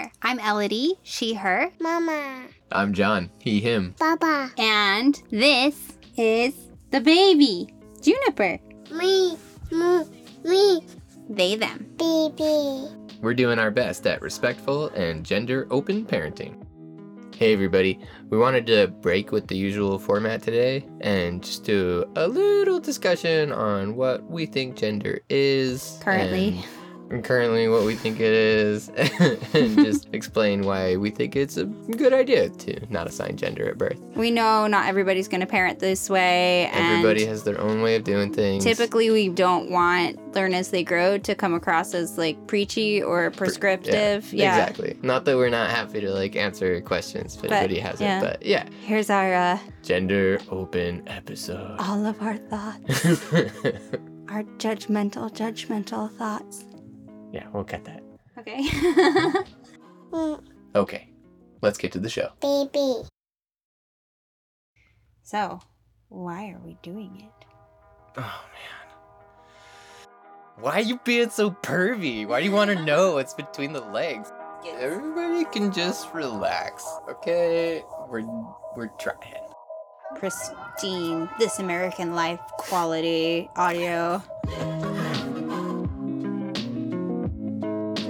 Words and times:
there. 0.00 0.12
I'm 0.22 0.38
Elodie, 0.38 0.94
she, 1.02 1.34
her. 1.34 1.70
Mama. 1.80 2.44
I'm 2.72 2.92
Jon. 2.92 3.30
He, 3.38 3.60
him. 3.60 3.94
Baba. 3.98 4.50
And 4.58 5.20
this 5.30 5.92
is 6.16 6.54
the 6.90 7.00
baby, 7.00 7.68
Juniper. 8.00 8.58
Me. 8.92 9.36
Me. 9.70 10.04
Me. 10.44 10.80
They, 11.28 11.56
them. 11.56 11.86
Baby. 11.98 12.88
We're 13.20 13.34
doing 13.34 13.58
our 13.58 13.70
best 13.70 14.06
at 14.06 14.22
respectful 14.22 14.88
and 14.90 15.24
gender 15.24 15.66
open 15.70 16.06
parenting. 16.06 16.66
Hey, 17.36 17.52
everybody. 17.52 17.98
We 18.28 18.38
wanted 18.38 18.66
to 18.66 18.88
break 18.88 19.32
with 19.32 19.46
the 19.48 19.56
usual 19.56 19.98
format 19.98 20.42
today 20.42 20.86
and 21.00 21.42
just 21.42 21.64
do 21.64 22.04
a 22.16 22.26
little 22.28 22.80
discussion 22.80 23.50
on 23.52 23.96
what 23.96 24.28
we 24.30 24.46
think 24.46 24.76
gender 24.76 25.20
is. 25.28 25.98
Currently. 26.02 26.48
and- 26.48 26.56
and 26.56 26.64
currently, 27.22 27.68
what 27.68 27.84
we 27.84 27.94
think 27.94 28.20
it 28.20 28.32
is, 28.32 28.88
and 29.54 29.76
just 29.76 30.08
explain 30.12 30.62
why 30.62 30.96
we 30.96 31.10
think 31.10 31.36
it's 31.36 31.56
a 31.56 31.64
good 31.64 32.12
idea 32.12 32.48
to 32.48 32.92
not 32.92 33.06
assign 33.06 33.36
gender 33.36 33.68
at 33.68 33.76
birth. 33.78 33.98
We 34.14 34.30
know 34.30 34.66
not 34.66 34.86
everybody's 34.86 35.28
going 35.28 35.40
to 35.40 35.46
parent 35.46 35.80
this 35.80 36.08
way. 36.08 36.66
And 36.66 36.98
Everybody 36.98 37.24
has 37.26 37.42
their 37.42 37.60
own 37.60 37.82
way 37.82 37.96
of 37.96 38.04
doing 38.04 38.32
things. 38.32 38.64
Typically, 38.64 39.10
we 39.10 39.28
don't 39.28 39.70
want 39.70 40.18
learn 40.34 40.54
as 40.54 40.70
they 40.70 40.84
grow 40.84 41.18
to 41.18 41.34
come 41.34 41.54
across 41.54 41.92
as 41.92 42.16
like 42.16 42.46
preachy 42.46 43.02
or 43.02 43.30
prescriptive. 43.32 44.32
Yeah. 44.32 44.56
Exactly. 44.56 44.96
Not 45.02 45.24
that 45.24 45.36
we're 45.36 45.48
not 45.50 45.70
happy 45.70 46.00
to 46.00 46.10
like 46.12 46.36
answer 46.36 46.80
questions 46.80 47.34
if 47.34 47.42
But, 47.42 47.52
anybody 47.52 47.80
has 47.80 48.00
yeah. 48.00 48.18
it, 48.18 48.22
but 48.22 48.46
yeah. 48.46 48.64
Here's 48.82 49.10
our 49.10 49.34
uh, 49.34 49.58
Gender 49.82 50.38
open 50.50 51.02
episode. 51.08 51.76
all 51.80 52.06
of 52.06 52.20
our 52.22 52.36
thoughts, 52.36 53.04
our 54.28 54.44
judgmental, 54.58 55.30
judgmental 55.34 56.10
thoughts. 56.16 56.64
Yeah, 57.32 57.46
we'll 57.52 57.64
cut 57.64 57.84
that. 57.84 58.02
Okay. 58.38 58.64
Okay. 60.74 61.08
Let's 61.62 61.78
get 61.78 61.92
to 61.92 61.98
the 61.98 62.08
show. 62.08 62.30
Baby. 62.40 63.06
so, 65.22 65.60
why 66.08 66.50
are 66.50 66.60
we 66.64 66.78
doing 66.82 67.16
it? 67.20 67.46
Oh 68.16 68.44
man. 68.52 68.94
Why 70.58 70.72
are 70.74 70.82
you 70.82 71.00
being 71.04 71.30
so 71.30 71.50
pervy? 71.50 72.26
Why 72.26 72.40
do 72.40 72.46
you 72.46 72.52
want 72.52 72.70
to 72.70 72.84
know 72.84 73.14
what's 73.14 73.34
between 73.34 73.72
the 73.72 73.80
legs? 73.80 74.32
Everybody 74.78 75.44
can 75.46 75.72
just 75.72 76.12
relax, 76.12 76.86
okay? 77.08 77.82
We're 78.08 78.26
we're 78.76 78.90
trying. 78.98 79.18
Pristine, 80.16 81.28
this 81.38 81.60
American 81.60 82.14
life 82.14 82.40
quality 82.58 83.48
audio. 83.56 84.22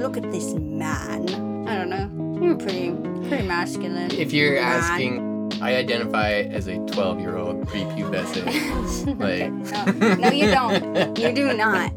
Look 0.00 0.16
at 0.16 0.30
this 0.32 0.54
man. 0.54 1.28
I 1.68 1.76
don't 1.76 1.90
know. 1.90 2.40
You're 2.42 2.56
pretty, 2.56 2.90
pretty 3.28 3.46
masculine. 3.46 4.10
If 4.12 4.32
you're 4.32 4.54
Man. 4.54 4.62
asking, 4.80 5.52
I 5.62 5.76
identify 5.76 6.30
as 6.32 6.68
a 6.68 6.78
12 6.86 7.20
year 7.20 7.36
old 7.36 7.66
prepubescent. 7.66 8.48
Okay. 9.20 9.50
Like, 9.50 9.94
no, 9.96 10.14
no, 10.16 10.30
you 10.30 10.46
don't. 10.50 11.18
You 11.18 11.32
do 11.32 11.52
not. 11.56 11.92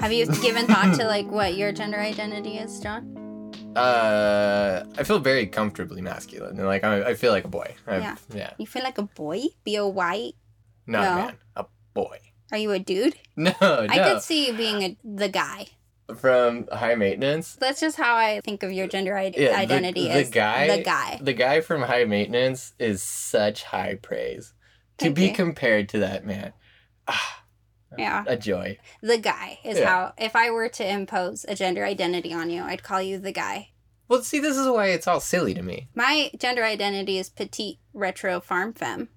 Have 0.00 0.12
you 0.12 0.26
given 0.40 0.66
thought 0.66 0.94
to 0.98 1.04
like 1.06 1.26
what 1.26 1.56
your 1.56 1.72
gender 1.72 1.98
identity 1.98 2.58
is, 2.58 2.78
Jon? 2.80 3.14
Uh, 3.74 4.84
I 4.96 5.02
feel 5.02 5.18
very 5.18 5.46
comfortably 5.46 6.00
masculine, 6.00 6.56
and 6.58 6.66
like 6.66 6.84
I, 6.84 7.02
I 7.10 7.14
feel 7.14 7.32
like 7.32 7.44
a 7.44 7.48
boy. 7.48 7.74
I've- 7.86 8.02
Yeah. 8.04 8.16
yeah, 8.32 8.50
You 8.58 8.66
feel 8.66 8.82
like 8.84 8.98
a 8.98 9.02
boy? 9.02 9.42
B 9.64 9.78
O 9.78 9.88
Y? 9.88 10.32
Not 10.88 11.02
No. 11.02 11.12
a 11.12 11.16
man, 11.26 11.34
a 11.56 11.64
boy. 11.94 12.18
Are 12.50 12.58
you 12.58 12.72
a 12.72 12.78
dude? 12.78 13.14
No, 13.36 13.52
no. 13.60 13.86
I 13.88 13.98
could 13.98 14.22
see 14.22 14.46
you 14.48 14.54
being 14.54 14.82
a, 14.82 14.96
the 15.04 15.28
guy. 15.28 15.66
From 16.16 16.66
high 16.72 16.94
maintenance. 16.94 17.54
That's 17.56 17.80
just 17.80 17.98
how 17.98 18.16
I 18.16 18.40
think 18.40 18.62
of 18.62 18.72
your 18.72 18.86
gender 18.86 19.16
I- 19.16 19.24
Yeah, 19.36 19.48
the- 19.50 19.54
identity 19.58 20.04
the 20.04 20.12
as 20.12 20.30
guy- 20.30 20.76
the 20.78 20.82
guy. 20.82 21.18
The 21.22 21.34
guy 21.34 21.60
from 21.60 21.82
high 21.82 22.04
maintenance 22.04 22.72
is 22.78 23.02
such 23.02 23.64
high 23.64 23.96
praise. 24.00 24.54
To 24.98 25.10
be 25.10 25.26
you. 25.28 25.34
compared 25.34 25.88
to 25.90 25.98
that 26.00 26.24
man, 26.24 26.54
ah, 27.06 27.44
Yeah. 27.98 28.24
a 28.26 28.36
joy. 28.36 28.78
The 29.02 29.18
guy 29.18 29.58
is 29.64 29.78
Yeah. 29.78 29.86
how 29.86 30.12
if 30.18 30.34
I 30.34 30.50
were 30.50 30.68
to 30.70 30.88
impose 30.90 31.44
a 31.46 31.54
gender 31.54 31.84
identity 31.84 32.32
on 32.32 32.48
you, 32.50 32.62
I'd 32.62 32.82
call 32.82 33.00
you 33.02 33.18
the 33.18 33.30
guy. 33.30 33.68
Well, 34.08 34.22
see, 34.22 34.38
this 34.40 34.56
is 34.56 34.66
why 34.66 34.86
it's 34.86 35.06
all 35.06 35.20
silly 35.20 35.52
to 35.52 35.62
me. 35.62 35.88
My 35.94 36.30
gender 36.38 36.64
identity 36.64 37.18
is 37.18 37.28
petite 37.28 37.78
retro 37.92 38.40
farm 38.40 38.72
femme. 38.72 39.10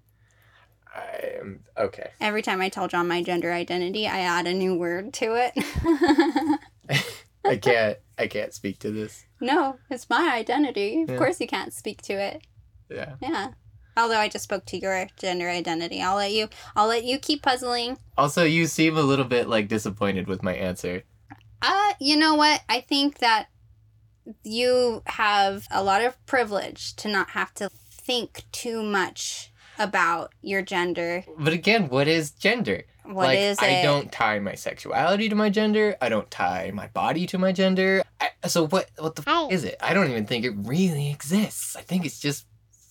I 0.93 1.37
am 1.39 1.61
okay. 1.77 2.11
Every 2.19 2.41
time 2.41 2.59
I 2.61 2.69
tell 2.69 2.87
Jon 2.87 3.07
my 3.07 3.23
gender 3.23 3.51
identity, 3.53 4.07
I 4.07 4.19
add 4.21 4.45
a 4.47 4.53
new 4.53 4.75
word 4.75 5.13
to 5.15 5.35
it. 5.35 6.59
I 7.45 7.55
can't. 7.61 7.97
I 8.17 8.27
can't 8.27 8.53
speak 8.53 8.79
to 8.79 8.91
this. 8.91 9.25
no, 9.39 9.77
it's 9.89 10.09
my 10.09 10.31
identity. 10.35 11.03
Of 11.03 11.09
Yeah. 11.11 11.17
course 11.17 11.39
you 11.39 11.47
can't 11.47 11.73
speak 11.73 12.01
to 12.03 12.13
it. 12.13 12.41
Yeah. 12.89 13.15
Yeah. 13.21 13.49
Although 13.97 14.19
I 14.19 14.29
just 14.29 14.43
spoke 14.43 14.65
to 14.67 14.77
your 14.77 15.07
gender 15.17 15.49
identity. 15.49 16.01
I'll 16.01 16.15
let 16.17 16.31
you 16.33 16.49
I'll 16.75 16.87
let 16.87 17.03
you 17.03 17.17
keep 17.19 17.41
puzzling. 17.41 17.97
Also, 18.17 18.43
you 18.43 18.67
seem 18.67 18.97
a 18.97 19.01
little 19.01 19.25
bit 19.25 19.47
like 19.47 19.67
disappointed 19.67 20.27
with 20.27 20.43
my 20.43 20.53
answer. 20.53 21.03
Uh, 21.61 21.93
you 21.99 22.17
know 22.17 22.35
what? 22.35 22.61
I 22.69 22.81
think 22.81 23.19
that 23.19 23.47
you 24.43 25.01
have 25.07 25.67
a 25.71 25.83
lot 25.83 26.03
of 26.03 26.23
privilege 26.25 26.95
to 26.97 27.07
not 27.07 27.31
have 27.31 27.53
to 27.55 27.69
think 27.89 28.43
too 28.51 28.83
much 28.83 29.50
about 29.83 30.33
your 30.41 30.61
gender. 30.61 31.23
But 31.37 31.53
again, 31.53 31.89
what 31.89 32.07
is 32.07 32.31
gender? 32.31 32.83
What 33.03 33.27
like, 33.27 33.39
is 33.39 33.57
I 33.59 33.67
it? 33.67 33.83
don't 33.83 34.11
tie 34.11 34.39
my 34.39 34.55
sexuality 34.55 35.27
to 35.29 35.35
my 35.35 35.49
gender. 35.49 35.95
I 36.01 36.07
don't 36.09 36.29
tie 36.29 36.71
my 36.73 36.87
body 36.87 37.25
to 37.27 37.37
my 37.37 37.51
gender. 37.51 38.03
I, 38.21 38.29
so 38.47 38.67
what? 38.67 38.89
What 38.97 39.15
the 39.15 39.23
f- 39.27 39.51
is 39.51 39.63
it? 39.63 39.75
I 39.81 39.93
don't 39.93 40.09
even 40.11 40.25
think 40.25 40.45
it 40.45 40.51
really 40.55 41.09
exists. 41.09 41.75
I 41.75 41.81
think 41.81 42.05
it's 42.05 42.19
just 42.19 42.45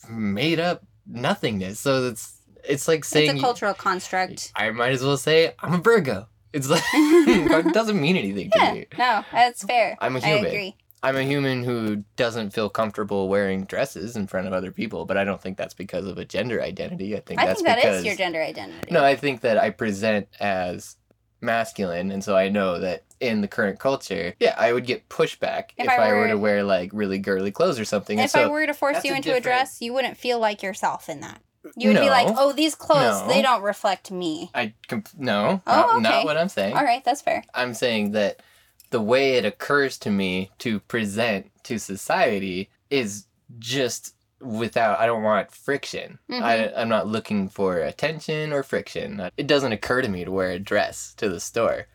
made 0.09 0.59
up 0.61 0.83
nothingness. 1.07 1.79
So 1.81 2.09
it's 2.09 2.37
it's 2.65 2.89
like 2.89 3.05
saying 3.05 3.31
it's 3.31 3.39
a 3.39 3.43
cultural 3.43 3.73
construct. 3.75 4.53
I 4.57 4.71
might 4.71 4.93
as 4.93 5.03
well 5.03 5.17
say 5.17 5.55
I'm 5.61 5.75
a 5.75 5.79
Virgo. 5.79 6.27
It's 6.53 6.69
like 6.69 6.83
it 6.93 7.73
doesn't 7.73 8.01
mean 8.01 8.17
anything 8.17 8.51
to 8.51 8.59
me. 8.73 8.87
no, 8.99 9.25
that's 9.33 9.63
fair. 9.65 9.97
I'm 10.01 10.17
a 10.17 10.19
I 10.19 10.23
human. 10.23 10.47
agree. 10.47 10.77
I'm 11.03 11.17
a 11.17 11.23
human 11.23 11.65
who 11.65 12.05
doesn't 12.17 12.51
feel 12.51 12.69
comfortable 12.69 13.29
wearing 13.29 13.65
dresses 13.65 14.17
in 14.17 14.27
front 14.27 14.47
of 14.47 14.53
other 14.53 14.71
people, 14.71 15.07
but 15.07 15.17
I 15.17 15.25
don't 15.25 15.41
think 15.41 15.57
that's 15.57 15.73
because 15.75 16.07
of 16.07 16.19
a 16.19 16.25
gender 16.25 16.61
identity. 16.63 17.17
I 17.17 17.21
think 17.21 17.41
I 17.41 17.47
that's 17.47 17.63
think 17.63 17.69
that 17.69 17.79
is 17.79 17.85
because 17.85 18.05
your 18.05 18.17
gender 18.17 18.43
identity. 18.43 18.89
no, 18.93 19.03
I 19.05 19.17
think 19.17 19.41
that 19.41 19.57
I 19.57 19.71
present 19.71 20.29
as 20.41 20.97
masculine, 21.41 22.11
and 22.11 22.23
so 22.23 22.37
I 22.37 22.49
know 22.49 22.79
that 22.81 23.05
in 23.19 23.41
the 23.41 23.49
current 23.49 23.79
culture, 23.79 24.35
yeah, 24.41 24.55
I 24.59 24.73
would 24.73 24.85
get 24.87 25.09
pushback 25.09 25.71
If 25.77 25.87
if, 25.87 25.89
I 25.89 25.97
I, 26.09 26.13
were 26.13 26.19
were- 26.21 26.29
to 26.29 26.39
wear 26.39 26.63
like 26.65 26.91
really 26.93 27.19
girly 27.19 27.51
clothes 27.51 27.79
or 27.81 27.85
something. 27.85 28.19
if 28.19 28.31
so, 28.31 28.45
I 28.45 28.47
were 28.49 28.67
to 28.67 28.75
force 28.75 29.03
you 29.05 29.13
a 29.13 29.17
into 29.17 29.31
a 29.31 29.35
different- 29.37 29.45
dress, 29.45 29.81
you 29.81 29.93
wouldn't 29.93 30.17
feel 30.17 30.39
like 30.39 30.63
yourself 30.63 31.09
in 31.09 31.21
that. 31.21 31.41
You 31.77 31.91
would 31.93 32.01
be 32.01 32.09
like, 32.09 32.27
"Oh, 32.39 32.53
these 32.53 32.75
clothes, 32.75 33.21
No. 33.23 33.29
they 33.29 33.43
don't 33.43 33.63
reflect 33.63 34.11
me." 34.11 34.51
I 34.55 34.73
comp- 34.89 35.09
no, 35.19 35.61
Oh, 35.67 35.73
not, 35.73 35.91
okay. 35.93 36.01
not 36.03 36.25
what 36.25 36.37
I'm 36.39 36.49
saying. 36.49 36.75
All 36.75 36.85
right, 36.85 37.05
that's 37.05 37.21
fair. 37.21 37.45
I'm 37.55 37.75
saying 37.75 38.13
that 38.13 38.41
the 38.91 39.01
way 39.01 39.35
it 39.35 39.45
occurs 39.45 39.99
to 39.99 40.11
me 40.11 40.51
to 40.59 40.81
present 40.81 41.51
to 41.65 41.79
society 41.79 42.71
is 42.91 43.27
just 43.59 44.15
without 44.41 44.99
I 44.99 45.07
don't 45.07 45.23
want 45.23 45.51
friction. 45.53 46.19
Mhm. 46.31 46.43
I, 46.43 46.73
I'm 46.75 46.89
not 46.89 47.07
looking 47.07 47.49
for 47.49 47.79
attention 47.79 48.53
or 48.53 48.63
friction. 48.63 49.31
It 49.37 49.47
doesn't 49.47 49.73
occur 49.73 50.03
to 50.03 50.09
me 50.09 50.25
to 50.25 50.31
wear 50.33 50.51
a 50.53 50.59
dress 50.59 51.15
to 51.19 51.29
the 51.29 51.41
store. 51.41 51.87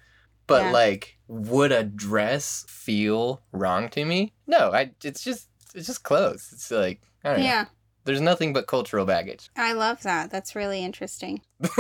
But 0.48 0.64
Yeah. 0.66 0.72
like 0.72 1.18
would 1.28 1.72
a 1.72 1.84
dress 1.84 2.66
feel 2.68 3.42
wrong 3.52 3.90
to 3.90 4.06
me? 4.06 4.34
No, 4.46 4.72
I 4.72 4.92
it's 5.04 5.24
just 5.24 5.50
it's 5.74 5.88
just 5.88 6.04
clothes. 6.04 6.50
It's 6.54 6.70
like 6.72 7.02
I 7.24 7.30
don't 7.32 7.40
know. 7.40 7.46
Yeah, 7.46 7.66
There's 8.04 8.22
nothing 8.22 8.54
but 8.54 8.68
cultural 8.68 9.06
baggage. 9.08 9.50
I 9.58 9.74
love 9.74 10.04
that. 10.04 10.30
That's 10.30 10.56
really 10.56 10.84
interesting. 10.84 11.42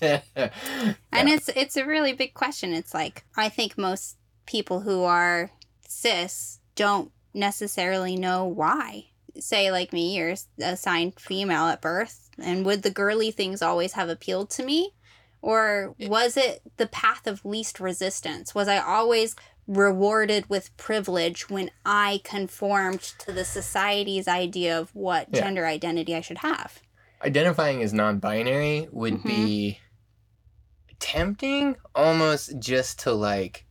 Yeah. 0.00 0.50
And 1.12 1.28
it's 1.28 1.48
it's 1.50 1.76
a 1.76 1.84
really 1.84 2.12
big 2.12 2.34
question. 2.34 2.72
It's 2.72 2.94
like 2.94 3.24
I 3.36 3.48
think 3.48 3.76
most 3.76 4.16
people 4.48 4.80
who 4.80 5.04
are 5.04 5.50
cis 5.86 6.58
don't 6.74 7.12
necessarily 7.34 8.16
know 8.16 8.46
why. 8.46 9.04
Say 9.38 9.70
like 9.70 9.92
me, 9.92 10.16
you're 10.16 10.34
assigned 10.58 11.20
female 11.20 11.66
at 11.66 11.82
birth, 11.82 12.30
and 12.38 12.64
would 12.64 12.82
the 12.82 12.90
girly 12.90 13.30
things 13.30 13.60
always 13.62 13.92
have 13.92 14.08
appealed 14.08 14.48
to 14.50 14.64
me? 14.64 14.94
Or 15.42 15.94
was 16.00 16.36
it 16.36 16.62
the 16.78 16.86
path 16.88 17.26
of 17.26 17.44
least 17.44 17.78
resistance? 17.78 18.54
Was 18.54 18.66
I 18.68 18.78
always 18.78 19.36
rewarded 19.68 20.48
with 20.48 20.74
privilege 20.78 21.50
when 21.50 21.70
I 21.84 22.20
conformed 22.24 23.02
to 23.18 23.32
the 23.32 23.44
society's 23.44 24.26
idea 24.26 24.80
of 24.80 24.92
what 24.94 25.28
Yeah. 25.30 25.42
gender 25.42 25.66
identity 25.66 26.16
I 26.16 26.22
should 26.22 26.38
have? 26.38 26.80
identifying 27.22 27.82
as 27.82 27.92
non-binary 27.92 28.88
would 28.92 29.14
Mhm. 29.14 29.24
be 29.26 29.78
tempting 31.00 31.76
almost 31.94 32.58
just 32.58 33.00
to 33.00 33.12
like 33.12 33.66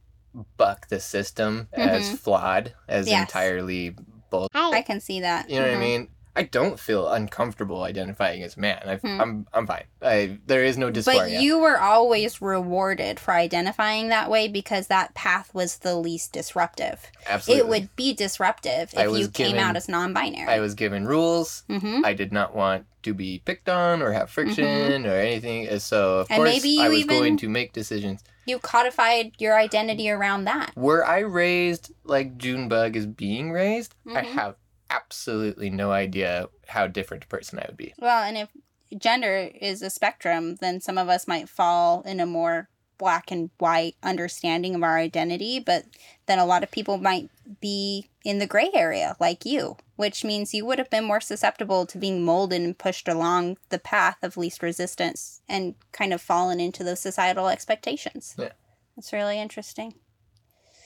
buck 0.58 0.88
the 0.90 1.00
system 1.00 1.68
as 1.74 2.10
Mhm. 2.10 2.18
flawed 2.20 2.74
as 2.88 3.08
Yes. 3.08 3.22
entirely 3.22 3.96
bull 4.30 4.48
I 4.54 4.82
can 4.82 5.00
see 5.00 5.22
that. 5.22 5.50
you 5.50 5.56
know 5.60 5.64
what 5.68 5.72
Mhm. 5.74 5.78
i 5.78 5.80
mean 5.80 6.10
I 6.38 6.44
don't 6.44 6.80
feel 6.80 7.10
uncomfortable 7.10 7.82
identifying 7.84 8.44
as 8.44 8.56
man. 8.58 8.80
I, 8.86 8.96
Hmm. 8.98 9.22
I'm 9.22 9.48
I'm 9.54 9.68
fine. 9.68 9.86
I 10.02 10.38
there 10.46 10.64
is 10.64 10.78
no 10.78 10.92
dysphoria. 10.92 11.18
But 11.34 11.42
you 11.42 11.58
were 11.60 11.80
always 11.80 12.42
rewarded 12.42 13.20
for 13.20 13.34
identifying 13.34 14.10
that 14.10 14.30
way 14.30 14.48
because 14.48 14.88
that 14.88 15.14
path 15.16 15.54
was 15.54 15.80
the 15.80 15.96
least 15.96 16.34
disruptive. 16.34 17.00
Absolutely. 17.28 17.60
It 17.66 17.68
would 17.70 17.96
be 17.96 18.14
disruptive 18.14 18.94
if 18.96 19.18
you 19.20 19.28
came 19.30 19.48
given- 19.54 19.60
out 19.60 19.76
as 19.76 19.90
non-binary. 19.90 20.48
I 20.48 20.60
was 20.60 20.76
given 20.76 21.06
rules. 21.08 21.64
mm-hmm. 21.70 22.06
I 22.06 22.14
did 22.14 22.32
not 22.32 22.56
want 22.56 22.86
to 23.04 23.14
be 23.14 23.42
picked 23.44 23.70
on 23.70 24.02
or 24.02 24.12
have 24.12 24.30
friction 24.30 25.06
or 25.06 25.14
anything. 25.16 25.68
uh, 25.70 25.80
So 25.80 26.20
of 26.20 26.28
And 26.30 26.38
course 26.38 26.50
maybe 26.52 26.80
I 26.80 26.90
was 26.90 27.06
going 27.06 27.38
to 27.38 27.50
make 27.50 27.74
decisions. 27.74 28.24
You 28.46 28.60
codified 28.60 29.32
your 29.40 29.58
identity 29.58 30.10
around 30.10 30.46
that. 30.46 30.72
Were 30.76 31.04
I 31.06 31.20
raised 31.20 31.92
like 32.04 32.38
Junebug 32.38 32.96
is 32.96 33.06
being 33.06 33.52
raised? 33.52 33.96
I 34.08 34.22
Mhm. 34.22 34.34
have 34.34 34.56
absolutely 34.90 35.70
no 35.70 35.92
idea 35.92 36.50
how 36.68 36.88
different 36.88 37.24
a 37.24 37.28
person 37.28 37.60
I 37.60 37.66
would 37.68 37.78
be. 37.78 37.94
Well, 38.00 38.24
and 38.24 38.38
if 38.38 38.50
gender 38.98 39.50
is 39.60 39.82
a 39.82 39.90
spectrum, 39.90 40.56
then 40.56 40.82
some 40.82 40.98
of 40.98 41.10
us 41.10 41.28
might 41.28 41.50
fall 41.50 42.02
in 42.02 42.20
a 42.20 42.26
more 42.26 42.70
black 42.98 43.32
and 43.32 43.50
white 43.60 43.96
understanding 44.02 44.76
of 44.76 44.84
our 44.84 44.98
identity, 44.98 45.60
but 45.60 45.86
then 46.26 46.40
a 46.40 46.46
lot 46.46 46.64
of 46.64 46.72
people 46.72 46.98
might 46.98 47.30
be 47.62 48.10
in 48.26 48.40
the 48.40 48.48
gray 48.48 48.70
area 48.74 49.16
like 49.20 49.46
you, 49.46 49.78
which 49.96 50.24
means 50.24 50.54
you 50.54 50.66
would 50.66 50.80
have 50.80 50.90
been 50.90 51.04
more 51.04 51.22
susceptible 51.22 51.86
to 51.86 51.98
being 51.98 52.26
molded 52.26 52.62
and 52.62 52.78
pushed 52.78 53.08
along 53.08 53.58
the 53.70 53.80
path 53.80 54.18
of 54.24 54.36
least 54.36 54.64
resistance 54.64 55.42
and 55.48 55.76
kind 55.92 56.12
of 56.12 56.22
fallen 56.22 56.60
into 56.60 56.84
those 56.84 57.00
societal 57.00 57.48
expectations. 57.48 58.36
Yeah. 58.38 58.54
That's 58.96 59.14
really 59.14 59.40
interesting. 59.40 59.94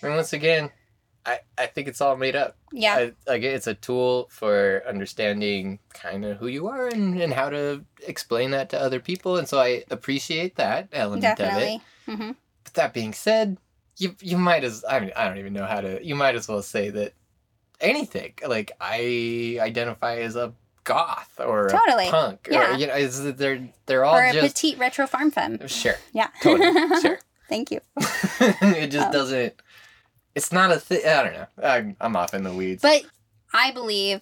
And 0.02 0.14
once 0.14 0.34
again, 0.34 0.72
I, 1.26 1.40
I 1.58 1.68
think 1.68 1.88
it's 1.88 2.02
all 2.02 2.16
made 2.18 2.36
up. 2.36 2.56
Yeah. 2.72 2.96
I, 2.96 3.12
like 3.28 3.44
it's 3.44 3.68
a 3.68 3.74
tool 3.76 4.28
for 4.32 4.82
understanding 4.88 5.80
kind 5.94 6.26
of 6.26 6.38
who 6.38 6.48
you 6.48 6.68
are 6.68 6.88
and, 6.88 7.22
and 7.22 7.32
how 7.34 7.50
to 7.50 7.86
explain 8.08 8.52
that 8.52 8.70
to 8.72 8.80
other 8.82 9.00
people. 9.00 9.38
And 9.38 9.48
so 9.48 9.60
I 9.60 9.84
appreciate 9.92 10.56
that 10.56 10.88
element 10.92 11.24
of 11.26 11.32
it. 11.32 11.38
definitely. 11.38 11.82
hmm 12.08 12.32
But 12.64 12.74
that 12.74 12.94
being 12.94 13.14
said, 13.14 13.58
you 13.98 14.16
you 14.22 14.38
might 14.38 14.64
as 14.64 14.84
I 14.90 15.00
mean 15.00 15.12
I 15.16 15.28
don't 15.28 15.38
even 15.38 15.54
know 15.54 15.66
how 15.66 15.82
to 15.82 16.04
you 16.04 16.16
might 16.16 16.34
as 16.36 16.48
well 16.48 16.62
say 16.64 16.90
that 16.90 17.14
anything 17.80 18.34
like 18.48 18.72
I 18.82 19.58
identify 19.60 20.18
as 20.18 20.36
a 20.36 20.54
goth 20.84 21.40
or 21.40 21.70
Totally. 21.70 22.08
a 22.08 22.12
punk 22.12 22.48
Yeah. 22.50 22.74
or 22.74 22.78
you 22.78 22.88
know 22.88 22.96
is 22.96 23.22
that 23.22 23.38
they're 23.38 23.70
they're 23.86 24.04
all 24.06 24.16
Or 24.16 24.24
a 24.24 24.34
just 24.34 24.56
petite 24.56 24.80
retro 24.80 25.06
farm 25.06 25.30
femme. 25.30 25.68
sure 25.68 25.96
Yeah. 26.14 26.30
totally 26.42 26.72
sure 27.02 27.20
Thank 27.50 27.70
you. 27.70 27.82
it 28.40 28.88
just 28.88 29.10
Oh. 29.10 29.12
doesn't 29.12 29.54
it's 30.36 30.52
not 30.52 30.72
a 30.72 30.80
thing 30.80 31.02
I 31.06 31.24
don't 31.24 31.34
know 31.34 31.48
I'm, 31.64 31.96
I'm 32.00 32.16
off 32.16 32.34
in 32.34 32.44
the 32.44 32.54
weeds 32.54 32.82
But 32.82 33.04
I 33.54 33.72
believe 33.72 34.22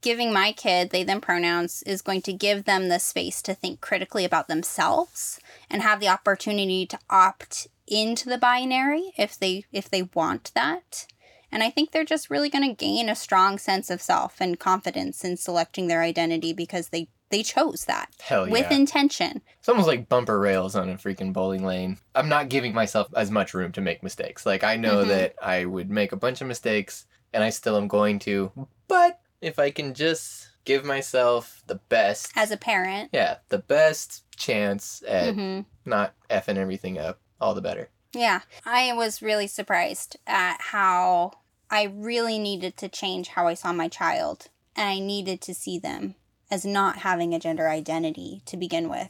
giving 0.00 0.32
my 0.32 0.52
kid 0.52 0.90
they 0.90 1.02
them 1.02 1.20
pronouns 1.20 1.82
is 1.84 2.02
going 2.02 2.22
to 2.22 2.32
give 2.32 2.64
them 2.64 2.88
the 2.88 2.98
space 2.98 3.40
to 3.42 3.54
think 3.54 3.80
critically 3.80 4.24
about 4.24 4.48
themselves 4.48 5.40
and 5.70 5.80
have 5.82 5.98
the 5.98 6.08
opportunity 6.08 6.84
to 6.86 6.98
opt 7.08 7.68
into 7.86 8.28
the 8.28 8.38
binary 8.38 9.12
if 9.16 9.38
they 9.38 9.64
if 9.72 9.88
they 9.88 10.02
want 10.02 10.52
that. 10.54 11.06
And 11.50 11.62
I 11.62 11.70
think 11.70 11.92
they're 11.92 12.04
just 12.04 12.30
really 12.30 12.50
going 12.50 12.68
to 12.68 12.74
gain 12.74 13.08
a 13.08 13.14
strong 13.14 13.58
sense 13.58 13.88
of 13.88 14.02
self 14.02 14.40
and 14.40 14.58
confidence 14.58 15.24
in 15.24 15.36
selecting 15.36 15.86
their 15.86 16.02
identity 16.02 16.52
because 16.52 16.88
they 16.88 17.08
they 17.34 17.42
chose 17.42 17.84
that 17.86 18.08
hell 18.20 18.48
with 18.48 18.66
yeah. 18.70 18.76
intention. 18.76 19.42
it's 19.58 19.68
almost 19.68 19.88
like 19.88 20.08
bumper 20.08 20.38
rails 20.38 20.76
on 20.76 20.88
a 20.88 20.94
freaking 20.94 21.32
bowling 21.32 21.64
lane. 21.64 21.98
I'm 22.14 22.28
not 22.28 22.48
giving 22.48 22.72
myself 22.74 23.08
as 23.16 23.30
much 23.30 23.54
room 23.54 23.72
to 23.72 23.80
make 23.80 24.02
mistakes. 24.02 24.46
Like 24.46 24.62
I 24.62 24.76
know 24.76 25.04
Mhm. 25.04 25.08
that 25.08 25.34
I 25.42 25.64
would 25.64 25.90
make 25.90 26.12
a 26.12 26.16
bunch 26.24 26.40
of 26.40 26.46
mistakes 26.46 27.06
and 27.32 27.42
I 27.42 27.50
still 27.50 27.76
am 27.76 27.88
going 27.88 28.18
to 28.20 28.52
but 28.86 29.20
if 29.40 29.58
I 29.58 29.70
can 29.70 29.94
just 29.94 30.48
give 30.64 30.84
myself 30.84 31.62
the 31.66 31.74
best 31.74 32.32
As 32.36 32.50
a 32.52 32.56
parent, 32.56 33.10
yeah 33.12 33.38
the 33.48 33.58
best 33.58 34.22
chance 34.36 35.02
at 35.08 35.34
hmm 35.34 35.60
not 35.84 36.14
effing 36.30 36.56
everything 36.56 36.98
up 36.98 37.18
all 37.40 37.54
the 37.54 37.60
better. 37.60 37.90
Yeah, 38.14 38.40
I 38.64 38.92
was 38.92 39.20
really 39.20 39.48
surprised 39.48 40.16
at 40.26 40.58
how 40.60 41.32
I 41.70 41.82
really 41.92 42.38
needed 42.38 42.76
to 42.78 42.88
change 42.88 43.28
how 43.28 43.48
I 43.48 43.54
saw 43.54 43.72
my 43.72 43.88
child, 43.88 44.46
and 44.76 44.88
I 44.88 44.98
needed 45.00 45.40
to 45.42 45.52
see 45.54 45.78
them 45.78 46.14
as 46.54 46.64
not 46.64 46.98
having 46.98 47.34
a 47.34 47.38
gender 47.40 47.68
identity 47.68 48.42
to 48.46 48.56
begin 48.56 48.88
with 48.88 49.08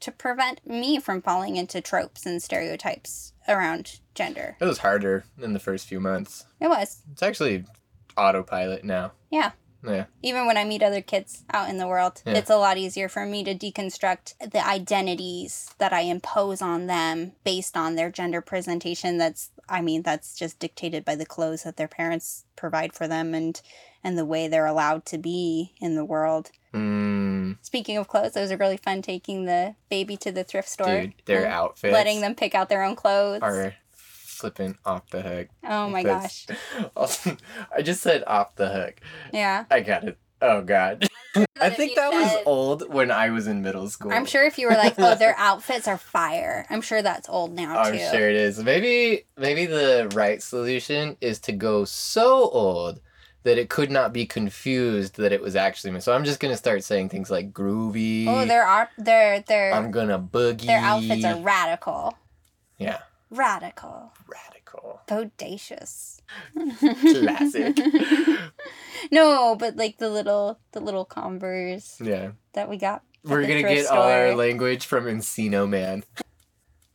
to 0.00 0.10
prevent 0.12 0.64
me 0.66 0.98
from 1.00 1.20
falling 1.20 1.56
into 1.56 1.80
tropes 1.80 2.24
and 2.24 2.40
stereotypes 2.42 3.32
around 3.48 4.00
gender. 4.14 4.56
it 4.60 4.64
was 4.64 4.78
harder 4.78 5.24
in 5.42 5.52
the 5.52 5.58
first 5.68 5.86
few 5.86 6.00
months 6.00 6.46
It 6.60 6.68
was, 6.68 7.02
it's 7.12 7.22
actually 7.22 7.64
autopilot 8.16 8.84
now 8.84 9.12
yeah. 9.30 9.50
yeah 9.84 10.06
Even 10.22 10.46
when 10.46 10.56
I 10.56 10.64
meet 10.64 10.82
other 10.82 11.02
kids 11.02 11.44
out 11.52 11.68
in 11.68 11.78
the 11.78 11.86
world, 11.86 12.22
Yeah. 12.24 12.34
it's 12.38 12.50
a 12.50 12.56
lot 12.56 12.78
easier 12.78 13.08
for 13.08 13.24
me 13.26 13.44
to 13.44 13.54
deconstruct 13.54 14.34
the 14.54 14.66
identities 14.66 15.70
that 15.78 15.92
I 15.92 16.00
impose 16.00 16.60
on 16.62 16.86
them 16.86 17.32
based 17.44 17.76
on 17.76 17.94
their 17.94 18.10
gender 18.10 18.40
presentation. 18.40 19.18
That's, 19.18 19.50
I 19.68 19.80
mean, 19.82 20.02
that's 20.02 20.34
just 20.36 20.58
dictated 20.58 21.04
by 21.04 21.14
the 21.16 21.26
clothes 21.26 21.62
that 21.64 21.76
their 21.76 21.88
parents 21.88 22.44
provide 22.56 22.92
for 22.94 23.06
them 23.08 23.34
and 23.34 23.60
and 24.04 24.16
the 24.16 24.24
way 24.24 24.46
they're 24.48 24.66
allowed 24.74 25.04
to 25.06 25.18
be 25.18 25.74
in 25.80 25.94
the 25.96 26.04
world. 26.04 26.50
Mm, 26.72 27.56
Speaking 27.62 27.96
of 27.96 28.08
clothes, 28.08 28.36
it 28.36 28.40
was 28.40 28.54
really 28.54 28.76
fun 28.76 29.02
taking 29.02 29.44
the 29.44 29.74
baby 29.90 30.16
to 30.18 30.32
the 30.32 30.44
thrift 30.44 30.68
store, 30.68 31.02
dude 31.02 31.14
their 31.26 31.46
outfits 31.46 31.92
letting 31.92 32.20
them 32.20 32.34
pick 32.34 32.54
out 32.54 32.68
their 32.68 32.82
own 32.82 32.96
clothes. 32.96 33.40
are 33.42 33.74
flipping 33.90 34.78
off 34.84 35.08
the 35.10 35.20
hook 35.20 35.48
oh 35.64 35.88
my 35.90 36.02
That's- 36.02 36.46
gosh! 36.96 37.36
I 37.76 37.82
just 37.82 38.02
said 38.02 38.22
off 38.26 38.54
the 38.56 38.68
hook. 38.68 39.00
Yeah, 39.32 39.64
I 39.70 39.80
got 39.80 40.04
it. 40.04 40.18
Oh 40.40 40.62
god. 40.62 41.08
I 41.60 41.70
think 41.70 41.94
that 41.96 42.12
was 42.12 42.42
old 42.46 42.92
when 42.92 43.10
I 43.10 43.30
was 43.30 43.46
in 43.46 43.62
middle 43.62 43.88
school. 43.90 44.12
I'm 44.12 44.24
sure 44.24 44.44
if 44.44 44.58
you 44.58 44.66
were 44.66 44.74
like, 44.74 44.94
"Oh, 44.98 45.14
their 45.14 45.34
outfits 45.38 45.86
are 45.86 45.98
fire," 45.98 46.66
I'm 46.70 46.80
sure 46.80 47.02
that's 47.02 47.28
old 47.28 47.54
now 47.54 47.82
too. 47.84 47.90
I'm 47.90 47.98
sure 47.98 48.28
it 48.28 48.36
is. 48.36 48.62
Maybe 48.62 49.26
maybe 49.36 49.66
the 49.66 50.10
right 50.14 50.42
solution 50.42 51.16
is 51.20 51.38
to 51.40 51.52
go 51.52 51.84
so 51.84 52.48
old 52.50 53.00
that 53.48 53.56
it 53.56 53.70
could 53.70 53.90
not 53.90 54.12
be 54.12 54.26
confused 54.26 55.16
that 55.16 55.32
it 55.32 55.40
was 55.40 55.56
actually 55.56 55.98
so 56.00 56.12
I'm 56.12 56.24
just 56.24 56.38
gonna 56.38 56.56
start 56.56 56.84
saying 56.84 57.08
things 57.08 57.30
like 57.30 57.50
groovy. 57.50 58.26
Oh, 58.26 58.44
their 58.44 58.62
art, 58.64 58.90
their 58.98 59.40
their 59.40 59.72
I'm 59.72 59.90
gonna 59.90 60.18
boogie. 60.18 60.66
their 60.66 60.80
outfits 60.80 61.24
are 61.24 61.40
radical, 61.40 62.14
Yeah. 62.76 62.98
radical, 63.30 64.12
Radical. 64.26 65.00
bodacious, 65.08 66.20
Classic. 66.78 67.74
no, 69.10 69.56
but 69.56 69.76
like 69.76 69.96
the 69.96 70.10
little 70.10 70.58
the 70.72 70.80
little 70.80 71.06
Converse 71.06 71.98
yeah. 72.02 72.32
that 72.52 72.68
we 72.68 72.76
got. 72.76 73.02
We're 73.24 73.42
gonna 73.42 73.62
get 73.62 73.86
all 73.86 74.02
our 74.02 74.34
language 74.34 74.84
from 74.84 75.06
Encino 75.06 75.66
Man. 75.66 76.04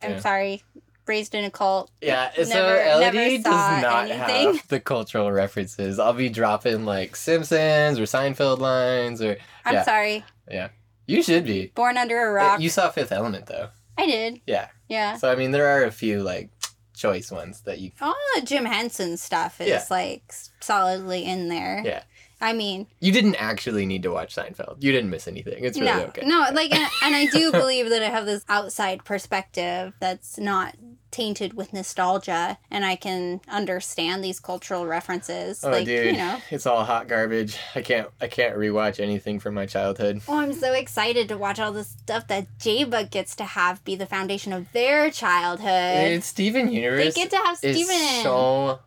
I'm 0.02 0.12
yeah. 0.12 0.20
sorry, 0.20 0.62
raised 1.06 1.34
in 1.34 1.44
a 1.44 1.50
cult. 1.50 1.90
Yeah, 2.00 2.30
so 2.34 2.44
Never- 2.44 2.80
Elodie 2.82 3.38
does 3.38 3.82
not 3.82 4.10
anything. 4.10 4.54
have 4.56 4.68
the 4.68 4.80
cultural 4.80 5.30
references. 5.32 5.98
I'll 5.98 6.12
be 6.12 6.28
dropping 6.28 6.84
like 6.84 7.16
Simpsons 7.16 7.98
or 7.98 8.04
Seinfeld 8.04 8.58
lines 8.58 9.20
or 9.22 9.36
I'm 9.64 9.74
Yeah. 9.74 9.82
sorry, 9.84 10.24
Yeah, 10.50 10.68
you 11.06 11.22
should 11.22 11.44
be. 11.44 11.72
born 11.74 11.96
under 11.96 12.16
a 12.18 12.30
eh, 12.30 12.44
rock. 12.44 12.60
You 12.60 12.70
saw 12.70 12.90
Fifth 12.90 13.12
Element 13.12 13.46
though. 13.46 13.68
I 13.96 14.06
did. 14.06 14.40
Yeah. 14.46 14.68
Yeah. 14.88 15.16
So 15.16 15.30
I 15.30 15.36
mean 15.36 15.50
there 15.52 15.66
are 15.68 15.84
a 15.84 15.92
few 15.92 16.22
like 16.22 16.50
choice 16.96 17.30
ones 17.30 17.62
that 17.62 17.78
you 17.80 17.90
All 18.00 18.14
the 18.36 18.42
Jim 18.42 18.64
Henson 18.64 19.16
stuff 19.16 19.60
is 19.60 19.68
Yeah. 19.68 19.84
like 19.90 20.32
solidly 20.60 21.24
in 21.24 21.48
there. 21.48 21.82
Yeah. 21.84 22.02
I 22.40 22.52
mean, 22.52 22.86
you 23.00 23.12
didn't 23.12 23.36
actually 23.36 23.86
need 23.86 24.02
to 24.02 24.10
watch 24.10 24.34
Seinfeld. 24.34 24.76
You 24.80 24.92
didn't 24.92 25.10
miss 25.10 25.26
anything. 25.28 25.64
It's 25.64 25.78
really 25.78 25.92
no, 25.92 26.06
okay. 26.06 26.26
no, 26.26 26.46
like, 26.52 26.72
and, 26.74 26.90
and 27.02 27.14
I 27.14 27.26
do 27.26 27.52
believe 27.52 27.90
that 27.90 28.02
I 28.02 28.08
have 28.08 28.26
this 28.26 28.44
outside 28.48 29.04
perspective 29.04 29.94
that's 30.00 30.38
not 30.38 30.76
tainted 31.14 31.54
with 31.54 31.72
nostalgia, 31.72 32.58
and 32.72 32.84
I 32.84 32.96
can 32.96 33.40
understand 33.48 34.24
these 34.24 34.40
cultural 34.40 34.84
references. 34.84 35.62
Oh 35.62 35.70
like, 35.70 35.86
dude, 35.86 36.06
you 36.06 36.18
know, 36.18 36.38
it's 36.50 36.66
all 36.66 36.84
hot 36.84 37.06
garbage. 37.06 37.56
I 37.74 37.82
can't 37.82 38.08
I 38.20 38.26
can't 38.26 38.56
rewatch 38.56 38.98
anything 38.98 39.38
from 39.38 39.54
my 39.54 39.66
childhood. 39.66 40.22
oh, 40.28 40.38
I'm 40.38 40.52
so 40.52 40.72
excited 40.72 41.28
to 41.28 41.38
watch 41.38 41.60
all 41.60 41.72
this 41.72 41.88
stuff 41.88 42.26
that 42.28 42.58
J-Bug 42.58 43.10
gets 43.10 43.36
to 43.36 43.44
have 43.44 43.84
be 43.84 43.94
the 43.94 44.06
foundation 44.06 44.52
of 44.52 44.70
their 44.72 45.10
childhood. 45.10 46.12
It's 46.12 46.26
Steven 46.26 46.70
Universe. 46.70 47.14
they 47.14 47.22
get 47.22 47.30
to 47.30 47.36
have 47.36 47.58
Steven. 47.58 48.22
so 48.22 48.80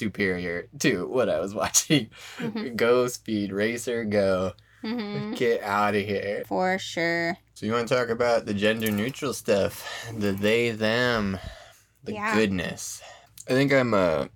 superior 0.00 0.68
to 0.80 1.06
what 1.06 1.28
I 1.28 1.38
was 1.38 1.54
watching. 1.62 2.10
Mhm. 2.38 2.74
Go 2.76 3.06
Speed 3.06 3.52
Racer, 3.52 4.04
go. 4.04 4.52
Mhm. 4.82 5.36
Get 5.36 5.62
out 5.62 5.94
of 5.94 6.04
here. 6.04 6.42
For 6.48 6.78
sure. 6.78 7.36
So 7.54 7.66
you 7.66 7.72
want 7.72 7.86
to 7.88 7.94
talk 7.94 8.08
about 8.08 8.46
the 8.46 8.54
gender 8.54 8.90
neutral 8.90 9.34
stuff, 9.34 9.74
the 10.16 10.32
they 10.32 10.70
them, 10.70 11.38
the 12.02 12.14
Yeah. 12.14 12.34
goodness. 12.34 13.02
I 13.48 13.52
think 13.52 13.72
I'm 13.72 13.92
uh 13.94 14.26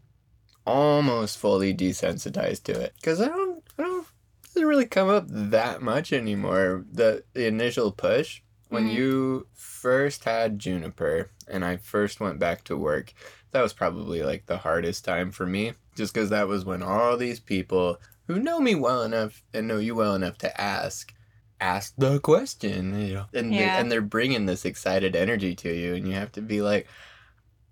almost 0.66 1.38
fully 1.38 1.74
desensitized 1.74 2.62
to 2.64 2.72
it 2.80 2.94
because 3.00 3.20
I 3.20 3.28
don't, 3.28 3.62
I 3.78 3.82
don't, 3.82 4.06
it 4.06 4.54
doesn't 4.54 4.68
really 4.68 4.86
come 4.86 5.08
up 5.08 5.24
that 5.28 5.82
much 5.82 6.12
anymore. 6.12 6.84
The, 6.90 7.24
the 7.34 7.46
initial 7.46 7.92
push 7.92 8.40
when 8.68 8.88
Mhm. 8.88 8.94
you 8.94 9.46
first 9.54 10.24
had 10.24 10.58
Juniper 10.58 11.30
and 11.48 11.64
I 11.64 11.76
first 11.76 12.20
went 12.20 12.38
back 12.38 12.64
to 12.64 12.76
work, 12.76 13.12
that 13.54 13.62
was 13.62 13.72
probably 13.72 14.22
like 14.22 14.46
the 14.46 14.58
hardest 14.58 15.04
time 15.04 15.30
for 15.30 15.46
me, 15.46 15.72
just 15.96 16.12
because 16.12 16.28
that 16.30 16.48
was 16.48 16.64
when 16.64 16.82
all 16.82 17.16
these 17.16 17.40
people 17.40 17.98
who 18.26 18.38
know 18.40 18.60
me 18.60 18.74
well 18.74 19.02
enough 19.02 19.42
and 19.54 19.66
know 19.68 19.78
you 19.78 19.94
well 19.94 20.14
enough 20.14 20.36
to 20.38 20.60
ask 20.60 21.14
ask 21.60 21.94
the 21.96 22.18
question 22.18 23.00
you 23.00 23.14
know 23.14 23.26
and, 23.32 23.52
they, 23.56 23.70
and 23.70 23.90
they're 23.90 24.02
bringing 24.02 24.44
this 24.44 24.64
excited 24.64 25.14
energy 25.14 25.54
to 25.54 25.72
you 25.72 25.94
and 25.94 26.06
you 26.06 26.12
have 26.12 26.32
to 26.32 26.42
be 26.42 26.60
like 26.60 26.86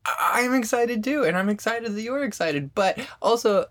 "I- 0.07 0.43
i'm 0.45 0.55
excited 0.55 1.03
too 1.03 1.25
and 1.25 1.37
i'm 1.37 1.49
excited 1.49 1.93
that 1.93 2.01
you're 2.01 2.23
excited 2.23 2.75
but 2.75 2.97
also 3.21 3.67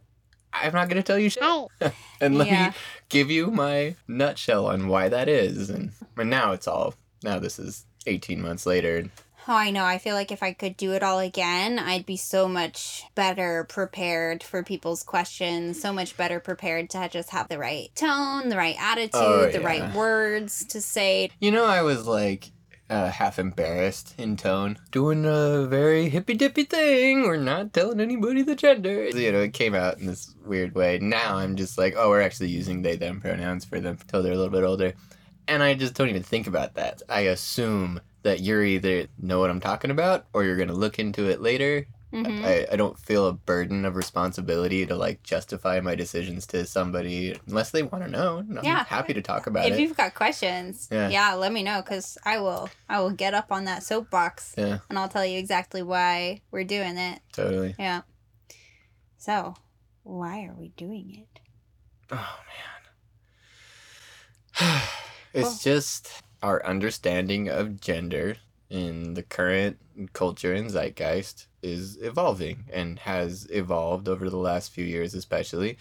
i'm 0.54 0.74
not 0.74 0.90
going 0.90 0.98
to 1.02 1.04
tell 1.04 1.18
you 1.18 1.30
shit 1.30 1.42
Hi. 1.42 1.94
and 2.22 2.38
let 2.38 2.50
Yeah. 2.50 2.68
me 2.68 2.74
give 3.10 3.32
you 3.32 3.50
my 3.52 3.96
nutshell 4.08 4.68
on 4.68 4.90
why 4.90 5.08
that 5.10 5.30
is 5.30 5.70
and, 5.70 5.92
and 6.18 6.30
now 6.30 6.52
it's 6.52 6.68
all 6.68 6.94
now 7.24 7.40
this 7.40 7.58
is 7.58 7.86
18 8.06 8.42
months 8.42 8.66
later 8.66 8.98
and 8.98 9.12
Oh, 9.48 9.56
I 9.56 9.72
know. 9.72 9.84
I 9.84 9.98
feel 9.98 10.14
like 10.14 10.32
if 10.32 10.44
I 10.44 10.54
could 10.54 10.78
do 10.78 10.94
it 10.94 11.02
all 11.02 11.18
again, 11.18 11.80
I'd 11.80 12.06
be 12.06 12.18
so 12.18 12.48
much 12.48 13.04
better 13.16 13.64
prepared 13.64 14.44
for 14.44 14.62
people's 14.62 15.02
questions, 15.02 15.82
so 15.82 15.92
much 15.92 16.16
better 16.16 16.40
prepared 16.40 16.92
to 16.92 17.10
just 17.10 17.32
have 17.32 17.50
the 17.50 17.58
right 17.58 17.90
tone, 17.96 18.50
the 18.50 18.58
right 18.58 18.76
attitude, 18.80 19.12
Oh, 19.16 19.50
the 19.52 19.62
right 19.62 19.94
words 19.96 20.64
to 20.66 20.82
say. 20.82 21.32
You 21.40 21.52
know, 21.52 21.66
I 21.66 21.82
was 21.82 22.06
like 22.06 22.52
uh, 22.92 23.10
half 23.10 23.40
embarrassed 23.40 24.14
in 24.18 24.38
tone, 24.38 24.78
doing 24.92 25.26
a 25.26 25.66
very 25.66 26.10
hippy 26.10 26.36
dippy 26.36 26.66
thing. 26.66 27.24
We're 27.24 27.38
not 27.38 27.74
telling 27.74 28.00
anybody 28.00 28.44
the 28.44 28.56
gender. 28.56 29.08
You 29.08 29.32
know, 29.32 29.40
it 29.42 29.54
came 29.54 29.74
out 29.74 29.98
in 30.00 30.06
this 30.06 30.36
weird 30.46 30.76
way. 30.76 31.00
Now 31.00 31.38
I'm 31.38 31.56
just 31.56 31.80
like, 31.80 31.96
oh, 31.98 32.10
we're 32.10 32.22
actually 32.22 32.50
using 32.50 32.84
they 32.84 32.96
them 32.96 33.20
pronouns 33.20 33.66
for 33.66 33.80
them 33.80 33.98
until 34.00 34.22
they're 34.22 34.34
a 34.34 34.38
little 34.38 34.52
bit 34.52 34.64
older. 34.64 34.94
And 35.48 35.64
I 35.64 35.74
just 35.74 35.96
don't 35.96 36.10
even 36.10 36.24
think 36.24 36.46
about 36.48 36.76
that. 36.76 37.02
I 37.10 37.22
assume 37.22 38.02
that 38.24 38.40
you're 38.42 38.64
either 38.64 39.08
know 39.20 39.40
what 39.40 39.50
I'm 39.50 39.60
talking 39.60 39.92
about 39.92 40.26
or 40.34 40.44
you're 40.44 40.56
going 40.58 40.68
to 40.70 40.74
look 40.76 41.00
into 41.00 41.30
it 41.30 41.42
later. 41.42 41.88
Mhm. 42.14 42.44
I, 42.44 42.68
I 42.74 42.76
don't 42.76 43.00
feel 43.00 43.26
a 43.28 43.32
burden 43.34 43.86
of 43.86 43.96
responsibility 43.96 44.86
to 44.86 44.96
like 44.96 45.24
justify 45.24 45.80
my 45.80 45.96
decisions 45.96 46.46
to 46.48 46.66
somebody 46.66 47.40
unless 47.48 47.72
they 47.72 47.84
want 47.84 48.04
to 48.04 48.10
know. 48.12 48.40
I'm 48.40 48.60
Yeah. 48.64 48.84
happy 48.84 49.14
to 49.14 49.22
talk 49.22 49.48
about 49.48 49.66
if 49.66 49.72
it. 49.72 49.74
If 49.76 49.80
you've 49.80 49.96
got 49.96 50.14
questions, 50.14 50.90
Yeah. 50.92 51.08
yeah. 51.08 51.34
let 51.36 51.54
me 51.54 51.64
know 51.64 51.82
because 51.82 52.18
I 52.26 52.40
will. 52.40 52.70
I 52.90 53.00
will 53.00 53.12
get 53.12 53.34
up 53.34 53.50
on 53.50 53.64
that 53.66 53.84
soapbox 53.84 54.56
Yeah, 54.58 54.80
and 54.90 55.00
I'll 55.00 55.08
tell 55.08 55.26
you 55.26 55.40
exactly 55.40 55.82
why 55.84 56.42
we're 56.52 56.66
doing 56.66 56.98
it. 56.98 57.22
totally. 57.32 57.76
Yeah. 57.80 58.02
So, 59.18 59.56
why 60.04 60.44
are 60.44 60.54
we 60.58 60.70
doing 60.76 61.16
it? 61.16 61.40
Oh 62.12 62.40
man. 64.60 64.82
it's 65.34 65.44
Well- 65.44 65.60
just 65.64 66.12
our 66.42 66.66
understanding 66.66 67.50
of 67.50 67.80
gender 67.80 68.38
in 68.70 69.14
the 69.16 69.24
current 69.24 69.78
culture 70.14 70.54
and 70.54 70.70
zeitgeist 70.70 71.48
is 71.62 71.98
evolving 72.02 72.66
and 72.72 73.00
has 73.00 73.48
evolved 73.52 74.08
over 74.08 74.30
the 74.30 74.38
last 74.38 74.72
few 74.72 74.86
years 74.86 75.14
especially. 75.14 75.78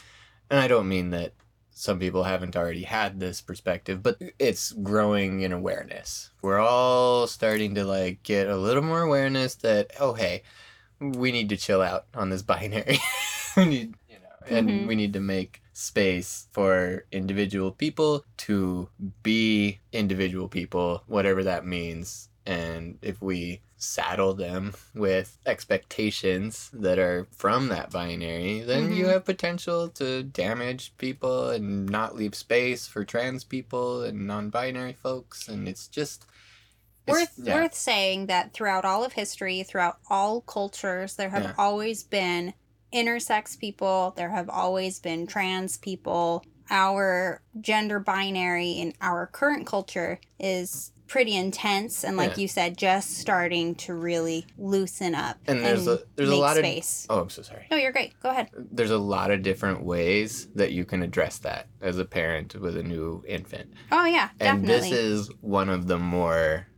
And 0.50 0.58
I 0.58 0.68
don't 0.68 0.88
mean 0.88 1.10
that 1.10 1.32
some 1.70 1.98
people 1.98 2.24
haven't 2.24 2.56
already 2.56 2.82
had 2.82 3.20
this 3.20 3.40
perspective, 3.40 4.02
but 4.02 4.20
it's 4.38 4.72
growing 4.72 5.40
in 5.40 5.52
awareness. 5.52 6.30
We're 6.42 6.58
all 6.58 7.26
starting 7.26 7.74
to 7.76 7.84
like 7.84 8.22
get 8.22 8.48
a 8.48 8.56
little 8.56 8.82
more 8.82 9.02
awareness 9.02 9.54
that 9.56 9.92
oh 9.98 10.14
hey, 10.14 10.42
we 11.00 11.32
need 11.32 11.48
to 11.50 11.56
chill 11.56 11.80
out 11.80 12.06
on 12.14 12.28
this 12.28 12.42
binary. 12.42 12.98
we 13.56 13.64
need, 13.64 13.94
and 14.50 14.68
Mhm. 14.68 14.86
we 14.88 14.94
need 14.96 15.12
to 15.14 15.20
make 15.20 15.62
space 15.72 16.48
for 16.52 17.06
individual 17.12 17.70
people 17.72 18.24
to 18.36 18.88
be 19.22 19.80
individual 19.92 20.48
people, 20.48 21.02
whatever 21.06 21.42
that 21.44 21.64
means. 21.64 22.28
And 22.46 22.98
if 23.02 23.20
we 23.22 23.62
saddle 23.76 24.34
them 24.34 24.74
with 24.94 25.38
expectations 25.46 26.70
that 26.72 26.98
are 26.98 27.26
from 27.30 27.68
that 27.68 27.90
binary, 27.90 28.60
then 28.60 28.92
you 28.92 29.06
Mhm. 29.06 29.12
have 29.12 29.24
potential 29.24 29.88
to 29.90 30.22
damage 30.22 30.92
people 30.98 31.48
and 31.50 31.86
not 31.86 32.14
leave 32.16 32.34
space 32.34 32.86
for 32.86 33.04
trans 33.04 33.44
people 33.44 34.02
and 34.02 34.26
non 34.26 34.50
binary 34.50 34.92
folks. 34.92 35.48
And 35.48 35.68
it's 35.68 35.86
just. 35.88 36.24
it's- 37.06 37.16
worth 37.16 37.32
yeah. 37.46 37.54
worth 37.54 37.74
saying 37.74 38.26
that 38.26 38.52
throughout 38.52 38.84
all 38.84 39.02
of 39.02 39.14
history, 39.14 39.62
throughout 39.62 39.98
all 40.08 40.42
cultures, 40.42 41.16
there 41.16 41.30
have 41.30 41.42
Yeah. 41.42 41.54
always 41.58 42.02
been 42.04 42.52
intersex 42.92 43.58
people, 43.58 44.12
there 44.16 44.30
have 44.30 44.48
always 44.48 44.98
been 44.98 45.26
trans 45.26 45.76
people. 45.78 46.44
Our 46.70 47.42
gender 47.60 47.98
binary 47.98 48.72
in 48.72 48.94
our 49.00 49.26
current 49.26 49.66
culture 49.66 50.20
is 50.38 50.92
pretty 51.08 51.34
intense 51.34 52.04
and 52.04 52.16
like 52.16 52.36
Yeah. 52.36 52.42
you 52.42 52.46
said 52.46 52.78
just 52.78 53.18
starting 53.18 53.74
to 53.74 53.92
really 53.92 54.46
loosen 54.56 55.12
up 55.12 55.38
And 55.48 55.58
there's 55.60 55.88
a- 55.88 56.02
there's 56.14 56.28
a 56.30 56.36
lot 56.36 56.56
of- 56.56 56.62
space. 56.64 57.04
Oh, 57.10 57.18
I'm 57.22 57.28
so 57.30 57.42
sorry. 57.42 57.66
no 57.68 57.76
you're 57.76 57.90
great 57.90 58.12
go 58.22 58.30
ahead 58.30 58.48
there's 58.54 58.92
a 58.92 58.98
lot 58.98 59.32
of 59.32 59.42
different 59.42 59.82
ways 59.82 60.46
that 60.54 60.70
you 60.70 60.84
can 60.84 61.02
address 61.02 61.38
that 61.38 61.66
as 61.82 61.98
a 61.98 62.04
parent 62.04 62.54
with 62.54 62.76
a 62.76 62.84
new 62.84 63.24
infant. 63.26 63.72
oh 63.90 64.04
yeah 64.04 64.28
And 64.38 64.62
definitely 64.64 64.90
this 64.90 65.00
is 65.00 65.30
one 65.40 65.68
of 65.68 65.88
the 65.88 65.98
more 65.98 66.68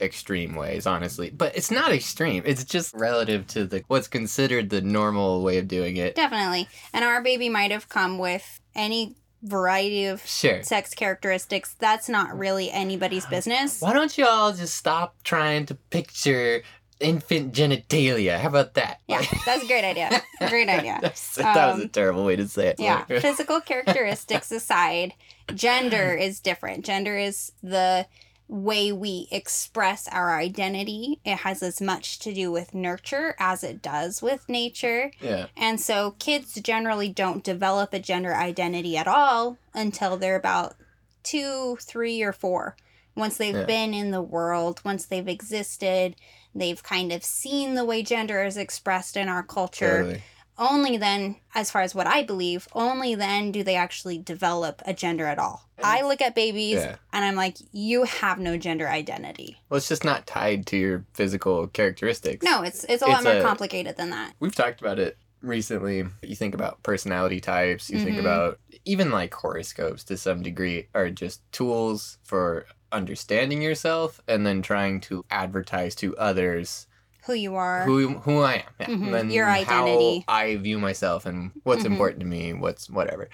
extreme 0.00 0.54
ways, 0.54 0.86
honestly. 0.86 1.30
But 1.30 1.56
it's 1.56 1.70
not 1.70 1.92
extreme. 1.92 2.42
It's 2.46 2.64
just 2.64 2.94
relative 2.94 3.46
to 3.48 3.66
the 3.66 3.82
what's 3.88 4.08
considered 4.08 4.70
the 4.70 4.80
normal 4.80 5.42
way 5.42 5.58
of 5.58 5.68
doing 5.68 5.96
it. 5.96 6.14
definitely 6.14 6.68
and 6.92 7.04
our 7.04 7.22
baby 7.22 7.48
might 7.48 7.70
have 7.70 7.88
come 7.88 8.18
with 8.18 8.60
any 8.74 9.14
variety 9.42 10.04
of 10.06 10.24
Sure. 10.26 10.62
sex 10.62 10.92
characteristics 10.94 11.74
that's 11.78 12.08
not 12.10 12.38
really 12.38 12.70
anybody's 12.70 13.24
business 13.26 13.80
Why 13.80 13.94
don't 13.94 14.16
you 14.18 14.26
all 14.26 14.52
just 14.52 14.74
stop 14.74 15.16
trying 15.24 15.64
to 15.66 15.74
picture 15.74 16.62
infant 17.00 17.54
genitalia? 17.54 18.38
How 18.38 18.48
about 18.48 18.74
that? 18.74 19.00
Yeah, 19.08 19.22
that's 19.46 19.64
a 19.64 19.66
great 19.66 19.84
idea. 19.92 20.20
Great 20.48 20.68
idea. 20.68 20.98
That's- 21.00 21.34
that 21.36 21.72
was 21.72 21.80
a 21.80 21.84
Um, 21.84 21.88
terrible 21.88 22.24
way 22.26 22.36
to 22.36 22.46
say 22.46 22.66
it. 22.68 22.76
Yeah, 22.78 23.04
physical 23.20 23.62
characteristics 23.62 24.52
aside, 24.52 25.14
gender 25.54 26.12
is 26.14 26.40
different. 26.40 26.84
Gender 26.84 27.16
is 27.16 27.52
the 27.62 28.06
way 28.52 28.90
we 28.90 29.28
express 29.30 30.08
our 30.08 30.36
identity. 30.36 31.20
It 31.24 31.38
has 31.38 31.62
as 31.62 31.80
much 31.80 32.18
to 32.18 32.34
do 32.34 32.50
with 32.50 32.74
nurture 32.74 33.36
as 33.38 33.62
it 33.62 33.80
does 33.80 34.20
with 34.20 34.48
nature. 34.48 35.12
yeah. 35.20 35.46
And 35.56 35.80
so 35.80 36.16
kids 36.18 36.54
generally 36.60 37.08
don't 37.08 37.44
develop 37.44 37.94
a 37.94 38.00
gender 38.00 38.34
identity 38.34 38.96
at 38.96 39.06
all 39.06 39.56
until 39.72 40.16
they're 40.16 40.34
about 40.36 40.74
two, 41.22 41.78
three, 41.80 42.22
or 42.22 42.32
four. 42.32 42.76
Once 43.14 43.36
they've 43.36 43.54
Yeah. 43.54 43.64
been 43.64 43.94
in 43.94 44.10
the 44.10 44.22
world, 44.22 44.80
once 44.84 45.04
they've 45.06 45.28
existed, 45.28 46.16
they've 46.54 46.82
kind 46.82 47.12
of 47.12 47.22
seen 47.24 47.74
the 47.74 47.84
way 47.84 48.02
gender 48.02 48.42
is 48.44 48.56
expressed 48.56 49.16
in 49.16 49.28
our 49.28 49.42
culture 49.44 49.98
Totally. 50.02 50.22
Only 50.58 50.96
then, 50.96 51.36
as 51.54 51.70
far 51.70 51.82
as 51.82 51.94
what 51.94 52.06
I 52.06 52.22
believe, 52.22 52.68
only 52.74 53.14
then 53.14 53.50
do 53.52 53.62
they 53.62 53.76
actually 53.76 54.18
develop 54.18 54.82
a 54.84 54.92
gender 54.92 55.26
at 55.26 55.38
all. 55.38 55.68
I 55.82 56.02
look 56.02 56.20
at 56.20 56.34
babies 56.34 56.74
Yeah. 56.76 56.96
and 57.12 57.24
I'm 57.24 57.36
like, 57.36 57.56
you 57.72 58.04
have 58.04 58.38
no 58.38 58.58
gender 58.58 58.86
identity. 58.86 59.56
Well, 59.70 59.78
it's 59.78 59.88
just 59.88 60.04
not 60.04 60.26
tied 60.26 60.66
to 60.66 60.76
your 60.76 61.04
physical 61.14 61.66
characteristics. 61.68 62.44
No, 62.44 62.62
it's 62.62 62.84
it's 62.84 63.02
a 63.02 63.06
lot 63.06 63.16
It's 63.20 63.24
more 63.24 63.38
a- 63.38 63.42
complicated 63.42 63.96
than 63.96 64.10
that. 64.10 64.34
We've 64.40 64.54
talked 64.54 64.80
about 64.82 64.98
it 64.98 65.16
recently. 65.40 66.04
You 66.22 66.36
think 66.36 66.54
about 66.54 66.82
personality 66.82 67.40
types, 67.40 67.88
you 67.88 67.98
think 67.98 68.16
Mhm. 68.16 68.20
about 68.20 68.58
even 68.84 69.10
like 69.10 69.32
horoscopes 69.32 70.04
to 70.04 70.18
some 70.18 70.42
degree 70.42 70.88
are 70.94 71.08
just 71.08 71.40
tools 71.52 72.18
for 72.22 72.66
understanding 72.92 73.62
yourself 73.62 74.20
and 74.28 74.44
then 74.46 74.60
trying 74.60 75.00
to 75.00 75.24
advertise 75.30 75.94
to 75.94 76.14
others 76.18 76.86
Who 77.26 77.34
you 77.34 77.54
are. 77.56 77.84
who 77.84 78.18
who 78.18 78.40
I 78.40 78.54
am. 78.54 78.62
Yeah. 78.80 78.86
Mhm. 78.86 79.20
And 79.20 79.32
Your 79.32 79.48
identity. 79.50 80.24
How 80.28 80.34
I 80.34 80.56
view 80.56 80.78
myself 80.78 81.26
and 81.26 81.52
what's 81.64 81.82
Mhm. 81.82 81.92
important 81.92 82.20
to 82.20 82.26
me, 82.26 82.52
what's 82.52 82.88
whatever. 82.90 83.28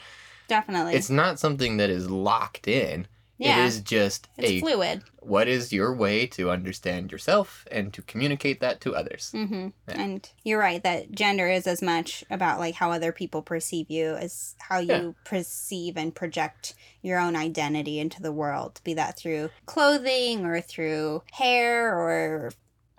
Definitely. 0.49 0.95
It's 0.95 1.11
not 1.11 1.39
something 1.41 1.77
that 1.79 1.91
is 1.91 2.09
locked 2.11 2.69
in. 2.69 3.07
yeah. 3.39 3.65
It 3.65 3.67
is 3.67 3.81
just 3.83 4.29
it's 4.39 4.49
a 4.51 4.61
fluid. 4.61 5.03
what 5.21 5.47
is 5.47 5.71
your 5.71 5.95
way 5.95 6.27
to 6.29 6.51
understand 6.51 7.13
yourself 7.13 7.67
and 7.71 7.93
to 7.93 8.01
communicate 8.01 8.61
that 8.61 8.81
to 8.81 8.95
others. 8.95 9.31
hmm 9.33 9.69
Yeah. 9.87 10.01
And 10.01 10.31
you're 10.43 10.59
right 10.59 10.83
that 10.83 11.13
gender 11.13 11.47
is 11.51 11.67
as 11.67 11.83
much 11.83 12.25
about 12.31 12.59
like 12.59 12.77
how 12.77 12.91
other 12.93 13.13
people 13.13 13.43
perceive 13.43 13.91
you 13.91 14.15
as 14.15 14.55
how 14.59 14.79
you 14.79 14.87
Yeah. 14.89 15.11
perceive 15.25 15.99
and 15.99 16.15
project 16.15 16.73
your 17.03 17.19
own 17.19 17.37
identity 17.37 17.99
into 17.99 18.23
the 18.23 18.33
world, 18.33 18.81
be 18.85 18.95
that 18.95 19.19
through 19.19 19.51
clothing 19.67 20.47
or 20.47 20.63
through 20.63 21.23
hair 21.33 21.93
or 21.95 22.53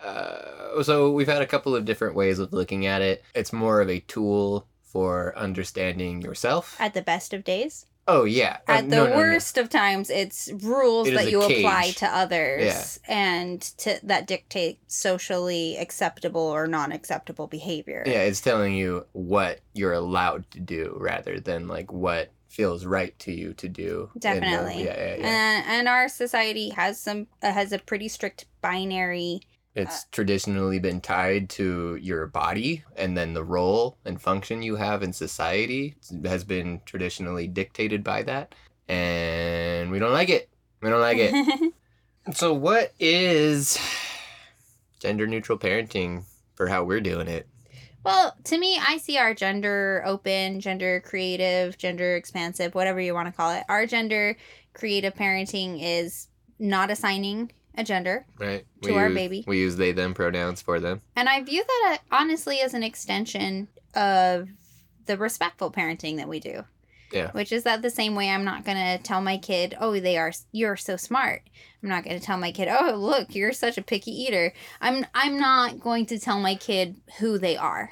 Uh, 0.04 0.84
so 0.84 1.12
we've 1.12 1.28
had 1.28 1.42
a 1.42 1.48
couple 1.48 1.76
of 1.76 1.86
different 1.86 2.16
ways 2.16 2.40
of 2.40 2.54
looking 2.54 2.86
at 2.86 3.02
it. 3.02 3.24
It's 3.34 3.52
more 3.54 3.82
of 3.82 3.90
a 3.90 4.00
tool 4.02 4.68
for 4.84 5.38
understanding 5.38 6.22
yourself. 6.22 6.76
at 6.80 6.94
the 6.94 7.02
best 7.02 7.34
of 7.34 7.44
days. 7.44 7.86
Oh 8.10 8.24
yeah. 8.24 8.60
Uh, 8.70 8.72
At 8.72 8.90
the 8.90 8.96
no, 8.96 9.04
no, 9.04 9.10
no. 9.10 9.18
worst 9.18 9.58
of 9.58 9.70
times, 9.70 10.10
it's 10.10 10.50
rules 10.62 11.10
It 11.10 11.16
is 11.16 11.20
that 11.20 11.28
a 11.28 11.32
you 11.32 11.42
apply 11.42 11.92
to 11.98 12.06
others 12.08 13.02
and 13.06 13.62
to 13.80 14.00
that 14.04 14.28
dictate 14.28 14.80
socially 14.88 15.76
acceptable 15.78 16.40
or 16.40 16.68
non-acceptable 16.68 17.48
behavior. 17.48 18.04
Yeah, 18.06 18.22
it's 18.22 18.40
telling 18.40 18.76
you 18.76 19.06
what 19.12 19.60
you're 19.74 19.92
allowed 19.92 20.50
to 20.52 20.62
do 20.62 20.96
rather 21.02 21.42
than 21.42 21.68
like 21.68 21.92
what 21.92 22.32
feels 22.48 22.86
right 22.86 23.18
to 23.20 23.34
you 23.34 23.54
to 23.56 23.68
do. 23.68 24.04
in 24.04 24.10
the- 24.14 24.20
Definitely. 24.22 24.86
yeah, 24.86 24.98
yeah, 24.98 25.16
yeah. 25.18 25.28
And, 25.28 25.66
and 25.68 25.88
our 25.90 26.08
society 26.08 26.70
has 26.70 26.98
some 26.98 27.28
uh, 27.44 27.52
has 27.52 27.74
a 27.74 27.80
pretty 27.80 28.08
strict 28.08 28.46
binary 28.62 29.42
Uh, 29.78 29.82
it's 29.82 30.06
traditionally 30.12 30.80
been 30.80 31.02
tied 31.02 31.50
to 31.52 31.96
your 32.02 32.28
body, 32.28 32.84
and 32.96 33.16
then 33.16 33.34
the 33.34 33.44
role 33.44 33.98
and 34.06 34.22
function 34.22 34.62
you 34.62 34.76
have 34.76 35.04
in 35.04 35.14
society 35.14 35.96
has 36.26 36.44
been 36.44 36.82
traditionally 36.86 37.48
dictated 37.48 38.04
by 38.04 38.24
that. 38.24 38.56
And 38.88 39.92
we 39.92 40.00
don't 40.00 40.14
like 40.14 40.30
it. 40.30 40.50
We 40.82 40.90
don't 40.90 41.02
like 41.02 41.18
it. 41.20 41.74
so, 42.34 42.54
what 42.54 42.94
is 43.00 43.78
gender 45.00 45.28
neutral 45.28 45.58
parenting 45.58 46.24
for 46.56 46.68
how 46.68 46.84
we're 46.84 47.02
doing 47.02 47.28
it? 47.28 47.48
well, 48.08 48.34
to 48.46 48.58
me, 48.58 48.80
I 48.80 49.00
see 49.00 49.18
our 49.18 49.34
gender 49.34 50.02
open, 50.06 50.62
gender 50.62 51.02
creative, 51.02 51.78
gender 51.78 52.16
expansive, 52.16 52.74
whatever 52.74 53.02
you 53.02 53.14
want 53.14 53.28
to 53.28 53.34
call 53.34 53.52
it. 53.52 53.66
Our 53.68 53.86
gender 53.86 54.38
creative 54.74 55.14
parenting 55.14 55.80
is 55.82 56.30
not 56.58 56.90
assigning 56.90 57.52
a 57.78 57.84
gender. 57.84 58.26
Right? 58.40 58.66
To 58.82 58.96
our 58.96 59.08
use, 59.08 59.16
baby. 59.16 59.44
We 59.48 59.60
use 59.60 59.78
they, 59.78 59.92
them 59.92 60.14
pronouns 60.14 60.62
for 60.62 60.80
them. 60.80 61.02
And 61.16 61.30
I 61.30 61.42
view 61.44 61.64
that 61.66 62.00
uh, 62.12 62.16
honestly 62.16 62.60
as 62.60 62.74
an 62.74 62.84
extension 62.84 63.68
of 63.94 64.50
the 65.06 65.18
respectful 65.18 65.72
parenting 65.72 66.18
that 66.18 66.28
we 66.28 66.40
do. 66.40 66.64
Yeah. 67.14 67.32
Which 67.32 67.54
is 67.54 67.64
that 67.64 67.82
the 67.82 67.90
same 67.90 68.16
way 68.16 68.30
I'm 68.30 68.44
not 68.44 68.66
going 68.66 68.78
to 68.78 69.02
tell 69.02 69.22
my 69.22 69.38
kid, 69.38 69.78
"Oh, 69.80 69.98
they 69.98 70.18
are 70.18 70.34
you're 70.52 70.76
so 70.76 70.98
smart." 70.98 71.44
I'm 71.82 71.88
not 71.88 72.04
going 72.04 72.20
to 72.20 72.26
tell 72.26 72.38
my 72.38 72.52
kid, 72.52 72.68
"Oh, 72.70 72.96
look, 72.96 73.34
you're 73.34 73.54
such 73.54 73.78
a 73.78 73.82
picky 73.82 74.12
eater." 74.12 74.52
I'm 74.82 75.06
I'm 75.16 75.40
not 75.40 75.80
going 75.80 76.06
to 76.08 76.20
tell 76.20 76.40
my 76.40 76.56
kid 76.56 77.00
who 77.20 77.38
they 77.38 77.56
are. 77.56 77.92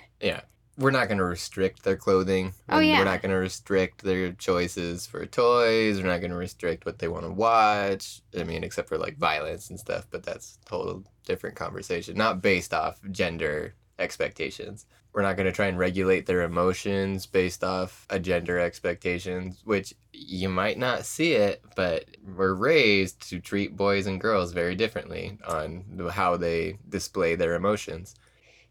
We're 0.78 0.92
not 0.92 1.08
going 1.08 1.20
to 1.20 1.26
restrict 1.26 1.84
their 1.84 1.96
clothing. 1.96 2.54
Oh, 2.70 2.80
yeah. 2.80 3.00
We're 3.00 3.06
not 3.06 3.22
going 3.22 3.32
to 3.32 3.38
restrict 3.38 4.04
their 4.04 4.34
choices 4.34 5.06
for 5.06 5.26
toys. 5.26 5.98
We're 5.98 6.08
not 6.08 6.20
going 6.20 6.32
to 6.32 6.38
restrict 6.38 6.86
what 6.86 7.00
they 7.00 7.08
want 7.08 7.24
to 7.24 7.32
watch. 7.32 8.22
I 8.38 8.44
mean, 8.44 8.64
except 8.64 8.90
for 8.90 8.98
like 8.98 9.18
violence 9.18 9.70
and 9.70 9.80
stuff, 9.80 10.08
but 10.12 10.24
that's 10.24 10.58
a 10.62 10.70
total 10.70 11.04
different 11.26 11.56
conversation. 11.56 12.18
Not 12.18 12.42
based 12.42 12.74
off 12.74 13.00
gender 13.12 13.74
expectations. 14.00 14.86
We're 15.14 15.22
not 15.22 15.38
going 15.38 15.46
to 15.46 15.54
try 15.54 15.68
and 15.68 15.80
regulate 15.80 16.26
their 16.26 16.42
emotions 16.42 17.26
based 17.26 17.64
off 17.64 18.06
a 18.10 18.20
gender 18.20 18.60
expectations, 18.60 19.62
which 19.64 19.94
you 20.12 20.50
might 20.50 20.78
not 20.78 21.06
see 21.06 21.32
it, 21.32 21.64
but 21.78 22.04
we're 22.36 22.54
raised 22.54 23.30
to 23.30 23.40
treat 23.40 23.78
boys 23.78 24.08
and 24.08 24.20
girls 24.20 24.52
very 24.52 24.76
differently 24.76 25.38
on 25.48 25.86
how 26.12 26.36
they 26.36 26.80
display 26.90 27.36
their 27.36 27.56
emotions. 27.56 28.16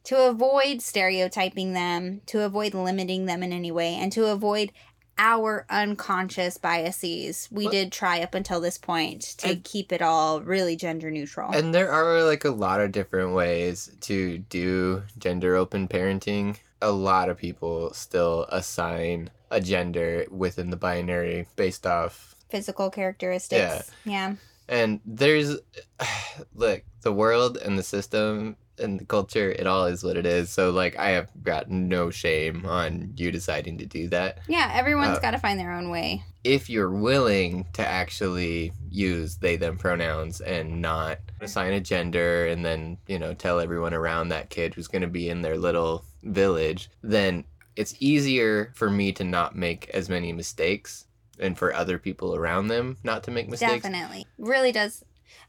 To 0.05 0.29
avoid 0.29 0.83
stereotyping 0.83 1.73
them, 1.73 2.21
to 2.27 2.43
avoid 2.43 2.75
limiting 2.75 3.27
them 3.27 3.43
in 3.43 3.53
any 3.53 3.71
way, 3.73 3.95
and 3.95 4.13
to 4.13 4.27
avoid 4.27 4.71
our 5.17 5.65
unconscious 5.71 6.59
biases. 6.59 7.49
We 7.51 7.65
What- 7.67 7.71
did 7.73 7.93
try 7.93 8.21
up 8.21 8.35
until 8.35 8.61
this 8.61 8.79
point 8.79 9.23
to 9.39 9.51
And- 9.51 9.65
keep 9.65 9.93
it 9.93 10.03
all 10.03 10.43
really 10.43 10.75
gender 10.77 11.11
neutral. 11.11 11.53
And 11.53 11.73
there 11.75 11.91
are 11.91 12.23
like 12.25 12.45
a 12.45 12.51
lot 12.51 12.81
of 12.81 12.91
different 12.93 13.33
ways 13.33 13.91
to 14.03 14.39
do 14.39 15.05
gender 15.17 15.55
open 15.55 15.87
parenting. 15.89 16.57
A 16.83 16.91
lot 16.91 17.29
of 17.29 17.39
people 17.39 17.95
still 17.95 18.45
assign 18.51 19.31
a 19.51 19.61
gender 19.61 20.27
within 20.31 20.71
the 20.71 20.77
binary 20.77 21.47
based 21.55 21.87
off. 21.87 22.35
Physical 22.51 22.91
characteristics. 22.91 23.91
Yeah. 24.05 24.13
yeah. 24.31 24.35
And 24.69 25.01
there's, 25.07 25.57
look, 26.55 26.83
the 27.03 27.13
world 27.13 27.57
and 27.57 27.79
the 27.79 27.83
system 27.85 28.57
and 28.79 28.99
the 29.01 29.05
culture, 29.05 29.51
it 29.53 29.67
all 29.67 29.87
is 29.87 30.03
what 30.05 30.17
it 30.17 30.27
is. 30.27 30.51
So, 30.51 30.71
like, 30.71 30.99
I 30.99 31.11
have 31.11 31.31
got 31.43 31.71
no 31.71 32.11
shame 32.11 32.67
on 32.67 33.13
you 33.17 33.31
deciding 33.31 33.79
to 33.79 33.87
do 33.87 34.09
that. 34.09 34.39
Yeah, 34.49 34.71
everyone's 34.75 35.19
Uh, 35.19 35.21
got 35.21 35.31
to 35.33 35.39
find 35.39 35.59
their 35.61 35.73
own 35.73 35.91
way. 35.91 36.23
if 36.45 36.69
you're 36.69 36.91
willing 36.91 37.65
to 37.73 37.87
actually 37.87 38.71
use 38.91 39.37
they 39.39 39.57
them 39.57 39.79
pronouns 39.79 40.43
and 40.43 40.83
not 40.83 41.19
assign 41.41 41.73
a 41.73 41.81
gender 41.81 42.47
and 42.47 42.63
then 42.63 42.99
you 43.07 43.19
know 43.19 43.33
tell 43.33 43.59
everyone 43.61 43.95
around 43.95 44.29
that 44.29 44.51
kid 44.51 44.75
who's 44.75 44.87
going 44.87 45.01
to 45.01 45.09
be 45.09 45.31
in 45.31 45.41
their 45.41 45.57
little 45.57 46.05
village 46.23 46.91
then 47.03 47.45
it's 47.77 47.95
easier 47.99 48.71
for 48.75 48.91
me 48.91 49.11
to 49.11 49.25
not 49.25 49.57
make 49.57 49.89
as 49.95 50.11
many 50.11 50.35
mistakes 50.35 51.07
and 51.41 51.57
for 51.57 51.73
other 51.75 51.99
people 51.99 52.35
around 52.35 52.69
them 52.69 52.99
not 53.03 53.23
to 53.25 53.31
make 53.31 53.49
mistakes 53.49 53.83
Definitely. 53.83 54.27
Really 54.37 54.71
does 54.71 55.03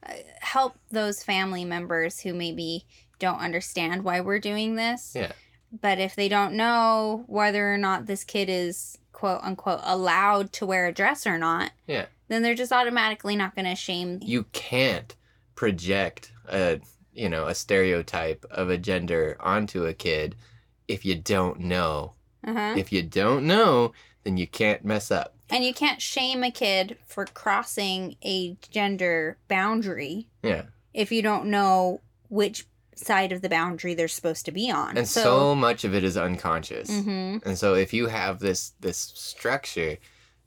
uh, 0.07 0.13
help 0.39 0.77
those 0.91 1.23
family 1.23 1.65
members 1.65 2.21
who 2.21 2.33
maybe 2.33 2.85
don't 3.19 3.39
understand 3.39 4.03
why 4.03 4.21
we're 4.21 4.39
doing 4.39 4.75
this. 4.75 5.13
Yeah. 5.15 5.31
But 5.81 5.99
if 5.99 6.15
they 6.15 6.29
don't 6.29 6.53
know 6.53 7.23
whether 7.27 7.73
or 7.73 7.77
not 7.77 8.05
this 8.05 8.23
kid 8.23 8.49
is 8.49 8.97
quote 9.11 9.41
unquote 9.43 9.81
allowed 9.83 10.51
to 10.53 10.65
wear 10.65 10.87
a 10.87 10.93
dress 10.93 11.25
or 11.25 11.37
not, 11.37 11.71
Yeah. 11.87 12.05
then 12.27 12.41
they're 12.41 12.55
just 12.55 12.71
automatically 12.71 13.35
not 13.35 13.55
going 13.55 13.65
to 13.65 13.75
shame 13.75 14.19
you 14.21 14.43
can't 14.51 15.15
project 15.55 16.31
a 16.49 16.79
you 17.13 17.29
know 17.29 17.47
a 17.47 17.55
stereotype 17.55 18.45
of 18.51 18.69
a 18.69 18.77
gender 18.77 19.37
onto 19.39 19.85
a 19.85 19.93
kid 19.93 20.35
if 20.87 21.05
you 21.05 21.15
don't 21.15 21.59
know 21.61 22.13
uh-huh. 22.45 22.73
if 22.77 22.91
you 22.91 23.01
don't 23.01 23.45
know 23.47 23.93
then 24.23 24.35
you 24.37 24.45
can't 24.47 24.83
mess 24.83 25.11
up 25.11 25.33
And 25.49 25.63
you 25.63 25.73
can't 25.73 26.01
shame 26.01 26.43
a 26.43 26.51
kid 26.51 26.97
for 27.05 27.25
crossing 27.25 28.17
a 28.23 28.57
gender 28.69 29.37
boundary 29.47 30.27
yeah 30.43 30.63
if 30.93 31.11
you 31.11 31.21
don't 31.21 31.45
know 31.45 32.01
which 32.27 32.67
side 32.95 33.31
of 33.31 33.41
the 33.41 33.49
boundary 33.49 33.93
they're 33.93 34.07
supposed 34.07 34.45
to 34.45 34.51
be 34.51 34.71
on. 34.71 34.97
and 34.97 35.07
so, 35.07 35.53
much 35.55 35.83
of 35.83 35.93
it 35.93 36.03
is 36.03 36.15
unconscious 36.17 36.89
Mhm. 36.89 37.45
and 37.45 37.57
so 37.57 37.73
if 37.75 37.93
you 37.93 38.07
have 38.07 38.39
this 38.39 38.73
this 38.79 38.97
structure 39.15 39.97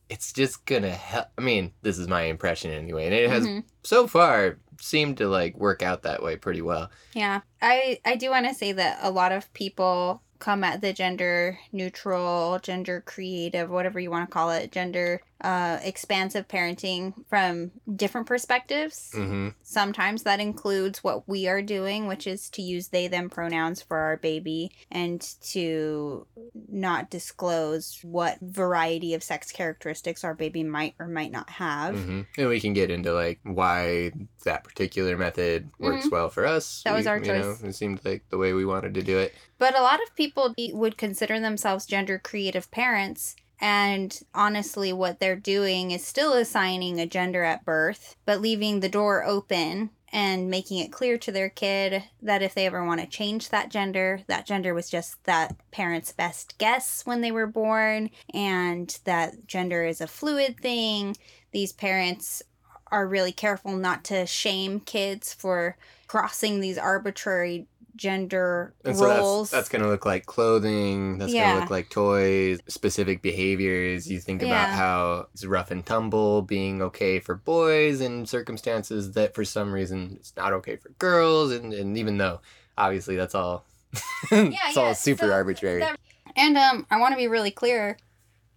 it's 0.08 0.32
just 0.32 0.64
gonna 0.64 0.90
help 0.90 1.26
i 1.37 1.42
mean 1.42 1.72
this 1.82 1.98
is 1.98 2.08
my 2.08 2.22
impression 2.22 2.70
anyway 2.70 3.04
and 3.04 3.14
it 3.14 3.28
has 3.28 3.44
Mhm. 3.46 3.64
so 3.84 4.06
far 4.06 4.58
seemed 4.80 5.16
to 5.18 5.28
like 5.28 5.56
work 5.58 5.82
out 5.82 6.02
that 6.04 6.22
way 6.22 6.37
pretty 6.37 6.62
well 6.62 6.90
Yeah, 7.14 7.40
I 7.61 7.98
I 8.04 8.16
do 8.16 8.30
want 8.30 8.46
to 8.48 8.54
say 8.54 8.72
that 8.72 8.98
a 9.02 9.11
lot 9.11 9.32
of 9.32 9.52
people 9.52 10.22
come 10.38 10.62
at 10.62 10.80
the 10.80 10.92
gender 10.92 11.58
neutral, 11.72 12.61
gender 12.62 13.00
creative, 13.04 13.68
whatever 13.70 13.98
you 13.98 14.08
want 14.11 14.28
to 14.30 14.32
call 14.32 14.50
it, 14.50 14.70
gender 14.70 15.20
uh, 15.40 15.79
expansive 15.83 16.48
parenting 16.48 17.14
from 17.29 17.70
different 17.94 18.27
perspectives. 18.27 19.12
mm-hmm. 19.14 19.48
Sometimes 19.62 20.24
that 20.24 20.40
includes 20.40 21.05
what 21.05 21.29
we 21.29 21.46
are 21.46 21.62
doing, 21.62 22.07
which 22.07 22.27
is 22.27 22.48
to 22.51 22.62
use 22.62 22.88
they 22.88 23.07
them 23.07 23.31
pronouns 23.31 23.81
for 23.81 23.98
our 23.98 24.16
baby 24.16 24.72
and 24.90 25.20
to 25.42 26.27
not 26.68 27.09
disclose 27.11 28.01
what 28.03 28.38
variety 28.40 29.14
of 29.14 29.22
sex 29.22 29.53
characteristics 29.53 30.24
our 30.24 30.35
baby 30.35 30.64
might 30.64 30.94
or 30.98 31.07
might 31.07 31.31
not 31.31 31.48
have. 31.51 31.94
hmm 31.96 32.22
And 32.37 32.48
we 32.48 32.61
can 32.61 32.72
get 32.72 32.90
into 32.90 33.12
like 33.12 33.38
why 33.44 34.12
that 34.44 34.64
particular 34.64 35.16
method 35.16 35.70
works 35.79 36.11
well 36.11 36.31
for 36.31 36.46
us. 36.46 36.83
Mm-hmm. 36.83 36.88
That 36.88 36.96
was 36.96 37.05
We- 37.05 37.11
our 37.11 37.18
you 37.18 37.33
know, 37.33 37.55
choice. 37.55 37.62
it 37.62 37.72
seemed 37.74 38.01
like 38.05 38.24
the 38.31 38.38
way 38.38 38.53
we 38.55 38.64
wanted 38.64 38.94
to 38.94 39.03
do 39.03 39.18
it. 39.18 39.35
But 39.59 39.77
a 39.79 39.83
lot 39.83 40.01
of 40.03 40.14
people 40.16 40.55
would 40.72 40.96
consider 40.96 41.38
themselves 41.38 41.87
gender 41.87 42.18
creative 42.18 42.70
parents. 42.70 43.37
And 43.60 44.18
honestly, 44.34 44.92
what 44.92 45.18
they're 45.18 45.36
doing 45.36 45.90
is 45.90 46.04
still 46.04 46.32
assigning 46.34 47.00
a 47.00 47.06
gender 47.06 47.42
at 47.42 47.64
birth, 47.64 48.16
but 48.24 48.40
leaving 48.40 48.80
the 48.80 48.88
door 48.88 49.24
open 49.24 49.90
and 50.10 50.48
making 50.48 50.78
it 50.78 50.92
clear 50.92 51.18
to 51.18 51.32
their 51.32 51.50
kid 51.50 52.02
that 52.22 52.42
if 52.42 52.54
they 52.54 52.66
ever 52.66 52.84
want 52.84 53.00
to 53.00 53.06
change 53.06 53.50
that 53.50 53.70
gender, 53.70 54.22
that 54.26 54.46
gender 54.46 54.72
was 54.72 54.88
just 54.88 55.22
that 55.24 55.54
parent's 55.70 56.12
best 56.12 56.56
guess 56.58 57.04
when 57.04 57.20
they 57.20 57.30
were 57.30 57.46
born, 57.46 58.10
and 58.32 58.98
that 59.04 59.46
gender 59.46 59.84
is 59.84 60.00
a 60.00 60.06
fluid 60.06 60.58
thing. 60.60 61.16
These 61.52 61.72
parents 61.72 62.42
are 62.90 63.06
really 63.06 63.32
careful 63.32 63.76
not 63.76 64.04
to 64.04 64.24
shame 64.24 64.80
kids 64.80 65.34
for 65.34 65.76
crossing 66.06 66.60
these 66.60 66.78
arbitrary 66.78 67.66
gender 67.98 68.72
And 68.84 68.96
so 68.96 69.04
roles. 69.06 69.50
that's, 69.50 69.68
that's 69.68 69.68
going 69.68 69.82
to 69.82 69.88
look 69.90 70.06
like 70.06 70.24
clothing. 70.24 71.18
That's 71.18 71.32
going 71.34 71.54
to 71.54 71.61
look 71.61 71.70
like 71.70 71.90
toys, 71.90 72.61
specific 72.68 73.20
behaviors. 73.20 74.11
You 74.11 74.20
think 74.20 74.40
about 74.42 74.70
how 74.70 75.26
it's 75.34 75.44
rough 75.44 75.70
and 75.70 75.84
tumble 75.84 76.40
being 76.40 76.80
okay 76.80 77.18
for 77.18 77.34
boys 77.34 78.00
in 78.00 78.24
circumstances 78.24 79.12
that 79.12 79.34
for 79.34 79.44
some 79.44 79.72
reason 79.72 80.14
it's 80.20 80.32
not 80.37 80.54
okay 80.54 80.76
for 80.76 80.88
girls. 80.98 81.52
And, 81.52 81.74
and 81.74 81.98
even 81.98 82.16
though 82.16 82.40
obviously 82.78 83.16
that's 83.16 83.34
all, 83.34 83.66
it's 84.30 84.76
all 84.76 84.87
yeah, 84.87 84.92
super 84.94 85.26
so 85.26 85.32
arbitrary. 85.32 85.80
that- 85.80 86.00
and 86.37 86.56
um, 86.56 86.87
I 86.90 86.98
want 86.98 87.12
to 87.12 87.16
be 87.18 87.26
really 87.28 87.50
clear. 87.50 87.98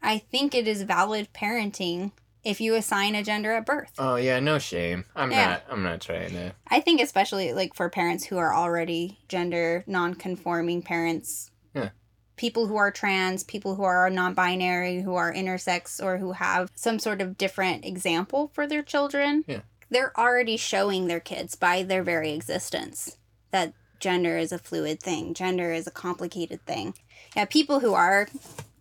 I 0.04 0.18
think 0.20 0.54
it 0.56 0.68
is 0.68 0.84
valid 0.84 1.30
parenting 1.34 2.12
if 2.44 2.60
you 2.62 2.76
assign 2.76 3.16
a 3.16 3.24
gender 3.24 3.52
at 3.52 3.66
birth. 3.66 3.92
Oh 4.00 4.16
yeah, 4.16 4.40
no 4.40 4.58
shame. 4.60 5.06
I'm 5.16 5.32
Yeah. 5.32 5.50
not. 5.50 5.64
I'm 5.70 5.84
not 5.84 6.02
trying 6.02 6.32
to. 6.32 6.54
I 6.68 6.80
think 6.82 7.02
especially 7.02 7.54
like 7.54 7.74
for 7.76 7.90
parents 7.90 8.26
who 8.26 8.38
are 8.38 8.54
already 8.54 9.20
gender 9.28 9.84
non-conforming 9.88 10.82
parents. 10.82 11.52
Yeah. 11.74 11.90
People 12.38 12.68
who 12.68 12.76
are 12.78 12.92
trans, 12.92 13.44
people 13.44 13.76
who 13.76 13.84
are 13.84 14.10
non-binary, 14.10 15.02
who 15.02 15.16
are 15.16 15.32
intersex 15.34 16.02
or 16.04 16.18
who 16.18 16.32
have 16.32 16.72
some 16.76 16.98
sort 17.00 17.22
of 17.22 17.38
different 17.38 17.86
example 17.86 18.50
for 18.54 18.66
their 18.66 18.82
children. 18.82 19.44
Yeah. 19.48 19.62
They're 19.90 20.18
already 20.18 20.58
showing 20.58 21.08
their 21.08 21.20
kids 21.20 21.56
by 21.56 21.84
their 21.84 22.02
very 22.02 22.32
existence 22.32 23.18
that 23.52 23.74
gender 24.00 24.38
is 24.38 24.52
a 24.52 24.58
fluid 24.58 25.00
thing. 25.02 25.34
Gender 25.34 25.72
is 25.74 25.86
a 25.86 25.92
complicated 25.92 26.66
thing. 26.66 26.94
Yeah, 27.36 27.46
people 27.46 27.82
who 27.82 27.94
are 27.94 28.28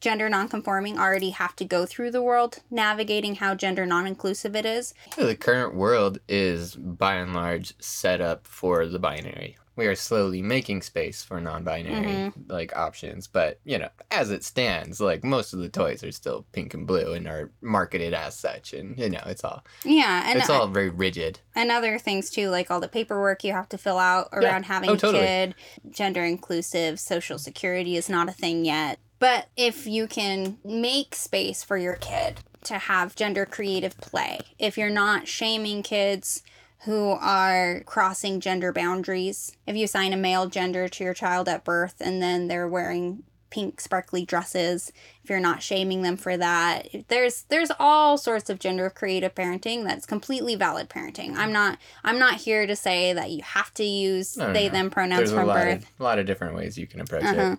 gender 0.00 0.28
nonconforming 0.28 0.98
already 0.98 1.30
have 1.30 1.54
to 1.56 1.64
go 1.64 1.86
through 1.86 2.10
the 2.10 2.22
world 2.22 2.58
navigating 2.70 3.36
how 3.36 3.54
gender 3.54 3.84
non-inclusive 3.86 4.56
it 4.56 4.66
is. 4.66 4.94
The 5.16 5.36
current 5.36 5.74
world 5.74 6.18
is 6.28 6.74
by 6.74 7.16
and 7.16 7.34
large 7.34 7.74
set 7.80 8.20
up 8.20 8.46
for 8.46 8.86
the 8.86 8.98
binary. 8.98 9.56
We 9.76 9.86
are 9.86 9.94
slowly 9.94 10.42
making 10.42 10.82
space 10.82 11.22
for 11.22 11.40
non-binary 11.40 12.04
mm-hmm. 12.04 12.52
like 12.52 12.76
options, 12.76 13.26
but 13.26 13.60
you 13.64 13.78
know, 13.78 13.88
as 14.10 14.30
it 14.30 14.44
stands, 14.44 15.00
like 15.00 15.24
most 15.24 15.54
of 15.54 15.60
the 15.60 15.70
toys 15.70 16.04
are 16.04 16.12
still 16.12 16.44
pink 16.52 16.74
and 16.74 16.86
blue 16.86 17.14
and 17.14 17.26
are 17.26 17.50
marketed 17.62 18.12
as 18.12 18.36
such, 18.36 18.74
and 18.74 18.98
you 18.98 19.08
know, 19.08 19.22
it's 19.26 19.42
all 19.42 19.64
Yeah, 19.84 20.24
and 20.28 20.38
it's 20.38 20.50
all 20.50 20.66
very 20.66 20.90
rigid. 20.90 21.40
and 21.54 21.70
other 21.70 21.98
things 21.98 22.30
too, 22.30 22.50
like 22.50 22.70
all 22.70 22.80
the 22.80 22.88
paperwork 22.88 23.42
you 23.42 23.52
have 23.52 23.70
to 23.70 23.78
fill 23.78 23.98
out 23.98 24.28
around 24.32 24.64
oh, 24.64 24.68
having 24.68 24.90
Oh, 24.90 24.94
a 24.94 24.98
kid, 24.98 25.54
gender 25.88 26.24
inclusive, 26.24 27.00
social 27.00 27.38
security 27.38 27.96
is 27.96 28.10
not 28.10 28.28
a 28.28 28.32
thing 28.32 28.66
yet. 28.66 28.98
But 29.20 29.48
if 29.56 29.86
you 29.86 30.08
can 30.08 30.58
make 30.64 31.14
space 31.14 31.62
for 31.62 31.76
your 31.76 31.94
kid 31.94 32.40
to 32.64 32.74
have 32.74 33.14
gender 33.14 33.46
creative 33.46 33.96
play, 33.98 34.40
if 34.58 34.76
you're 34.76 34.90
not 34.90 35.28
shaming 35.28 35.82
kids 35.84 36.42
who 36.84 37.10
are 37.10 37.82
crossing 37.84 38.40
gender 38.40 38.72
boundaries, 38.72 39.52
if 39.66 39.76
you 39.76 39.84
assign 39.84 40.14
a 40.14 40.16
male 40.16 40.46
gender 40.46 40.88
to 40.88 41.04
your 41.04 41.14
child 41.14 41.48
at 41.48 41.64
birth 41.64 41.96
and 42.00 42.22
then 42.22 42.48
they're 42.48 42.66
wearing 42.66 43.22
pink 43.50 43.80
sparkly 43.80 44.24
dresses 44.24 44.92
if 45.24 45.28
you're 45.28 45.40
not 45.40 45.60
shaming 45.60 46.02
them 46.02 46.16
for 46.16 46.36
that 46.36 46.86
there's 47.08 47.42
there's 47.48 47.70
all 47.80 48.16
sorts 48.16 48.48
of 48.48 48.60
gender 48.60 48.88
creative 48.88 49.34
parenting 49.34 49.82
that's 49.84 50.06
completely 50.06 50.54
valid 50.54 50.88
parenting 50.88 51.34
i'm 51.34 51.52
not 51.52 51.76
i'm 52.04 52.16
not 52.18 52.34
here 52.34 52.64
to 52.64 52.76
say 52.76 53.12
that 53.12 53.28
you 53.30 53.42
have 53.42 53.74
to 53.74 53.82
use 53.82 54.36
No, 54.36 54.52
they 54.52 54.68
no. 54.68 54.74
them 54.74 54.90
pronouns 54.90 55.18
There's 55.18 55.32
a 55.32 55.34
from 55.34 55.48
lot 55.48 55.64
birth 55.64 55.82
of 55.82 55.88
a 55.98 56.02
lot 56.04 56.18
of 56.20 56.26
different 56.26 56.54
ways 56.54 56.78
you 56.78 56.86
can 56.86 57.00
approach 57.00 57.24
uh-huh. 57.24 57.52
it. 57.54 57.58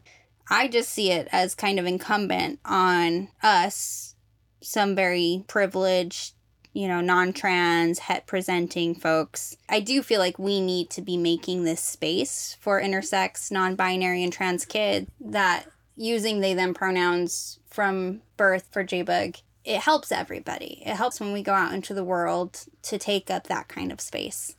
I 0.50 0.68
just 0.68 0.90
see 0.90 1.12
it 1.12 1.28
as 1.32 1.56
kind 1.56 1.80
of 1.80 1.86
incumbent 1.86 2.60
on 2.66 3.30
us, 3.42 4.16
some 4.62 4.96
very 4.96 5.44
privileged, 5.48 6.34
you 6.74 6.88
know, 6.88 7.02
non 7.02 7.34
trans, 7.34 8.00
het 8.00 8.28
presenting 8.28 8.96
folks. 8.96 9.56
I 9.70 9.80
do 9.80 10.02
feel 10.02 10.20
like 10.20 10.40
we 10.40 10.62
need 10.62 10.90
to 10.92 11.02
be 11.02 11.18
making 11.18 11.64
this 11.64 11.82
space 11.82 12.58
for 12.60 12.82
intersex, 12.82 13.52
non 13.52 13.76
binary, 13.76 14.24
and 14.24 14.32
trans 14.32 14.66
kids 14.66 15.10
that 15.20 15.66
using 15.96 16.40
they 16.40 16.54
them 16.54 16.74
pronouns 16.74 17.60
from 17.70 18.22
birth 18.38 18.68
for 18.72 18.84
JBug. 18.84 19.42
It 19.64 19.82
helps 19.82 20.12
everybody. 20.12 20.82
It 20.86 20.96
helps 20.96 21.20
when 21.20 21.34
we 21.34 21.44
go 21.44 21.54
out 21.54 21.74
into 21.74 21.94
the 21.94 22.04
world 22.04 22.66
to 22.84 22.98
take 22.98 23.30
up 23.30 23.48
that 23.48 23.68
kind 23.68 23.92
of 23.92 24.02
space. 24.02 24.56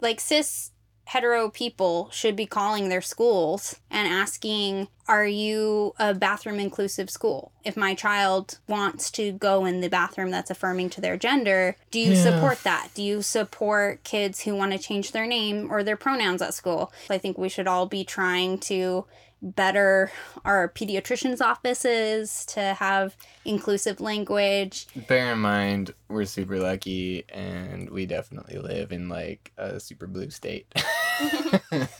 Like 0.00 0.20
cis 0.20 0.70
hetero 1.06 1.50
people 1.50 2.08
should 2.10 2.34
be 2.36 2.46
calling 2.46 2.88
their 2.88 3.02
schools 3.02 3.76
and 3.90 4.08
asking, 4.08 4.88
Are 5.06 5.26
you 5.26 5.92
a 5.98 6.14
bathroom 6.14 6.58
inclusive 6.58 7.10
school? 7.10 7.52
If 7.62 7.76
my 7.76 7.94
child 7.94 8.58
wants 8.66 9.10
to 9.12 9.32
go 9.32 9.66
in 9.66 9.80
the 9.82 9.90
bathroom 9.90 10.30
that's 10.30 10.50
affirming 10.50 10.88
to 10.90 11.00
their 11.02 11.18
gender, 11.18 11.76
do 11.90 11.98
you 11.98 12.12
Yeah. 12.12 12.22
support 12.22 12.62
that? 12.64 12.88
Do 12.94 13.02
you 13.02 13.20
support 13.20 14.02
kids 14.02 14.40
who 14.40 14.54
want 14.54 14.72
to 14.72 14.78
change 14.78 15.12
their 15.12 15.26
name 15.26 15.70
or 15.70 15.82
their 15.82 15.96
pronouns 15.96 16.40
at 16.40 16.54
school? 16.54 16.90
I 17.10 17.18
think 17.18 17.36
we 17.36 17.50
should 17.50 17.68
all 17.68 17.84
be 17.86 18.02
trying 18.04 18.58
to 18.60 19.04
better 19.44 20.10
our 20.44 20.68
pediatricians' 20.70 21.40
offices 21.40 22.44
to 22.46 22.74
have 22.74 23.16
inclusive 23.44 24.00
language. 24.00 24.86
Bear 25.06 25.32
in 25.32 25.38
mind, 25.38 25.94
we're 26.08 26.24
super 26.24 26.58
lucky, 26.58 27.24
and 27.28 27.90
we 27.90 28.06
definitely 28.06 28.58
live 28.58 28.90
in 28.90 29.08
like 29.08 29.52
a 29.58 29.78
super 29.78 30.06
blue 30.06 30.30
state. 30.30 30.66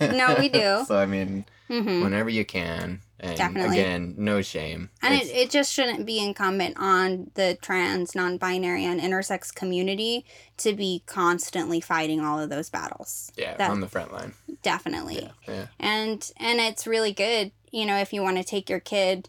No, 0.01 0.37
we 0.39 0.49
do. 0.49 0.83
So 0.87 0.99
I 0.99 1.07
mean, 1.07 1.45
hmm 1.69 2.03
whenever 2.03 2.29
you 2.29 2.45
can, 2.45 3.01
and 3.21 3.37
Definitely. 3.37 3.79
again, 3.81 4.15
no 4.19 4.43
shame. 4.43 4.91
And 5.03 5.15
it, 5.15 5.27
it 5.29 5.51
just 5.51 5.73
shouldn't 5.73 6.05
be 6.05 6.19
incumbent 6.19 6.77
on 6.79 7.31
the 7.35 7.57
trans, 7.63 8.15
non 8.15 8.37
binary, 8.39 8.85
and 8.85 9.01
intersex 9.01 9.55
community 9.55 10.25
to 10.59 10.75
be 10.75 11.03
constantly 11.07 11.81
fighting 11.81 12.21
all 12.21 12.39
of 12.41 12.51
those 12.51 12.71
battles. 12.71 13.31
yeah, 13.37 13.57
that- 13.57 13.71
on 13.71 13.81
the 13.81 13.89
front 13.89 14.13
line. 14.13 14.35
Definitely. 14.63 15.23
Yeah, 15.47 15.55
yeah. 15.55 15.67
And 15.79 16.31
and 16.39 16.59
it's 16.61 16.87
really 16.87 17.13
good, 17.13 17.53
you 17.71 17.85
know, 17.87 17.97
if 17.99 18.13
you 18.13 18.23
want 18.23 18.37
to 18.39 18.45
take 18.45 18.69
your 18.71 18.81
kid 18.81 19.29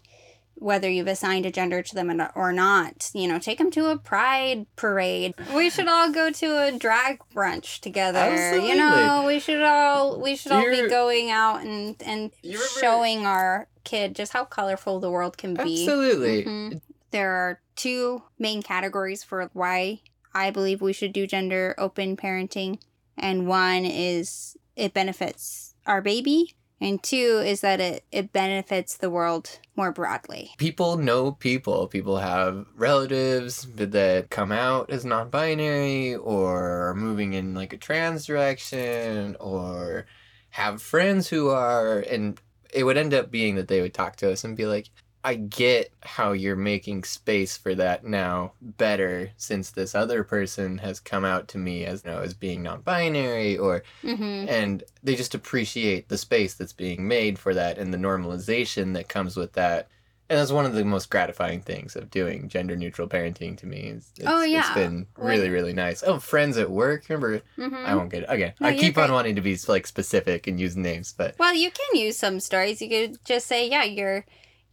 whether 0.58 0.88
you've 0.88 1.06
assigned 1.06 1.46
a 1.46 1.50
gender 1.50 1.82
to 1.82 1.94
them 1.94 2.20
or 2.34 2.52
not, 2.52 3.10
you 3.14 3.28
know, 3.28 3.38
take 3.38 3.58
them 3.58 3.70
to 3.72 3.86
a 3.90 3.98
pride 3.98 4.66
parade. 4.76 5.34
We 5.54 5.70
should 5.70 5.88
all 5.88 6.10
go 6.10 6.30
to 6.30 6.62
a 6.66 6.72
drag 6.72 7.20
brunch 7.34 7.80
together. 7.80 8.18
Absolutely. 8.18 8.70
You 8.70 8.76
know, 8.76 9.24
we 9.26 9.38
should 9.38 9.62
all 9.62 10.20
we 10.20 10.36
should 10.36 10.52
all 10.52 10.68
be 10.68 10.88
going 10.88 11.30
out 11.30 11.62
and 11.62 11.96
and 12.04 12.32
showing 12.80 13.26
our 13.26 13.68
kid 13.84 14.16
just 14.16 14.32
how 14.32 14.44
colorful 14.44 14.98
the 15.00 15.10
world 15.10 15.36
can 15.36 15.54
be. 15.54 15.84
Absolutely. 15.84 16.44
Mhm. 16.44 16.80
There 17.10 17.30
are 17.30 17.60
two 17.76 18.22
main 18.38 18.62
categories 18.62 19.22
for 19.22 19.48
why 19.52 20.00
I 20.34 20.50
believe 20.50 20.80
we 20.80 20.92
should 20.92 21.12
do 21.12 21.26
gender 21.26 21.74
open 21.78 22.16
parenting. 22.16 22.78
And 23.16 23.46
one 23.46 23.84
is 23.84 24.56
it 24.74 24.92
benefits 24.92 25.74
our 25.86 26.02
baby, 26.02 26.54
and 26.80 27.02
two 27.02 27.42
is 27.44 27.62
that 27.62 27.80
it, 27.80 28.04
it 28.12 28.32
benefits 28.32 28.96
the 28.96 29.08
world 29.08 29.58
more 29.76 29.92
broadly. 29.92 30.50
People 30.58 30.98
know 30.98 31.32
people. 31.32 31.86
People 31.86 32.18
have 32.18 32.66
relatives 32.76 33.66
that 33.76 34.28
come 34.30 34.52
out 34.52 34.90
as 34.90 35.04
non 35.04 35.30
binary 35.30 36.14
or 36.14 36.88
are 36.88 36.94
moving 36.94 37.32
in 37.32 37.54
like 37.54 37.72
a 37.72 37.78
trans 37.78 38.26
direction 38.26 39.36
or 39.40 40.06
have 40.50 40.82
friends 40.82 41.28
who 41.28 41.48
are. 41.48 42.00
And 42.00 42.38
it 42.74 42.84
would 42.84 42.98
end 42.98 43.14
up 43.14 43.30
being 43.30 43.54
that 43.54 43.68
they 43.68 43.80
would 43.80 43.94
talk 43.94 44.16
to 44.16 44.30
us 44.30 44.44
and 44.44 44.56
be 44.56 44.66
like, 44.66 44.90
I 45.30 45.34
get 45.34 45.92
how 46.02 46.32
you're 46.32 46.54
making 46.56 47.02
space 47.02 47.56
for 47.56 47.74
that 47.74 48.04
now 48.04 48.52
better 48.60 49.30
since 49.36 49.70
this 49.72 49.94
other 49.94 50.22
person 50.22 50.78
has 50.78 51.00
come 51.00 51.24
out 51.24 51.48
to 51.48 51.58
me 51.58 51.84
as 51.84 52.04
you 52.04 52.10
know 52.12 52.20
as 52.20 52.32
being 52.34 52.62
non-binary 52.62 53.58
or 53.58 53.82
Mm-hmm. 54.04 54.48
and 54.48 54.84
they 55.02 55.16
just 55.16 55.34
appreciate 55.34 56.08
the 56.08 56.16
space 56.18 56.54
that's 56.54 56.72
being 56.72 57.08
made 57.08 57.38
for 57.38 57.52
that 57.54 57.76
and 57.78 57.92
the 57.92 57.98
normalization 57.98 58.94
that 58.94 59.08
comes 59.08 59.36
with 59.36 59.52
that 59.54 59.88
and 60.28 60.38
that's 60.40 60.50
one 60.52 60.66
of 60.66 60.74
the 60.74 60.84
most 60.84 61.08
gratifying 61.10 61.60
things 61.60 61.94
of 61.96 62.10
doing 62.10 62.48
gender 62.48 62.76
neutral 62.76 63.06
parenting 63.08 63.56
to 63.58 63.66
me 63.66 63.80
is 63.80 64.10
it's, 64.16 64.28
Oh, 64.28 64.42
it's 64.42 64.50
yeah. 64.52 64.74
been 64.74 65.06
really 65.16 65.48
really 65.50 65.72
nice 65.72 66.02
oh 66.06 66.18
friends 66.20 66.56
at 66.56 66.70
work 66.70 67.08
remember 67.08 67.40
Mm-hmm. 67.58 67.74
i 67.86 67.94
won't 67.96 68.10
get 68.10 68.22
it 68.24 68.26
again 68.28 68.52
No, 68.60 68.68
i 68.68 68.70
you're 68.70 68.80
keep 68.80 68.96
on 68.98 69.08
great. 69.08 69.14
wanting 69.14 69.34
to 69.36 69.40
be 69.42 69.56
like 69.68 69.86
specific 69.86 70.46
and 70.46 70.60
use 70.60 70.76
names 70.76 71.12
but 71.16 71.34
Well, 71.38 71.54
you 71.54 71.70
can 71.70 72.00
use 72.00 72.16
some 72.16 72.38
stories. 72.40 72.80
You 72.82 72.88
could 72.88 73.24
just 73.24 73.46
say, 73.48 73.68
yeah, 73.68 73.84
your 73.84 74.24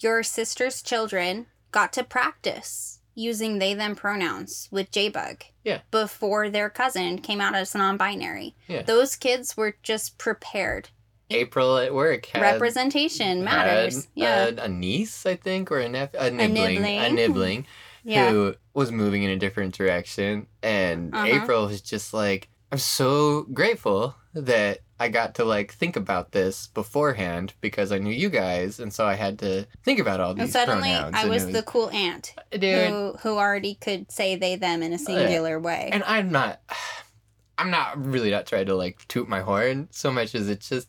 your 0.03 0.23
sister's 0.23 0.81
children 0.81 1.45
got 1.71 1.93
to 1.93 2.03
practice 2.03 2.99
using 3.15 3.59
they 3.59 3.73
them 3.73 3.95
pronouns 3.95 4.67
with 4.71 4.91
JBug. 4.91 5.43
Yeah. 5.63 5.81
Before 5.91 6.49
their 6.49 6.69
cousin 6.69 7.19
came 7.19 7.39
out 7.41 7.55
as 7.55 7.75
non-binary. 7.75 8.55
Yeah. 8.67 8.81
Those 8.81 9.15
kids 9.15 9.55
were 9.55 9.75
just 9.83 10.17
prepared. 10.17 10.89
april 11.29 11.77
at 11.77 11.93
work 11.93 12.27
Representation 12.35 13.43
matters. 13.43 14.07
yeah. 14.13 14.45
a, 14.57 14.63
a 14.65 14.67
niece 14.67 15.25
i 15.25 15.35
think 15.35 15.71
or 15.71 15.79
a 15.79 15.89
nephew 15.89 16.19
a 16.19 16.29
nibbling 16.29 16.77
a 16.77 16.81
nibbling. 16.81 17.15
nibbling 17.15 17.65
yeah. 18.03 18.29
who 18.29 18.53
was 18.73 18.91
moving 18.91 19.23
in 19.23 19.29
a 19.31 19.37
different 19.37 19.73
direction. 19.73 20.45
And 20.61 21.13
Uh-huh. 21.15 21.25
April 21.25 21.65
was 21.67 21.81
just 21.81 22.13
like, 22.13 22.49
I'm 22.71 22.77
so 22.77 23.43
grateful 23.53 24.15
that 24.33 24.79
I 25.03 25.09
got 25.09 25.35
to 25.35 25.43
like 25.43 25.73
think 25.73 25.97
about 25.97 26.31
this 26.31 26.67
beforehand 26.67 27.53
because 27.59 27.91
I 27.91 27.97
knew 27.97 28.13
you 28.13 28.29
guys, 28.29 28.79
and 28.79 28.93
so 28.93 29.05
I 29.05 29.15
had 29.15 29.37
to 29.39 29.67
think 29.83 29.99
about 29.99 30.21
all 30.21 30.33
these 30.33 30.43
And 30.43 30.51
suddenly 30.53 30.91
pronouns. 30.91 31.13
I 31.13 31.25
was 31.25 31.43
it 31.43 31.51
the 31.51 31.61
cool 31.63 31.89
aunt 31.89 32.33
uh, 32.37 32.57
dude. 32.57 32.89
who 32.89 33.13
who 33.21 33.37
already 33.37 33.75
could 33.75 34.09
say 34.09 34.37
they 34.37 34.55
them 34.55 34.81
in 34.81 34.93
a 34.93 34.95
uh, 34.95 34.99
singular 34.99 35.59
way. 35.59 35.89
And 35.91 36.05
I'm 36.05 36.31
not, 36.31 36.61
I'm 37.57 37.69
not 37.69 38.01
really 38.01 38.31
not 38.31 38.45
trying 38.45 38.67
to 38.67 38.75
like 38.75 39.05
toot 39.09 39.27
my 39.27 39.41
horn 39.41 39.89
so 39.91 40.09
much 40.09 40.35
as 40.35 40.47
it 40.47 40.61
just 40.61 40.87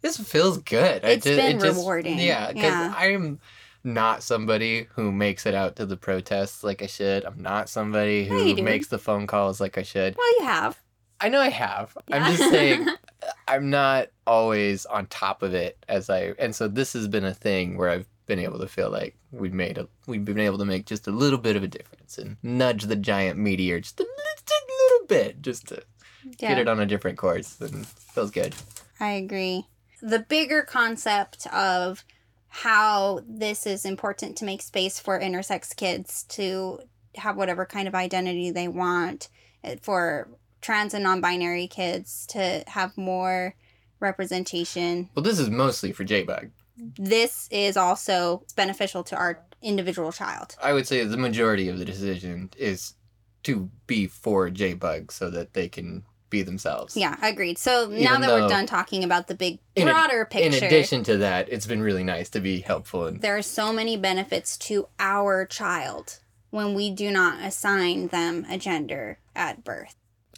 this 0.00 0.16
feels 0.16 0.58
good. 0.58 1.04
I 1.04 1.08
It's 1.08 1.24
just, 1.24 1.36
been 1.36 1.56
it 1.56 1.60
just, 1.60 1.78
rewarding. 1.78 2.20
Yeah, 2.20 2.52
because 2.52 2.62
Yeah. 2.62 2.94
I'm 2.96 3.40
not 3.82 4.22
somebody 4.22 4.86
who 4.94 5.10
makes 5.10 5.44
it 5.44 5.54
out 5.54 5.74
to 5.76 5.86
the 5.86 5.96
protests 5.96 6.62
like 6.62 6.82
I 6.82 6.86
should. 6.86 7.24
I'm 7.24 7.42
not 7.42 7.68
somebody 7.68 8.26
who 8.26 8.54
do. 8.54 8.62
makes 8.62 8.86
the 8.86 8.98
phone 8.98 9.26
calls 9.26 9.60
like 9.60 9.76
I 9.76 9.82
should. 9.82 10.16
well, 10.16 10.38
you 10.38 10.46
have. 10.46 10.80
I 11.20 11.30
know 11.30 11.40
I 11.40 11.48
have. 11.48 11.96
I'm 12.12 12.36
just 12.36 12.50
saying 12.50 12.86
I'm 13.48 13.70
not 13.70 14.08
always 14.26 14.86
on 14.86 15.06
top 15.06 15.42
of 15.42 15.54
it 15.54 15.78
as 15.88 16.10
I 16.10 16.34
and 16.38 16.54
so 16.54 16.68
this 16.68 16.92
has 16.94 17.06
been 17.08 17.24
a 17.24 17.34
thing 17.34 17.76
where 17.76 17.88
I've 17.90 18.06
been 18.26 18.38
able 18.40 18.58
to 18.58 18.66
feel 18.66 18.90
like 18.90 19.16
we've 19.30 19.52
made 19.52 19.78
a 19.78 19.86
we've 20.06 20.24
been 20.24 20.40
able 20.40 20.58
to 20.58 20.64
make 20.64 20.84
just 20.86 21.06
a 21.06 21.12
little 21.12 21.38
bit 21.38 21.54
of 21.56 21.62
a 21.62 21.68
difference 21.68 22.18
and 22.18 22.36
nudge 22.42 22.84
the 22.84 22.96
giant 22.96 23.38
meteor 23.38 23.78
just 23.80 24.00
a, 24.00 24.02
li- 24.02 24.08
just 24.36 24.50
a 24.50 24.72
little 24.92 25.06
bit 25.06 25.42
just 25.42 25.68
to 25.68 25.82
Yeah. 26.40 26.48
get 26.48 26.58
it 26.58 26.68
on 26.68 26.80
a 26.80 26.86
different 26.86 27.18
course 27.18 27.60
and 27.60 27.86
feels 27.86 28.32
good. 28.32 28.54
I 28.98 29.10
agree. 29.12 29.66
The 30.02 30.18
bigger 30.18 30.62
concept 30.62 31.46
of 31.48 32.04
how 32.48 33.20
this 33.28 33.66
is 33.66 33.84
important 33.84 34.36
to 34.38 34.44
make 34.44 34.62
space 34.62 34.98
for 34.98 35.20
intersex 35.20 35.74
kids 35.76 36.24
to 36.30 36.80
have 37.16 37.36
whatever 37.36 37.64
kind 37.66 37.86
of 37.88 37.94
identity 37.94 38.50
they 38.50 38.66
want, 38.68 39.28
eh, 39.64 39.76
for 39.82 40.28
trans 40.60 40.94
and 40.94 41.04
non 41.04 41.20
binary 41.20 41.66
kids 41.66 42.26
to 42.30 42.64
have 42.66 42.96
more 42.96 43.54
representation. 44.00 45.10
Well, 45.14 45.22
this 45.22 45.38
is 45.38 45.50
mostly 45.50 45.92
for 45.92 46.04
JBug. 46.04 46.50
This 46.98 47.48
is 47.50 47.76
also 47.76 48.44
beneficial 48.54 49.02
to 49.04 49.16
our 49.16 49.42
individual 49.62 50.12
child. 50.12 50.56
I 50.62 50.72
would 50.72 50.86
say 50.86 51.02
the 51.04 51.16
majority 51.16 51.68
of 51.68 51.78
the 51.78 51.84
decision 51.84 52.50
is 52.58 52.94
to 53.44 53.70
be 53.86 54.06
for 54.06 54.50
J 54.50 54.74
Bug 54.74 55.12
so 55.12 55.30
that 55.30 55.54
they 55.54 55.68
can 55.68 56.04
be 56.28 56.42
themselves. 56.42 56.96
Yeah, 56.96 57.16
agreed. 57.22 57.58
So 57.58 57.86
now 57.88 58.14
Even 58.14 58.20
that 58.22 58.30
we're 58.30 58.48
done 58.48 58.66
talking 58.66 59.04
about 59.04 59.28
the 59.28 59.34
big 59.34 59.60
In 59.74 59.88
a- 59.88 59.92
broader 59.92 60.28
In 60.34 60.52
addition 60.52 61.04
to 61.04 61.18
that, 61.18 61.48
it's 61.48 61.66
been 61.66 61.82
really 61.82 62.04
nice 62.04 62.28
to 62.30 62.40
be 62.40 62.60
helpful 62.60 63.06
and 63.06 63.20
there 63.20 63.36
are 63.36 63.42
so 63.42 63.72
many 63.72 63.96
benefits 63.96 64.56
to 64.58 64.88
our 64.98 65.46
child 65.46 66.18
when 66.50 66.74
we 66.74 66.90
do 66.90 67.10
not 67.10 67.42
assign 67.44 68.08
them 68.08 68.44
a 68.50 68.58
gender 68.58 69.18
at 69.34 69.64
birth. 69.64 69.94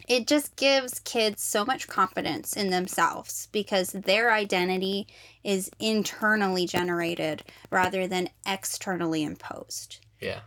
It 0.09 0.25
just 0.25 0.55
gives 0.55 0.99
kids 0.99 1.43
so 1.43 1.63
much 1.63 1.87
confidence 1.87 2.57
in 2.57 2.71
themselves 2.71 3.47
because 3.51 3.91
their 3.91 4.33
identity 4.33 5.07
is 5.43 5.69
internally 5.79 6.65
generated 6.65 7.43
rather 7.69 8.07
than 8.07 8.29
externally 8.45 9.23
imposed. 9.23 9.99
yeah. 10.19 10.39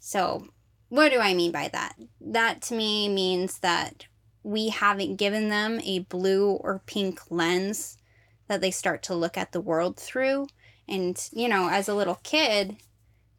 So, 0.00 0.48
what 0.88 1.12
do 1.12 1.20
I 1.20 1.34
mean 1.34 1.52
by 1.52 1.68
that? 1.68 1.94
That 2.20 2.62
to 2.62 2.74
me 2.74 3.08
means 3.08 3.58
that 3.60 4.06
we 4.42 4.70
haven't 4.70 5.16
given 5.16 5.50
them 5.50 5.80
a 5.84 6.00
blue 6.00 6.50
or 6.50 6.82
pink 6.84 7.20
lens 7.30 7.96
that 8.48 8.60
they 8.60 8.72
start 8.72 9.04
to 9.04 9.14
look 9.14 9.38
at 9.38 9.52
the 9.52 9.60
world 9.60 9.96
through. 9.96 10.48
And, 10.88 11.16
you 11.32 11.48
know, 11.48 11.68
as 11.70 11.88
a 11.88 11.94
little 11.94 12.18
kid, 12.24 12.78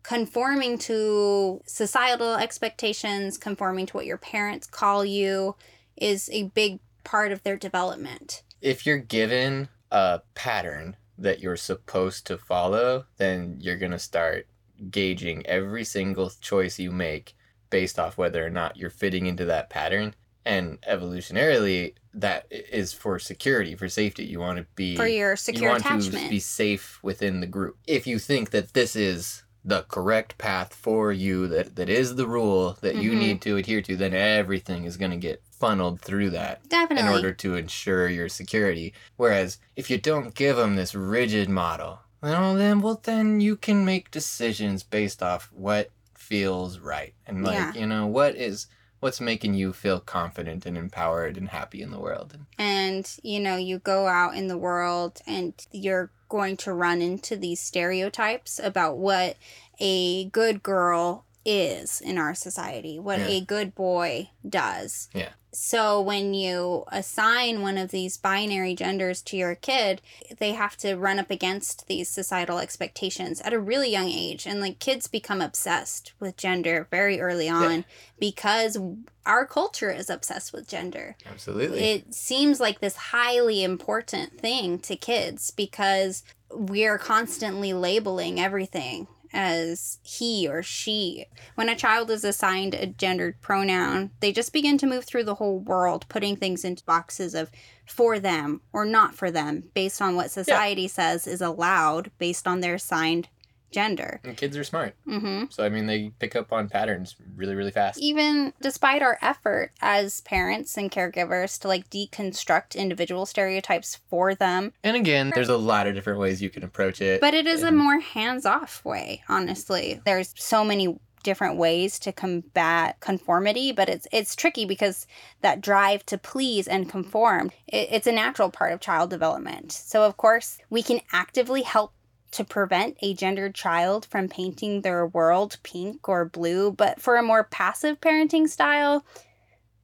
conforming 0.04 0.78
to 0.80 1.62
societal 1.66 2.36
expectations, 2.36 3.38
conforming 3.38 3.86
to 3.88 3.94
what 3.94 4.06
your 4.06 4.18
parents 4.18 4.68
call 4.68 5.06
you, 5.06 5.56
is 5.98 6.30
a 6.32 6.44
big 6.44 6.80
part 7.04 7.32
of 7.32 7.44
their 7.44 7.58
development. 7.58 8.44
If 8.62 8.86
you're 8.86 8.98
given 8.98 9.70
a 9.92 10.22
pattern 10.36 10.96
that 11.18 11.40
you're 11.40 11.58
supposed 11.58 12.26
to 12.28 12.38
follow, 12.38 13.06
then 13.18 13.58
you're 13.60 13.78
going 13.78 13.92
to 13.92 14.00
start 14.00 14.48
gauging 14.90 15.46
every 15.46 15.84
single 15.84 16.32
choice 16.42 16.80
you 16.80 16.92
make 16.92 17.36
based 17.70 18.00
off 18.00 18.18
whether 18.18 18.46
or 18.46 18.50
not 18.50 18.78
you're 18.78 18.90
fitting 18.90 19.28
into 19.28 19.46
that 19.46 19.70
pattern. 19.70 20.16
And 20.44 20.82
evolutionarily, 20.82 21.94
that 22.16 22.48
is 22.50 22.94
for 22.94 23.20
security, 23.20 23.76
for 23.76 23.88
safety. 23.88 24.26
You 24.26 24.40
want 24.40 24.58
to 24.58 24.66
be 24.76 24.96
For 24.96 25.06
your 25.06 25.32
you 25.32 25.38
secure 25.38 25.70
want 25.70 25.82
attachment. 25.86 26.24
to 26.24 26.30
be 26.30 26.40
safe 26.40 27.00
within 27.04 27.42
the 27.42 27.48
group. 27.48 27.78
If 27.86 28.08
you 28.08 28.18
think 28.18 28.50
that 28.50 28.74
this 28.74 28.96
is 28.96 29.44
the 29.64 29.84
correct 29.84 30.38
path 30.38 30.74
for 30.74 31.12
you, 31.12 31.48
that 31.48 31.76
that 31.76 31.90
is 31.90 32.16
the 32.16 32.28
rule 32.28 32.78
that 32.82 32.96
you 32.96 33.12
Mhm. 33.12 33.18
need 33.20 33.42
to 33.42 33.58
adhere 33.58 33.82
to, 33.84 33.96
then 33.96 34.14
everything 34.14 34.86
is 34.86 34.98
going 34.98 35.12
to 35.12 35.18
get 35.18 35.42
funneled 35.52 36.02
through 36.02 36.32
that 36.32 36.68
Definitely. 36.70 37.08
in 37.08 37.14
order 37.14 37.32
to 37.34 37.56
ensure 37.56 38.08
your 38.08 38.28
security. 38.28 38.94
Whereas 39.18 39.60
if 39.76 39.90
you 39.92 39.98
don't 40.00 40.34
give 40.34 40.58
them 40.58 40.76
this 40.76 40.96
rigid 40.96 41.48
model, 41.50 42.00
well, 42.22 42.56
then 42.56 42.82
well, 42.82 43.00
then 43.04 43.40
you 43.42 43.56
can 43.56 43.86
make 43.86 44.10
decisions 44.12 44.82
based 44.84 45.22
off 45.22 45.50
what 45.54 45.90
feels 46.16 46.80
right 46.80 47.14
and 47.28 47.44
like 47.44 47.56
Yeah. 47.56 47.74
you 47.74 47.86
know 47.86 48.08
what 48.08 48.36
is 48.36 48.68
what's 49.02 49.20
making 49.20 49.54
you 49.56 49.74
feel 49.74 50.00
confident 50.00 50.66
and 50.66 50.78
empowered 50.78 51.36
and 51.36 51.50
happy 51.50 51.82
in 51.82 51.92
the 51.92 52.00
world. 52.00 52.38
and 52.58 53.18
you 53.22 53.40
know 53.40 53.58
you 53.58 53.78
go 53.80 54.08
out 54.08 54.36
in 54.36 54.48
the 54.48 54.58
world 54.58 55.20
and 55.28 55.54
you're 55.72 56.10
going 56.30 56.56
to 56.56 56.72
run 56.74 57.02
into 57.02 57.36
these 57.36 57.60
stereotypes 57.60 58.58
about 58.64 58.98
what 58.98 59.36
a 59.80 60.26
good 60.30 60.64
girl 60.64 61.26
is 61.44 62.00
in 62.00 62.18
our 62.18 62.34
society 62.36 62.98
what 63.00 63.20
Yeah. 63.20 63.28
a 63.28 63.42
good 63.42 63.76
boy 63.76 64.30
does 64.48 65.10
Yeah. 65.14 65.30
So 65.54 66.02
when 66.02 66.34
you 66.34 66.86
assign 66.92 67.62
one 67.62 67.78
of 67.78 67.92
these 67.92 68.18
binary 68.18 68.76
genders 68.76 69.22
to 69.22 69.38
your 69.38 69.56
kid 69.56 70.02
they 70.40 70.52
have 70.54 70.78
to 70.78 70.96
run 70.96 71.20
up 71.20 71.30
against 71.30 71.88
these 71.88 72.10
societal 72.10 72.60
expectations 72.60 73.42
at 73.42 73.54
a 73.54 73.60
really 73.60 73.92
young 73.92 74.08
age. 74.08 74.46
And 74.46 74.60
like 74.60 74.80
kids 74.80 75.08
become 75.08 75.42
obsessed 75.42 76.14
with 76.20 76.38
gender 76.38 76.88
very 76.90 77.20
early 77.20 77.50
on 77.50 77.86
because 78.20 78.78
our 79.26 79.46
culture 79.46 79.92
is 79.92 80.10
obsessed 80.10 80.54
with 80.54 80.68
gender. 80.68 81.16
Absolutely. 81.30 81.80
it 81.80 82.14
seems 82.14 82.60
like 82.60 82.80
this 82.80 82.96
highly 82.96 83.64
important 83.64 84.40
thing 84.40 84.80
to 84.80 84.96
kids 84.96 85.52
because 85.52 86.24
we're 86.52 86.98
constantly 86.98 87.74
labeling 87.74 88.40
everything 88.40 89.08
as 89.34 90.00
he 90.04 90.48
or 90.48 90.62
she. 90.64 91.26
When 91.56 91.70
a 91.70 91.76
child 91.76 92.12
is 92.12 92.24
assigned 92.24 92.74
a 92.74 92.88
gendered 92.88 93.42
pronoun, 93.42 94.12
they 94.20 94.32
just 94.32 94.54
begin 94.54 94.78
to 94.80 94.88
move 94.88 95.06
through 95.06 95.24
the 95.24 95.36
whole 95.36 95.60
world, 95.60 96.06
putting 96.10 96.36
things 96.36 96.64
into 96.64 96.84
boxes 96.84 97.34
of 97.34 97.52
for 97.86 98.20
them 98.20 98.62
or 98.74 98.86
not 98.86 99.16
for 99.16 99.32
them, 99.32 99.64
based 99.74 100.02
on 100.02 100.16
what 100.16 100.32
society 100.32 100.88
says 100.88 101.28
is 101.28 101.42
allowed 101.42 102.12
based 102.18 102.48
on 102.48 102.62
their 102.62 102.76
assigned 102.76 103.30
gender. 103.72 104.20
And 104.24 104.38
kids 104.38 104.56
are 104.58 104.64
smart. 104.64 104.96
hmm 105.06 105.46
So 105.50 105.64
I 105.64 105.70
mean, 105.70 105.88
they 105.88 106.12
pick 106.20 106.36
up 106.36 106.52
on 106.52 106.70
patterns 106.70 107.16
really, 107.36 107.56
really 107.56 107.72
fast. 107.72 108.00
even 108.00 108.54
despite 108.62 109.02
our 109.02 109.18
effort 109.22 109.72
as 109.82 110.22
parents 110.22 110.78
and 110.78 110.92
caregivers 110.92 111.60
to 111.62 111.68
like 111.68 111.90
deconstruct 111.90 112.76
individual 112.76 113.26
stereotypes 113.26 114.00
for 114.10 114.36
them 114.36 114.74
And 114.84 114.96
again, 114.96 115.32
there's 115.34 115.50
a 115.50 115.58
lot 115.58 115.88
of 115.88 115.96
different 115.96 116.20
ways 116.20 116.42
you 116.42 116.50
can 116.50 116.64
approach 116.64 117.02
it. 117.02 117.22
but 117.22 117.34
it 117.34 117.48
is 117.48 117.64
a 117.64 117.72
more 117.72 118.00
hands-off 118.00 118.84
way 118.86 119.24
honestly 119.30 120.02
there's 120.06 120.34
so 120.38 120.64
many 120.64 120.98
different 121.24 121.56
ways 121.58 122.00
to 122.00 122.12
combat 122.12 123.00
conformity 123.00 123.72
but 123.72 123.88
it's 123.88 124.08
it's 124.12 124.36
tricky 124.36 124.66
because 124.66 125.06
that 125.42 125.62
drive 125.62 126.04
to 126.06 126.18
please 126.18 126.68
and 126.68 126.90
conform 126.90 127.52
it, 127.68 127.88
it's 127.92 128.08
a 128.08 128.12
natural 128.12 128.50
part 128.50 128.74
of 128.74 128.80
child 128.80 129.10
development 129.10 129.72
so 129.72 130.04
of 130.04 130.18
course 130.18 130.58
we 130.72 130.82
can 130.82 131.00
actively 131.12 131.62
help 131.62 131.94
to 132.32 132.44
prevent 132.44 132.98
a 133.02 133.14
gendered 133.14 133.54
child 133.54 134.06
from 134.06 134.28
painting 134.28 134.82
their 134.82 135.06
world 135.06 135.58
pink 135.64 136.08
or 136.08 136.26
blue 136.26 136.72
but 136.72 137.02
for 137.02 137.18
a 137.18 137.24
more 137.24 137.44
passive 137.44 138.00
parenting 138.02 138.48
style 138.48 139.06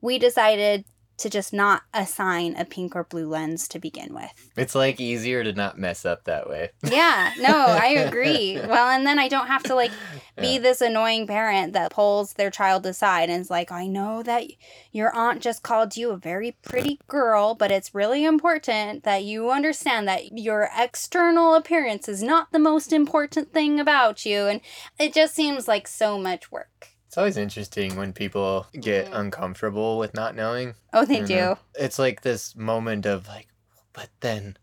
we 0.02 0.18
decided 0.18 0.86
to 1.18 1.30
just 1.30 1.54
not 1.54 1.82
assign 1.94 2.56
a 2.58 2.66
pink 2.66 2.96
or 2.96 3.04
blue 3.04 3.28
lens 3.28 3.68
to 3.68 3.80
begin 3.80 4.14
with 4.14 4.32
it's 4.56 4.76
like 4.76 5.00
easier 5.00 5.44
to 5.44 5.54
not 5.54 5.78
mess 5.78 6.06
up 6.06 6.24
that 6.26 6.50
way. 6.50 6.70
yeah, 6.84 7.32
no, 7.40 7.54
I 7.56 7.88
agree. 8.08 8.60
Well, 8.60 8.90
and 8.90 9.06
then 9.06 9.20
I 9.20 9.28
don't 9.28 9.48
have 9.48 9.62
to 9.64 9.76
like 9.76 9.92
be 10.40 10.54
Yeah. 10.56 10.60
this 10.60 10.82
annoying 10.82 11.28
parent 11.28 11.74
that 11.74 11.92
pulls 11.92 12.34
their 12.34 12.50
child 12.50 12.86
aside 12.88 13.30
and 13.30 13.42
is 13.42 13.52
like, 13.52 13.72
I 13.72 13.86
know 13.88 14.24
that 14.24 14.46
your 14.92 15.14
aunt 15.16 15.42
just 15.44 15.62
called 15.62 15.96
you 15.96 16.10
a 16.10 16.18
very 16.18 16.58
pretty 16.64 17.00
girl, 17.08 17.54
but 17.54 17.72
it's 17.72 17.94
really 17.94 18.26
important 18.26 19.04
that 19.04 19.24
you 19.24 19.52
understand 19.52 20.08
that 20.08 20.38
your 20.38 20.70
external 20.76 21.54
appearance 21.54 22.10
is 22.10 22.24
not 22.24 22.52
the 22.52 22.60
most 22.60 22.92
important 22.92 23.54
thing 23.54 23.80
about 23.80 24.26
you. 24.26 24.48
And 24.48 24.62
it 25.00 25.14
just 25.14 25.36
seems 25.36 25.68
like 25.68 25.88
so 25.88 26.18
much 26.18 26.52
work. 26.52 26.90
It's 27.08 27.18
always 27.18 27.38
interesting 27.38 27.96
when 27.96 28.12
people 28.12 28.68
get 28.74 29.08
Mhm. 29.08 29.20
uncomfortable 29.20 29.98
with 29.98 30.14
not 30.14 30.36
knowing. 30.36 30.76
Oh, 30.92 31.06
they 31.06 31.22
do. 31.24 31.56
It's 31.76 31.98
like 31.98 32.22
this 32.22 32.54
moment 32.56 33.06
of 33.06 33.28
like, 33.28 33.48
but 33.94 34.10
then, 34.20 34.58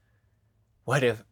what 0.84 1.02
if 1.02 1.24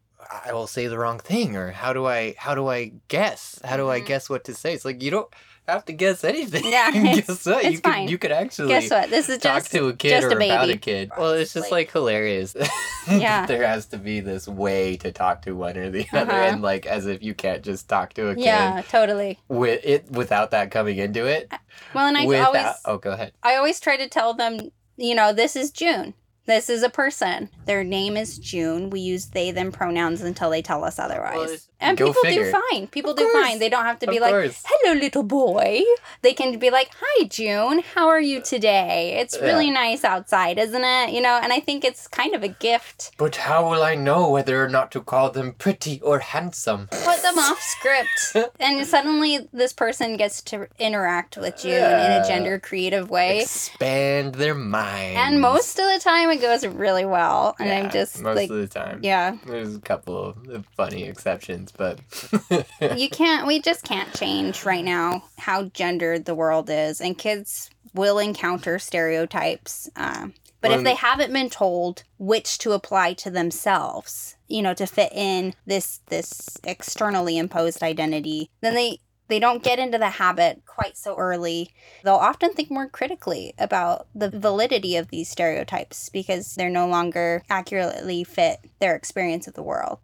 I 0.46 0.52
will 0.54 0.66
say 0.66 0.86
the 0.86 0.98
wrong 0.98 1.18
thing, 1.18 1.54
or 1.56 1.72
how 1.72 1.92
do 1.92 2.06
I 2.06 2.34
how 2.38 2.54
do 2.54 2.68
I 2.68 2.92
guess? 3.08 3.60
How 3.64 3.76
do 3.76 3.90
I 3.90 4.00
Mhm. 4.00 4.06
guess 4.06 4.30
what 4.30 4.44
to 4.44 4.54
say? 4.54 4.72
It's 4.72 4.84
like 4.86 5.02
you 5.02 5.10
don't 5.10 5.32
have 5.68 5.84
to 5.86 5.92
guess 5.92 6.24
anything. 6.24 6.64
Yeah, 6.64 6.88
it's- 6.94 7.26
guess 7.26 7.46
what? 7.46 7.64
you 7.64 7.78
could 7.80 7.84
fine. 7.92 8.08
you 8.08 8.18
could 8.18 8.32
actually 8.32 8.68
Guess 8.68 8.90
what? 8.90 9.10
This 9.10 9.28
is 9.28 9.38
talk 9.38 9.58
just 9.58 9.70
to 9.72 9.88
a 9.88 9.92
kid 9.92 10.24
or 10.24 10.30
a 10.30 10.34
about 10.34 10.68
a 10.70 10.76
kid. 10.76 11.10
Well, 11.16 11.32
it's 11.32 11.52
just 11.52 11.66
Like- 11.70 11.88
like, 11.88 11.92
hilarious. 11.92 12.56
Yeah. 13.10 13.46
there 13.46 13.66
has 13.66 13.86
to 13.86 13.98
be 13.98 14.20
this 14.20 14.46
way 14.46 14.96
to 14.98 15.10
talk 15.10 15.42
to 15.42 15.52
one 15.56 15.76
or 15.76 15.90
the 15.90 16.06
other, 16.12 16.30
Uh-huh. 16.32 16.32
and 16.52 16.62
like 16.62 16.86
as 16.86 17.06
if 17.06 17.20
you 17.22 17.34
can't 17.34 17.62
just 17.62 17.88
talk 17.88 18.12
to 18.14 18.28
a 18.28 18.34
kid 18.36 18.44
yeah, 18.44 18.80
totally. 18.88 19.40
with 19.48 19.80
it 19.84 20.08
without 20.10 20.52
that 20.52 20.70
coming 20.70 20.98
into 20.98 21.26
it. 21.26 21.52
Well, 21.94 22.06
and 22.06 22.16
I 22.16 22.26
without, 22.26 22.46
always 22.54 22.74
oh, 22.84 22.98
go 22.98 23.10
ahead. 23.10 23.32
I 23.42 23.56
always 23.56 23.80
try 23.80 23.96
to 23.96 24.08
tell 24.08 24.34
them, 24.34 24.70
you 24.96 25.14
know, 25.16 25.32
this 25.32 25.56
is 25.56 25.72
June. 25.72 26.14
This 26.44 26.68
is 26.68 26.82
a 26.82 26.88
person. 26.90 27.50
Their 27.66 27.84
name 27.84 28.16
is 28.16 28.36
June. 28.36 28.90
We 28.90 28.98
use 29.00 29.26
they 29.26 29.52
them 29.52 29.70
pronouns 29.70 30.22
until 30.22 30.50
they 30.50 30.60
tell 30.60 30.82
us 30.82 30.98
otherwise. 30.98 31.36
Well, 31.36 31.56
and 31.78 31.96
people 31.96 32.14
figure. 32.14 32.50
do 32.50 32.58
fine. 32.70 32.86
People 32.88 33.12
Of 33.12 33.18
do 33.18 33.30
course. 33.30 33.46
fine. 33.46 33.58
They 33.60 33.68
don't 33.68 33.84
have 33.84 34.00
to 34.00 34.06
be 34.08 34.16
Of 34.16 34.22
like, 34.22 34.30
course. 34.32 34.62
"Hello 34.66 34.98
little 34.98 35.22
boy." 35.22 35.82
They 36.22 36.32
can 36.32 36.58
be 36.58 36.70
like, 36.70 36.90
"Hi 37.00 37.24
June. 37.26 37.82
How 37.94 38.08
are 38.08 38.20
you 38.20 38.40
today? 38.40 39.16
It's 39.20 39.38
really 39.40 39.66
Yeah. 39.66 39.74
nice 39.84 40.02
outside, 40.04 40.58
isn't 40.58 40.84
it?" 40.84 41.10
You 41.10 41.20
know, 41.20 41.38
and 41.42 41.52
I 41.52 41.60
think 41.60 41.84
it's 41.84 42.08
kind 42.08 42.34
of 42.34 42.42
a 42.42 42.48
gift. 42.48 43.12
But 43.18 43.36
how 43.36 43.68
will 43.70 43.82
I 43.84 43.94
know 43.94 44.28
whether 44.28 44.64
or 44.64 44.68
not 44.68 44.90
to 44.92 45.00
call 45.00 45.30
them 45.30 45.52
pretty 45.52 46.00
or 46.02 46.18
handsome? 46.18 46.88
Them 47.22 47.38
off 47.38 47.60
script. 47.78 48.52
and 48.60 48.86
suddenly 48.94 49.48
this 49.52 49.72
person 49.72 50.16
gets 50.16 50.42
to 50.42 50.66
interact 50.78 51.36
with 51.36 51.58
June 51.62 51.72
in 51.72 52.12
a 52.12 52.24
gender 52.26 52.58
creative 52.58 53.10
way. 53.10 53.40
Expand 53.42 54.34
their 54.34 54.54
mind. 54.54 55.16
And 55.16 55.40
most 55.40 55.78
of 55.78 55.84
the 55.86 56.00
time 56.02 56.30
it 56.30 56.40
goes 56.40 56.66
really 56.66 57.04
well. 57.04 57.54
And 57.58 57.70
I'm 57.70 57.90
just 57.90 58.20
most 58.20 58.36
like, 58.36 58.50
of 58.50 58.56
the 58.56 58.66
time. 58.66 59.00
yeah, 59.02 59.36
There's 59.46 59.76
a 59.76 59.80
couple 59.80 60.36
of 60.50 60.66
funny 60.76 61.04
exceptions, 61.04 61.72
but 61.72 62.00
you 62.96 63.08
can't, 63.08 63.46
we 63.46 63.60
just 63.60 63.84
can't 63.84 64.12
change 64.14 64.64
right 64.64 64.84
now 64.84 65.24
how 65.38 65.64
gendered 65.64 66.24
the 66.24 66.34
world 66.34 66.68
is. 66.70 67.00
And 67.00 67.16
kids 67.16 67.70
will 67.94 68.18
encounter 68.18 68.78
stereotypes. 68.78 69.90
Um, 69.96 70.34
But 70.62 70.70
if 70.70 70.84
they 70.84 70.94
haven't 70.94 71.32
been 71.32 71.50
told 71.50 72.04
which 72.18 72.56
to 72.58 72.72
apply 72.72 73.14
to 73.14 73.30
themselves, 73.30 74.36
you 74.46 74.62
know, 74.62 74.74
to 74.74 74.86
fit 74.86 75.12
in 75.12 75.54
this 75.66 76.00
this 76.06 76.56
externally 76.64 77.36
imposed 77.36 77.82
identity, 77.82 78.48
then 78.60 78.74
they 78.74 79.00
they 79.28 79.40
don't 79.40 79.62
get 79.62 79.78
into 79.78 79.98
the 79.98 80.10
habit 80.10 80.62
quite 80.66 80.96
so 80.96 81.16
early. 81.16 81.70
They'll 82.04 82.14
often 82.14 82.52
think 82.52 82.70
more 82.70 82.88
critically 82.88 83.54
about 83.58 84.06
the 84.14 84.30
validity 84.30 84.96
of 84.96 85.08
these 85.08 85.28
stereotypes 85.28 86.08
because 86.10 86.54
they're 86.54 86.70
no 86.70 86.86
longer 86.86 87.42
accurately 87.50 88.24
fit 88.24 88.58
their 88.78 88.94
experience 88.94 89.48
of 89.48 89.54
the 89.54 89.62
world. 89.62 89.98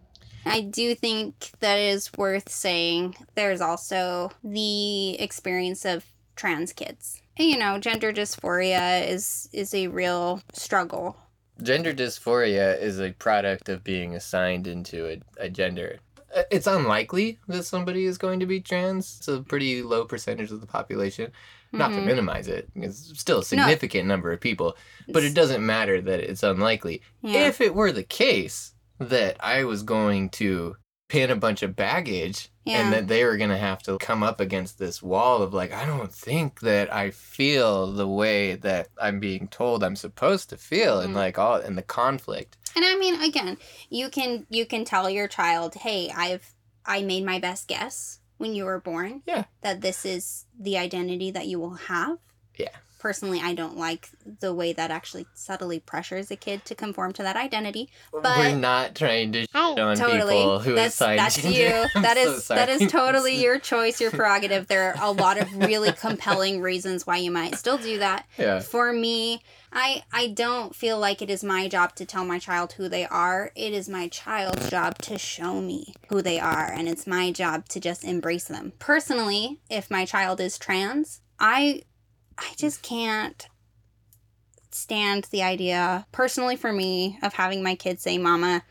I 0.44 0.62
do 0.62 0.94
think 0.94 1.50
that 1.60 1.78
is 1.78 2.10
worth 2.16 2.48
saying 2.48 3.16
there's 3.34 3.60
also 3.60 4.32
the 4.42 5.20
experience 5.20 5.84
of 5.84 6.06
trans 6.34 6.72
kids. 6.72 7.20
You 7.38 7.56
know, 7.58 7.78
gender 7.78 8.12
dysphoria 8.12 9.08
is 9.08 9.48
is 9.52 9.72
a 9.74 9.86
real 9.88 10.42
struggle. 10.52 11.16
Gender 11.62 11.92
dysphoria 11.92 12.80
is 12.80 13.00
a 13.00 13.12
product 13.12 13.68
of 13.68 13.82
being 13.84 14.14
assigned 14.14 14.66
into 14.66 15.06
a, 15.08 15.44
a 15.44 15.48
gender. 15.48 15.98
Uh, 16.34 16.42
It's 16.50 16.66
unlikely 16.66 17.38
that 17.48 17.64
somebody 17.64 18.04
is 18.04 18.18
going 18.18 18.40
to 18.40 18.46
be 18.46 18.60
trans. 18.60 19.16
It's 19.18 19.28
a 19.28 19.40
pretty 19.40 19.82
low 19.82 20.04
percentage 20.04 20.50
of 20.52 20.60
the 20.60 20.66
population. 20.66 21.32
Not 21.72 21.88
to 21.90 21.96
Mhm. 21.96 22.06
minimize 22.06 22.48
it, 22.48 22.66
it's 22.74 23.18
still 23.20 23.40
a 23.40 23.44
significant 23.44 24.06
number 24.08 24.32
of 24.32 24.40
people, 24.40 24.74
but 25.08 25.22
it 25.22 25.34
doesn't 25.34 25.64
matter 25.64 26.00
that 26.00 26.20
it's 26.20 26.42
unlikely. 26.42 27.02
Yeah. 27.22 27.46
If 27.46 27.60
it 27.60 27.74
were 27.74 27.92
the 27.92 28.04
case 28.04 28.72
that 28.98 29.36
I 29.40 29.64
was 29.64 29.82
going 29.82 30.30
to 30.40 30.76
pin 31.08 31.30
a 31.30 31.36
bunch 31.36 31.62
of 31.62 31.74
baggage 31.74 32.50
Yeah. 32.64 32.80
and 32.82 32.92
that 32.92 33.08
they 33.08 33.24
were 33.24 33.36
going 33.38 33.48
to 33.50 33.56
have 33.56 33.82
to 33.84 33.96
come 33.98 34.22
up 34.22 34.40
against 34.40 34.78
this 34.78 35.02
wall 35.02 35.42
of 35.42 35.54
like, 35.54 35.72
I 35.72 35.86
don't 35.86 36.12
think 36.12 36.60
that 36.60 36.92
I 36.92 37.10
feel 37.10 37.90
the 37.90 38.06
way 38.06 38.54
that 38.56 38.88
I'm 39.00 39.18
being 39.18 39.48
told 39.48 39.82
I'm 39.82 39.96
supposed 39.96 40.50
to 40.50 40.56
feel, 40.58 41.00
and 41.00 41.12
Mhm. 41.14 41.16
like 41.16 41.38
all 41.38 41.56
and 41.56 41.78
the 41.78 41.82
conflict. 41.82 42.56
And 42.76 42.84
I 42.84 42.94
mean, 42.96 43.20
again, 43.22 43.56
you 43.88 44.08
can 44.10 44.46
you 44.50 44.66
can 44.66 44.84
tell 44.84 45.08
your 45.10 45.28
child, 45.28 45.74
"Hey, 45.76 46.10
I've 46.14 46.54
I 46.84 47.02
made 47.02 47.24
my 47.24 47.38
best 47.38 47.66
guess 47.68 48.20
when 48.36 48.54
you 48.54 48.64
were 48.66 48.80
born. 48.80 49.22
Yeah. 49.26 49.44
That 49.62 49.80
this 49.80 50.04
is 50.04 50.44
the 50.58 50.76
identity 50.78 51.30
that 51.30 51.46
you 51.46 51.58
will 51.58 51.74
have." 51.74 52.18
Yeah. 52.56 52.76
Personally, 52.98 53.40
I 53.40 53.54
don't 53.54 53.76
like 53.76 54.10
the 54.40 54.52
way 54.52 54.72
that 54.72 54.90
actually 54.90 55.26
subtly 55.34 55.78
pressures 55.78 56.30
a 56.30 56.36
kid 56.36 56.64
to 56.64 56.74
conform 56.74 57.12
to 57.14 57.22
that 57.22 57.36
identity. 57.36 57.90
But 58.12 58.38
we're 58.38 58.56
not 58.56 58.96
trying 58.96 59.32
to 59.32 59.42
shit 59.42 59.50
Hi. 59.52 59.80
on 59.80 59.96
totally. 59.96 60.34
people 60.34 60.58
who 60.58 60.74
that's 60.74 60.94
assign 60.94 61.16
that's 61.16 61.36
gender. 61.36 61.58
you. 61.58 61.86
I'm 61.94 62.02
so 62.02 62.20
is 62.20 62.48
that 62.48 62.68
sorry. 62.68 62.84
is 62.84 62.90
totally 62.92 63.42
your 63.42 63.58
choice, 63.58 64.00
your 64.00 64.10
prerogative. 64.10 64.66
There 64.66 64.92
are 64.92 64.96
a 65.00 65.12
lot 65.12 65.38
of 65.38 65.56
really 65.56 65.92
compelling 65.92 66.60
reasons 66.60 67.06
why 67.06 67.18
you 67.18 67.30
might 67.30 67.56
still 67.56 67.78
do 67.78 67.98
that. 67.98 68.26
yeah. 68.38 68.60
For 68.60 68.92
me, 68.92 69.42
I 69.72 70.02
I 70.12 70.28
don't 70.28 70.74
feel 70.74 70.98
like 70.98 71.22
it 71.22 71.30
is 71.30 71.44
my 71.44 71.68
job 71.68 71.94
to 71.96 72.04
tell 72.04 72.24
my 72.24 72.38
child 72.38 72.72
who 72.72 72.88
they 72.88 73.06
are. 73.06 73.52
It 73.54 73.72
is 73.72 73.88
my 73.88 74.08
child's 74.08 74.70
job 74.70 74.98
to 75.02 75.18
show 75.18 75.60
me 75.60 75.94
who 76.08 76.20
they 76.22 76.40
are 76.40 76.66
and 76.72 76.88
it's 76.88 77.06
my 77.06 77.30
job 77.30 77.68
to 77.68 77.80
just 77.80 78.02
embrace 78.02 78.44
them. 78.44 78.72
Personally, 78.78 79.60
if 79.70 79.90
my 79.90 80.04
child 80.04 80.40
is 80.40 80.58
trans, 80.58 81.20
I 81.38 81.82
I 82.38 82.54
just 82.56 82.82
can't 82.82 83.46
stand 84.70 85.24
the 85.24 85.42
idea 85.42 86.06
personally 86.12 86.56
for 86.56 86.72
me 86.72 87.18
of 87.22 87.34
having 87.34 87.62
my 87.62 87.74
kids 87.74 88.02
say, 88.02 88.16
"Mama, 88.16 88.62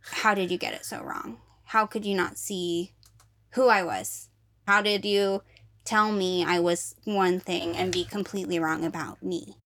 how 0.00 0.34
did 0.34 0.50
you 0.50 0.58
get 0.58 0.74
it 0.74 0.84
so 0.84 1.02
wrong? 1.02 1.40
How 1.64 1.86
could 1.86 2.04
you 2.04 2.14
not 2.14 2.38
see 2.38 2.92
who 3.50 3.68
I 3.68 3.82
was? 3.82 4.28
How 4.66 4.82
did 4.82 5.04
you 5.04 5.42
tell 5.84 6.12
me 6.12 6.44
I 6.44 6.60
was 6.60 6.94
one 7.04 7.40
thing 7.40 7.76
and 7.76 7.92
be 7.92 8.04
completely 8.04 8.58
wrong 8.58 8.84
about 8.84 9.22
me?" 9.22 9.56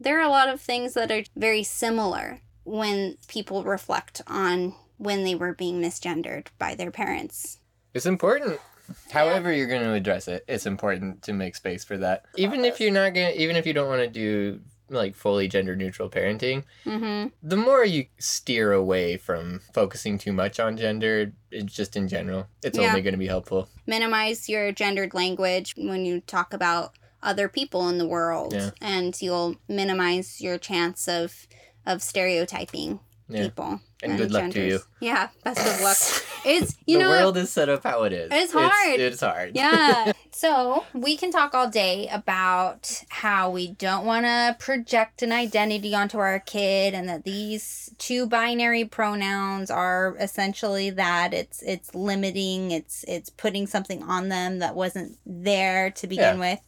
There 0.00 0.18
are 0.18 0.26
a 0.26 0.28
lot 0.28 0.48
of 0.48 0.60
things 0.60 0.94
that 0.94 1.10
are 1.10 1.24
very 1.34 1.62
similar 1.62 2.40
when 2.64 3.16
people 3.28 3.62
reflect 3.62 4.20
on 4.26 4.74
when 4.98 5.24
they 5.24 5.34
were 5.34 5.54
being 5.54 5.80
misgendered 5.80 6.48
by 6.58 6.74
their 6.74 6.90
parents. 6.90 7.58
It's 7.94 8.06
important. 8.06 8.60
However 9.10 9.52
you're 9.52 9.66
going 9.68 9.82
to 9.82 9.92
address 9.92 10.28
it, 10.28 10.44
it's 10.48 10.66
important 10.66 11.22
to 11.22 11.32
make 11.32 11.56
space 11.56 11.84
for 11.84 11.96
that. 11.98 12.24
Even 12.36 12.64
if 12.64 12.80
you're 12.80 12.90
not 12.92 13.14
going 13.14 13.32
to 13.32 13.40
even 13.42 13.56
if 13.56 13.66
you 13.66 13.72
don't 13.72 13.88
want 13.88 14.00
to 14.02 14.08
do 14.08 14.60
like 14.88 15.14
fully 15.16 15.48
gender 15.48 15.74
neutral 15.74 16.08
parenting, 16.08 16.62
Mm-hmm. 16.84 17.28
the 17.42 17.56
more 17.56 17.84
you 17.84 18.06
steer 18.18 18.72
away 18.72 19.16
from 19.16 19.60
focusing 19.74 20.16
too 20.16 20.32
much 20.32 20.60
on 20.60 20.76
gender, 20.76 21.32
it's 21.50 21.74
just 21.74 21.96
in 21.96 22.06
general, 22.06 22.46
it's 22.62 22.78
Yeah. 22.78 22.88
only 22.90 23.02
going 23.02 23.14
to 23.14 23.18
be 23.18 23.26
helpful. 23.26 23.68
minimize 23.86 24.48
your 24.48 24.70
gendered 24.72 25.12
language 25.14 25.74
when 25.76 26.04
you 26.04 26.20
talk 26.20 26.52
about 26.52 26.92
other 27.22 27.48
people 27.48 27.88
in 27.88 27.98
the 27.98 28.06
world 28.06 28.52
Yeah. 28.52 28.70
and 28.80 29.20
you'll 29.20 29.56
minimize 29.68 30.40
your 30.40 30.58
chance 30.58 31.08
of 31.08 31.46
of 31.84 32.02
stereotyping 32.02 33.00
Yeah. 33.28 33.42
people 33.44 33.80
And 34.02 34.18
good 34.18 34.30
luck 34.30 34.50
to 34.52 34.64
you. 34.64 34.80
yeah 35.00 35.28
best 35.44 35.58
of 35.66 35.80
luck 35.80 35.98
it's 36.46 36.76
you 36.86 36.98
the 36.98 37.04
know 37.04 37.12
the 37.12 37.18
world 37.18 37.36
is 37.36 37.50
set 37.50 37.68
up 37.68 37.82
how 37.82 38.04
it 38.04 38.12
is. 38.12 38.30
It's 38.32 38.52
hard. 38.52 39.00
It's, 39.00 39.20
hard. 39.20 39.52
yeah. 39.54 40.12
So 40.32 40.84
we 40.92 41.16
can 41.16 41.30
talk 41.30 41.54
all 41.54 41.70
day 41.70 42.08
about 42.12 43.02
how 43.08 43.48
we 43.48 43.68
don't 43.72 44.04
want 44.04 44.26
to 44.26 44.54
project 44.58 45.22
an 45.22 45.32
identity 45.32 45.94
onto 45.94 46.18
our 46.18 46.40
kid, 46.40 46.92
and 46.92 47.08
that 47.08 47.24
these 47.24 47.88
two 47.96 48.26
binary 48.26 48.84
pronouns 48.84 49.70
are 49.70 50.14
essentially 50.20 50.90
that. 50.90 51.32
It's 51.32 51.62
it's 51.62 51.94
limiting. 51.94 52.70
It's 52.70 53.02
it's 53.08 53.30
putting 53.30 53.66
something 53.66 54.02
on 54.02 54.28
them 54.28 54.58
that 54.58 54.74
wasn't 54.74 55.16
there 55.24 55.90
to 55.92 56.06
begin 56.06 56.38
with. 56.38 56.60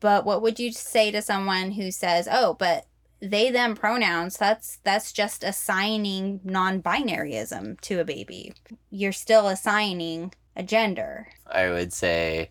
But 0.00 0.26
what 0.26 0.42
would 0.42 0.60
you 0.60 0.70
say 0.70 1.10
to 1.10 1.22
someone 1.22 1.70
who 1.70 1.90
says, 1.90 2.28
"Oh, 2.30 2.52
but 2.58 2.84
they 3.24 3.50
them 3.50 3.74
pronouns 3.74 4.36
that's 4.36 4.78
that's 4.84 5.12
just 5.12 5.42
assigning 5.44 6.40
non-binaryism 6.44 7.80
to 7.80 8.00
a 8.00 8.04
baby 8.04 8.52
you're 8.90 9.12
still 9.12 9.48
assigning 9.48 10.32
a 10.56 10.62
gender 10.62 11.26
I 11.46 11.68
would 11.70 11.92
say 11.92 12.50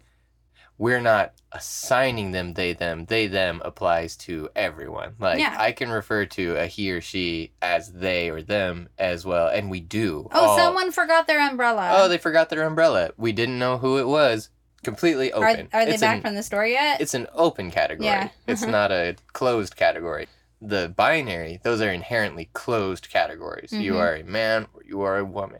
we're 0.77 1.01
not 1.01 1.33
assigning 1.51 2.31
them 2.31 2.55
they 2.55 2.73
them. 2.73 3.05
They 3.05 3.27
them 3.27 3.61
applies 3.63 4.17
to 4.17 4.49
everyone. 4.55 5.13
Like 5.19 5.39
Yeah. 5.39 5.55
I 5.57 5.71
can 5.71 5.89
refer 5.91 6.25
to 6.25 6.55
a 6.57 6.65
he 6.65 6.91
or 6.91 6.99
she 6.99 7.53
as 7.61 7.93
they 7.93 8.29
or 8.31 8.41
them 8.41 8.89
as 8.97 9.23
well, 9.23 9.47
and 9.49 9.69
we 9.69 9.79
do. 9.79 10.27
oh 10.31 10.45
all- 10.45 10.57
someone 10.57 10.91
forgot 10.91 11.27
their 11.27 11.39
umbrella 11.47 11.91
Oh, 11.93 12.07
they 12.09 12.17
forgot 12.17 12.49
their 12.49 12.63
umbrella. 12.63 13.11
We 13.17 13.31
didn't 13.33 13.59
know 13.59 13.77
who 13.77 13.99
it 13.99 14.07
was. 14.07 14.49
Completely 14.83 15.31
open. 15.31 15.69
are 15.71 15.85
they 15.85 15.91
It's 15.91 16.01
back 16.01 16.17
an- 16.17 16.21
from 16.23 16.35
the 16.35 16.43
store 16.43 16.65
yet 16.65 16.99
It's 16.99 17.13
an 17.13 17.27
open 17.33 17.69
category. 17.69 18.07
Yeah. 18.07 18.29
It's 18.47 18.65
Mhm. 18.65 18.71
not 18.71 18.91
a 18.91 19.15
closed 19.31 19.75
category. 19.75 20.27
The 20.65 20.87
binary, 20.95 21.59
those 21.63 21.81
are 21.81 21.91
inherently 21.91 22.49
closed 22.53 23.09
categories. 23.09 23.71
You 23.73 23.93
Mhm. 23.93 23.99
are 23.99 24.15
a 24.15 24.23
man 24.23 24.67
or 24.73 24.81
you 24.85 25.01
are 25.01 25.17
a 25.17 25.25
woman. 25.25 25.59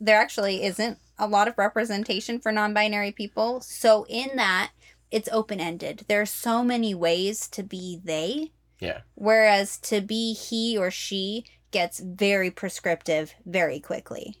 there 0.00 0.18
actually 0.20 0.64
isn't 0.64 0.98
a 1.18 1.26
lot 1.26 1.46
of 1.48 1.56
representation 1.56 2.38
for 2.40 2.50
non-binary 2.52 3.12
people 3.12 3.60
so 3.60 4.04
in 4.08 4.36
that 4.36 4.72
it's 5.10 5.28
open-ended 5.30 6.04
there's 6.08 6.30
so 6.30 6.64
many 6.64 6.92
ways 6.92 7.46
to 7.48 7.62
be 7.62 8.00
they 8.04 8.50
Yeah. 8.80 9.02
whereas 9.14 9.78
to 9.82 10.00
be 10.00 10.34
he 10.34 10.76
or 10.76 10.90
she 10.90 11.44
gets 11.70 12.00
very 12.00 12.50
prescriptive 12.50 13.34
very 13.46 13.78
quickly 13.80 14.36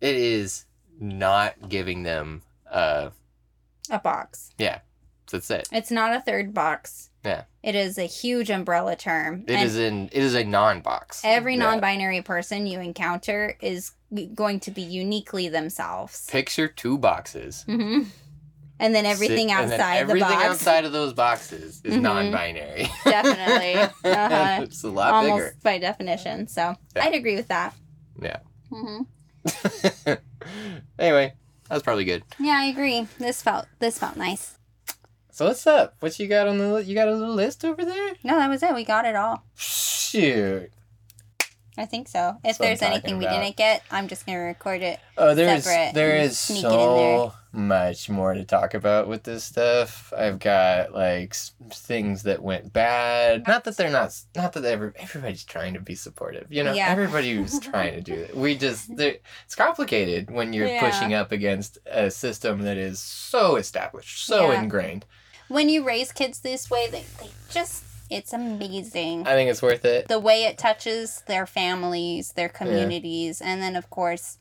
It 0.00 0.16
is 0.16 0.64
not 0.98 1.68
giving 1.68 2.02
them 2.02 2.42
uh 2.70 3.10
a 3.90 3.98
box 3.98 4.52
Yeah. 4.58 4.80
that's 5.30 5.50
it. 5.50 5.68
it's 5.70 5.90
not 5.90 6.16
a 6.16 6.22
third 6.22 6.54
box 6.54 7.10
Yeah. 7.24 7.44
it 7.62 7.74
is 7.74 7.96
a 7.98 8.04
huge 8.04 8.50
umbrella 8.50 8.96
term 8.96 9.44
It 9.46 9.54
and 9.54 9.66
is 9.66 9.76
in 9.78 10.06
it 10.12 10.22
is 10.22 10.34
a 10.34 10.44
non 10.44 10.80
box. 10.80 11.22
every 11.24 11.56
non-binary 11.56 12.22
person 12.22 12.66
you 12.66 12.80
encounter 12.80 13.56
is 13.60 13.92
going 14.34 14.60
to 14.60 14.70
be 14.70 14.82
uniquely 14.82 15.48
themselves 15.48 16.26
picture 16.30 16.68
two 16.68 16.98
boxes. 16.98 17.64
hmm 17.66 18.02
and 18.80 18.92
then 18.94 19.06
everything 19.06 19.48
Sit- 19.48 19.56
and 19.56 19.70
then 19.70 19.80
outside 19.80 19.94
the 19.96 20.00
everything 20.00 20.28
box 20.28 20.44
outside 20.44 20.84
of 20.84 20.92
those 20.92 21.12
boxes 21.12 21.80
is 21.84 21.94
Mhm. 21.94 22.00
non-binary. 22.02 22.88
Definitely. 23.04 23.74
Uh-huh. 24.10 24.62
it's 24.62 24.82
a 24.82 24.88
lot 24.88 25.14
almost 25.14 25.36
bigger. 25.44 25.54
by 25.62 25.78
definition. 25.78 26.48
So 26.48 26.74
Yeah. 26.96 27.04
I'd 27.04 27.14
agree 27.14 27.36
with 27.36 27.48
that. 27.48 27.72
Yeah. 28.20 28.38
hmm 28.70 29.02
anyway, 30.98 31.34
that 31.68 31.74
was 31.74 31.82
probably 31.82 32.04
good. 32.04 32.24
Yeah, 32.40 32.58
I 32.60 32.64
agree. 32.66 33.06
This 33.18 33.42
felt 33.42 33.66
this 33.78 33.98
felt 33.98 34.16
nice. 34.16 34.58
So 35.34 35.46
what's 35.46 35.66
up? 35.66 35.96
What 35.98 36.16
you 36.20 36.28
got 36.28 36.46
on 36.46 36.58
the 36.58 36.76
you 36.84 36.94
got 36.94 37.08
a 37.08 37.12
little 37.12 37.34
list 37.34 37.64
over 37.64 37.84
there? 37.84 38.12
No, 38.22 38.38
that 38.38 38.48
was 38.48 38.62
it. 38.62 38.72
We 38.72 38.84
got 38.84 39.04
it 39.04 39.16
all. 39.16 39.42
Shoot. 39.56 40.70
I 41.76 41.86
think 41.86 42.06
so. 42.06 42.36
If 42.44 42.58
there's 42.58 42.82
anything 42.82 43.18
we 43.18 43.26
didn't 43.26 43.56
get, 43.56 43.82
I'm 43.90 44.06
just 44.06 44.26
gonna 44.26 44.38
record 44.38 44.82
it. 44.82 45.00
Oh, 45.18 45.34
there's 45.34 45.64
there 45.64 46.18
is 46.18 46.50
in 46.50 46.62
there. 46.62 46.70
so 46.70 47.32
much 47.50 48.08
more 48.08 48.32
to 48.34 48.44
talk 48.44 48.74
about 48.74 49.08
with 49.08 49.24
this 49.24 49.42
stuff. 49.42 50.12
I've 50.16 50.38
got 50.38 50.92
like 50.92 51.34
things 51.72 52.22
that 52.22 52.40
went 52.40 52.72
bad. 52.72 53.44
Not 53.48 53.64
that 53.64 53.76
they're 53.76 53.90
not. 53.90 54.16
Not 54.36 54.52
that 54.52 54.64
every, 54.64 54.92
everybody's 55.00 55.42
trying 55.42 55.74
to 55.74 55.80
be 55.80 55.96
supportive. 55.96 56.46
You 56.48 56.62
know, 56.62 56.74
Yeah. 56.74 56.90
everybody 56.90 57.34
who's 57.34 57.58
trying 57.72 57.94
to 57.94 58.00
do 58.00 58.14
it. 58.14 58.36
We 58.36 58.56
just 58.56 58.88
it's 58.90 59.56
complicated 59.56 60.30
when 60.30 60.52
you're 60.52 60.68
Yeah. 60.68 60.88
pushing 60.88 61.12
up 61.12 61.32
against 61.32 61.78
a 61.86 62.08
system 62.08 62.62
that 62.62 62.76
is 62.76 63.00
so 63.00 63.56
established, 63.56 64.24
so 64.26 64.52
Yeah. 64.52 64.62
ingrained. 64.62 65.06
When 65.48 65.68
you 65.68 65.84
raise 65.86 66.12
kids 66.12 66.40
this 66.40 66.70
way, 66.70 66.88
they, 66.90 67.04
they 67.20 67.30
just 67.50 67.84
It's 68.10 68.32
amazing. 68.32 69.26
I 69.26 69.32
think 69.34 69.50
it's 69.50 69.62
worth 69.62 69.84
it. 69.84 70.08
the 70.08 70.18
way 70.18 70.44
it 70.44 70.58
touches 70.58 71.22
their 71.26 71.46
families, 71.46 72.32
their 72.32 72.48
communities, 72.48 73.40
and 73.40 73.60
then 73.62 73.76
of 73.76 73.90
course 73.90 74.38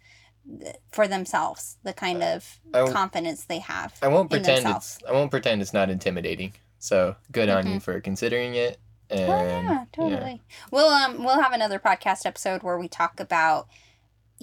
th- 0.61 0.75
for 0.91 1.07
themselves, 1.07 1.77
the 1.83 1.93
kind 1.93 2.21
of 2.23 2.59
confidence 2.91 3.45
they 3.45 3.59
have. 3.59 3.93
I 4.01 4.07
won't 4.07 4.29
pretend 4.29 4.65
themselves. 4.65 4.97
it's 5.01 5.09
I 5.09 5.13
won't 5.13 5.31
pretend 5.31 5.61
it's 5.61 5.73
not 5.73 5.89
intimidating. 5.89 6.53
So 6.79 7.15
good 7.31 7.49
on 7.49 7.67
you 7.67 7.79
for 7.79 7.99
considering 8.01 8.55
it. 8.55 8.77
And 9.09 9.31
Oh 9.31 9.43
yeah, 9.71 9.85
totally. 9.93 10.41
We'll 10.71 10.87
um 10.89 11.23
we'll 11.23 11.41
have 11.41 11.53
another 11.53 11.79
podcast 11.79 12.25
episode 12.25 12.63
where 12.63 12.77
we 12.77 12.87
talk 12.87 13.19
about 13.19 13.67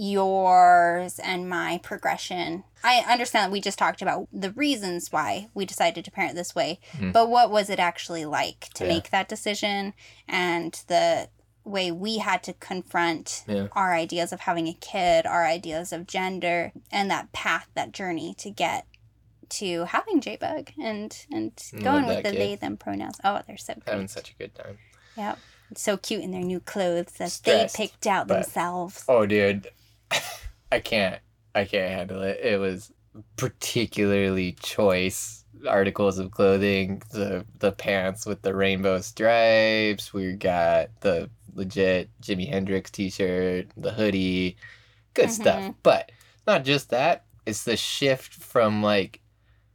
yours 0.01 1.19
and 1.19 1.49
my 1.49 1.79
progression. 1.83 2.65
I 2.83 3.05
understand 3.09 3.45
that 3.47 3.53
we 3.53 3.61
just 3.61 3.79
talked 3.79 4.03
about 4.03 4.29
the 4.33 4.51
reasons 4.53 5.13
why 5.13 5.49
we 5.55 5.67
decided 5.67 6.05
to 6.05 6.11
parent 6.11 6.35
this 6.35 6.55
way, 6.55 6.81
Mhm. 6.95 7.13
but 7.13 7.29
what 7.29 7.51
was 7.51 7.69
it 7.71 7.79
actually 7.79 8.25
like 8.25 8.69
to 8.75 8.85
Yeah. 8.85 8.89
make 8.95 9.11
that 9.11 9.29
decision 9.29 9.93
and 10.27 10.73
the 10.87 11.29
way 11.65 11.93
we 11.93 12.19
had 12.19 12.43
to 12.45 12.55
confront 12.55 13.45
Yeah. 13.47 13.69
our 13.73 13.93
ideas 13.95 14.33
of 14.33 14.41
having 14.41 14.67
a 14.67 14.73
kid, 14.75 15.27
our 15.27 15.47
ideas 15.47 15.93
of 15.93 16.07
gender, 16.07 16.73
and 16.91 17.11
that 17.11 17.33
path, 17.33 17.69
that 17.75 17.93
journey 17.93 18.35
to 18.39 18.51
get 18.51 18.87
to 19.51 19.85
having 19.87 20.21
JBug 20.21 20.71
and 20.81 21.27
and 21.33 21.53
going 21.83 22.07
with 22.07 22.23
the 22.25 22.31
kid. 22.31 22.41
they 22.41 22.55
them 22.57 22.77
pronouns. 22.77 23.19
Oh, 23.25 23.41
they're 23.47 23.57
so 23.59 23.75
having 23.87 24.09
such 24.09 24.31
a 24.31 24.35
good 24.35 24.55
time. 24.55 24.79
Yep. 25.17 25.39
So 25.77 25.97
cute 25.97 26.23
in 26.23 26.31
their 26.31 26.41
new 26.41 26.61
clothes 26.61 27.13
that 27.19 27.31
Stressed, 27.33 27.77
they 27.77 27.87
picked 27.87 28.07
out 28.07 28.27
but- 28.29 28.43
themselves. 28.43 29.05
Oh 29.09 29.27
dude. 29.27 29.69
I 30.73 30.81
can't 30.81 31.21
I 31.55 31.65
can't 31.65 31.91
handle 31.91 32.23
it. 32.23 32.41
It 32.43 32.59
was 32.61 32.93
particularly 33.37 34.53
choice 34.61 35.45
articles 35.69 36.19
of 36.19 36.31
clothing. 36.31 37.03
The 37.11 37.45
the 37.59 37.73
pants 37.73 38.27
with 38.27 38.43
the 38.43 38.55
rainbow 38.55 39.01
stripes. 39.01 40.13
We 40.13 40.33
got 40.35 40.89
the 41.01 41.31
legit 41.55 42.09
Jimi 42.23 42.49
Hendrix 42.49 42.91
t 42.91 43.11
shirt, 43.11 43.67
the 43.77 43.93
hoodie. 43.93 44.57
Good 45.15 45.31
stuff. 45.31 45.61
Mhm. 45.61 45.75
But 45.83 46.13
not 46.47 46.65
just 46.65 46.91
that, 46.91 47.25
it's 47.47 47.65
the 47.65 47.77
shift 47.77 48.33
from 48.35 48.83
like 48.83 49.21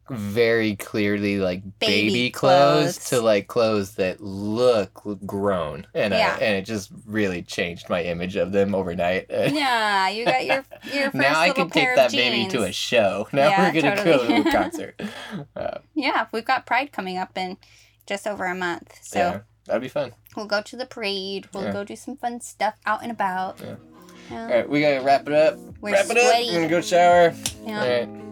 very 0.10 0.76
clearly 0.76 1.40
like 1.40 1.64
baby, 1.80 2.08
Baby 2.10 2.30
clothes. 2.32 2.98
clothes. 2.98 3.10
to 3.10 3.22
like 3.22 3.48
clothes 3.48 3.96
that 3.96 4.22
look 4.22 5.02
grown 5.26 5.88
and 5.96 6.14
Yeah. 6.14 6.38
I, 6.40 6.44
and 6.44 6.56
it 6.58 6.66
just 6.66 6.92
really 7.08 7.42
changed 7.42 7.90
my 7.90 8.04
image 8.04 8.36
of 8.36 8.52
them 8.52 8.76
overnight 8.76 9.26
Yeah, 9.30 10.10
you 10.10 10.26
got 10.26 10.46
your 10.46 10.64
your 10.94 11.04
first 11.06 11.16
now 11.16 11.40
I 11.40 11.50
can 11.52 11.70
take 11.70 11.96
that 11.96 12.12
baby 12.12 12.48
to 12.52 12.64
a 12.64 12.72
show. 12.72 13.28
Now 13.34 13.50
Yeah, 13.50 13.74
we're 13.74 13.82
gonna 13.82 13.96
totally. 13.96 14.28
go 14.28 14.44
to 14.44 14.50
a 14.50 14.52
concert. 14.62 15.02
Uh, 15.56 15.78
Yeah, 15.96 16.28
we've 16.32 16.46
got 16.46 16.66
Pride 16.66 16.92
coming 16.92 17.18
up 17.18 17.38
in 17.38 17.58
just 18.06 18.28
over 18.28 18.46
a 18.46 18.54
month, 18.56 19.00
so 19.02 19.18
yeah, 19.20 19.40
that'd 19.66 19.82
be 19.82 19.90
fun. 19.90 20.14
we'll 20.36 20.46
go 20.46 20.62
to 20.62 20.76
the 20.76 20.86
parade. 20.86 21.48
We'll 21.54 21.72
go 21.72 21.84
do 21.84 21.96
some 21.96 22.16
fun 22.18 22.42
stuff 22.42 22.76
out 22.86 23.02
and 23.02 23.12
about. 23.12 23.60
All 24.32 24.48
right, 24.48 24.68
we 24.70 24.82
gotta 24.82 25.02
wrap 25.02 25.28
it 25.28 25.34
up. 25.34 25.58
We're 25.82 25.94
wrap 25.94 26.06
it 26.06 26.12
up. 26.18 26.18
sweaty. 26.18 26.50
I'm 26.50 26.54
gonna 26.56 26.68
go 26.68 26.82
shower. 26.82 27.34
Yeah. 27.66 27.82
All 27.82 27.88
right. 27.90 28.25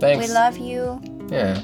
Thanks. 0.00 0.26
We 0.28 0.32
love 0.32 0.58
you. 0.58 1.00
Yeah. 1.28 1.60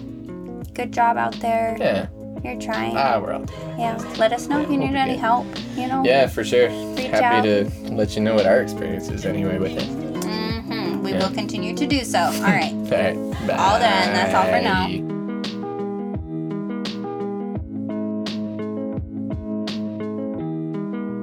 Good 0.75 0.93
job 0.93 1.17
out 1.17 1.39
there. 1.41 1.77
Yeah. 1.79 2.09
You're 2.45 2.61
trying. 2.61 2.97
Ah, 2.97 3.19
we're 3.21 3.33
out. 3.33 3.51
yeah. 3.79 3.97
Let 4.19 4.33
us 4.33 4.49
know 4.49 4.61
if 4.61 4.71
you 4.71 4.77
need 4.77 4.95
any 4.95 5.13
did. 5.13 5.21
help. 5.21 5.47
You 5.77 5.87
know. 5.87 6.03
Yeah, 6.05 6.27
for 6.27 6.43
sure. 6.43 6.69
Reach 6.97 7.07
Happy 7.09 7.47
to 7.65 7.71
let 7.95 8.17
you 8.17 8.23
know 8.23 8.35
what 8.35 8.47
our 8.47 8.61
experience 8.61 9.09
is 9.11 9.25
anyway 9.27 9.59
with 9.59 9.73
it. 9.73 9.89
Mm-hmm. 9.89 11.03
We 11.03 11.13
Yeah. 11.13 11.29
will 11.29 11.35
continue 11.35 11.77
to 11.77 11.87
do 11.87 12.05
so. 12.05 12.19
All 12.19 12.33
right. 12.43 12.73
All 12.73 12.83
right. 12.91 13.47
Bye. 13.47 13.55
All 13.57 13.79
done. 13.79 14.13
That's 14.13 14.35
all 14.35 14.45
for 14.47 14.61
now. 14.61 14.89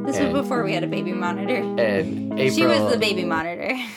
This 0.05 0.18
And- 0.18 0.34
was 0.34 0.41
before 0.41 0.64
we 0.64 0.74
had 0.74 0.84
a 0.84 0.88
baby 0.88 1.12
monitor. 1.14 1.57
And 1.57 2.34
April. 2.34 2.49
She 2.55 2.66
was 2.66 2.91
the 2.91 2.97
baby 2.97 3.26
monitor. 3.26 3.78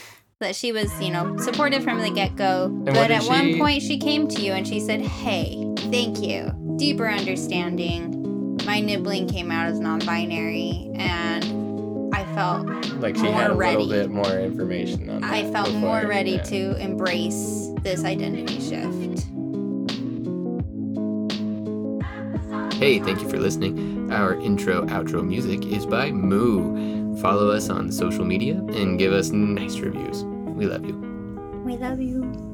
That 0.42 0.56
she 0.56 0.72
was, 0.72 0.90
you 1.00 1.12
know, 1.12 1.36
supportive 1.36 1.84
from 1.84 2.00
the 2.00 2.10
get 2.10 2.34
go. 2.34 2.68
But 2.68 2.94
did 2.94 3.10
at 3.12 3.22
one 3.22 3.58
point, 3.58 3.80
she 3.80 3.96
came 3.96 4.26
to 4.26 4.42
you 4.42 4.50
and 4.50 4.66
she 4.66 4.80
said, 4.80 5.00
Hey, 5.00 5.72
thank 5.92 6.20
you. 6.20 6.50
Deeper 6.76 7.08
understanding. 7.08 8.58
My 8.66 8.80
nibbling 8.80 9.28
came 9.28 9.52
out 9.52 9.68
as 9.68 9.78
non 9.78 10.00
binary, 10.00 10.90
and 10.96 12.12
I 12.12 12.24
felt 12.34 12.66
like 12.96 13.14
she 13.14 13.22
more 13.22 13.32
had 13.34 13.52
a 13.52 13.54
ready. 13.54 13.76
little 13.76 13.92
bit 13.92 14.10
more 14.10 14.36
information 14.36 15.08
on 15.10 15.20
that. 15.20 15.32
I 15.32 15.48
felt 15.52 15.72
more 15.74 16.08
ready 16.08 16.32
yeah. 16.32 16.42
to 16.42 16.76
embrace 16.78 17.68
this 17.82 18.02
identity 18.02 18.58
shift. 18.58 19.20
Hey, 22.80 22.98
thank 22.98 23.22
you 23.22 23.28
for 23.28 23.38
listening. 23.38 24.10
Our 24.10 24.34
intro 24.40 24.86
outro 24.86 25.24
music 25.24 25.64
is 25.66 25.86
by 25.86 26.10
Moo. 26.10 27.16
Follow 27.18 27.48
us 27.50 27.70
on 27.70 27.92
social 27.92 28.24
media 28.24 28.54
and 28.54 28.98
give 28.98 29.12
us 29.12 29.30
nice 29.30 29.78
reviews. 29.78 30.24
We 30.54 30.66
love 30.66 30.84
you. 30.84 30.96
We 31.64 31.76
love 31.76 32.00
you. 32.00 32.51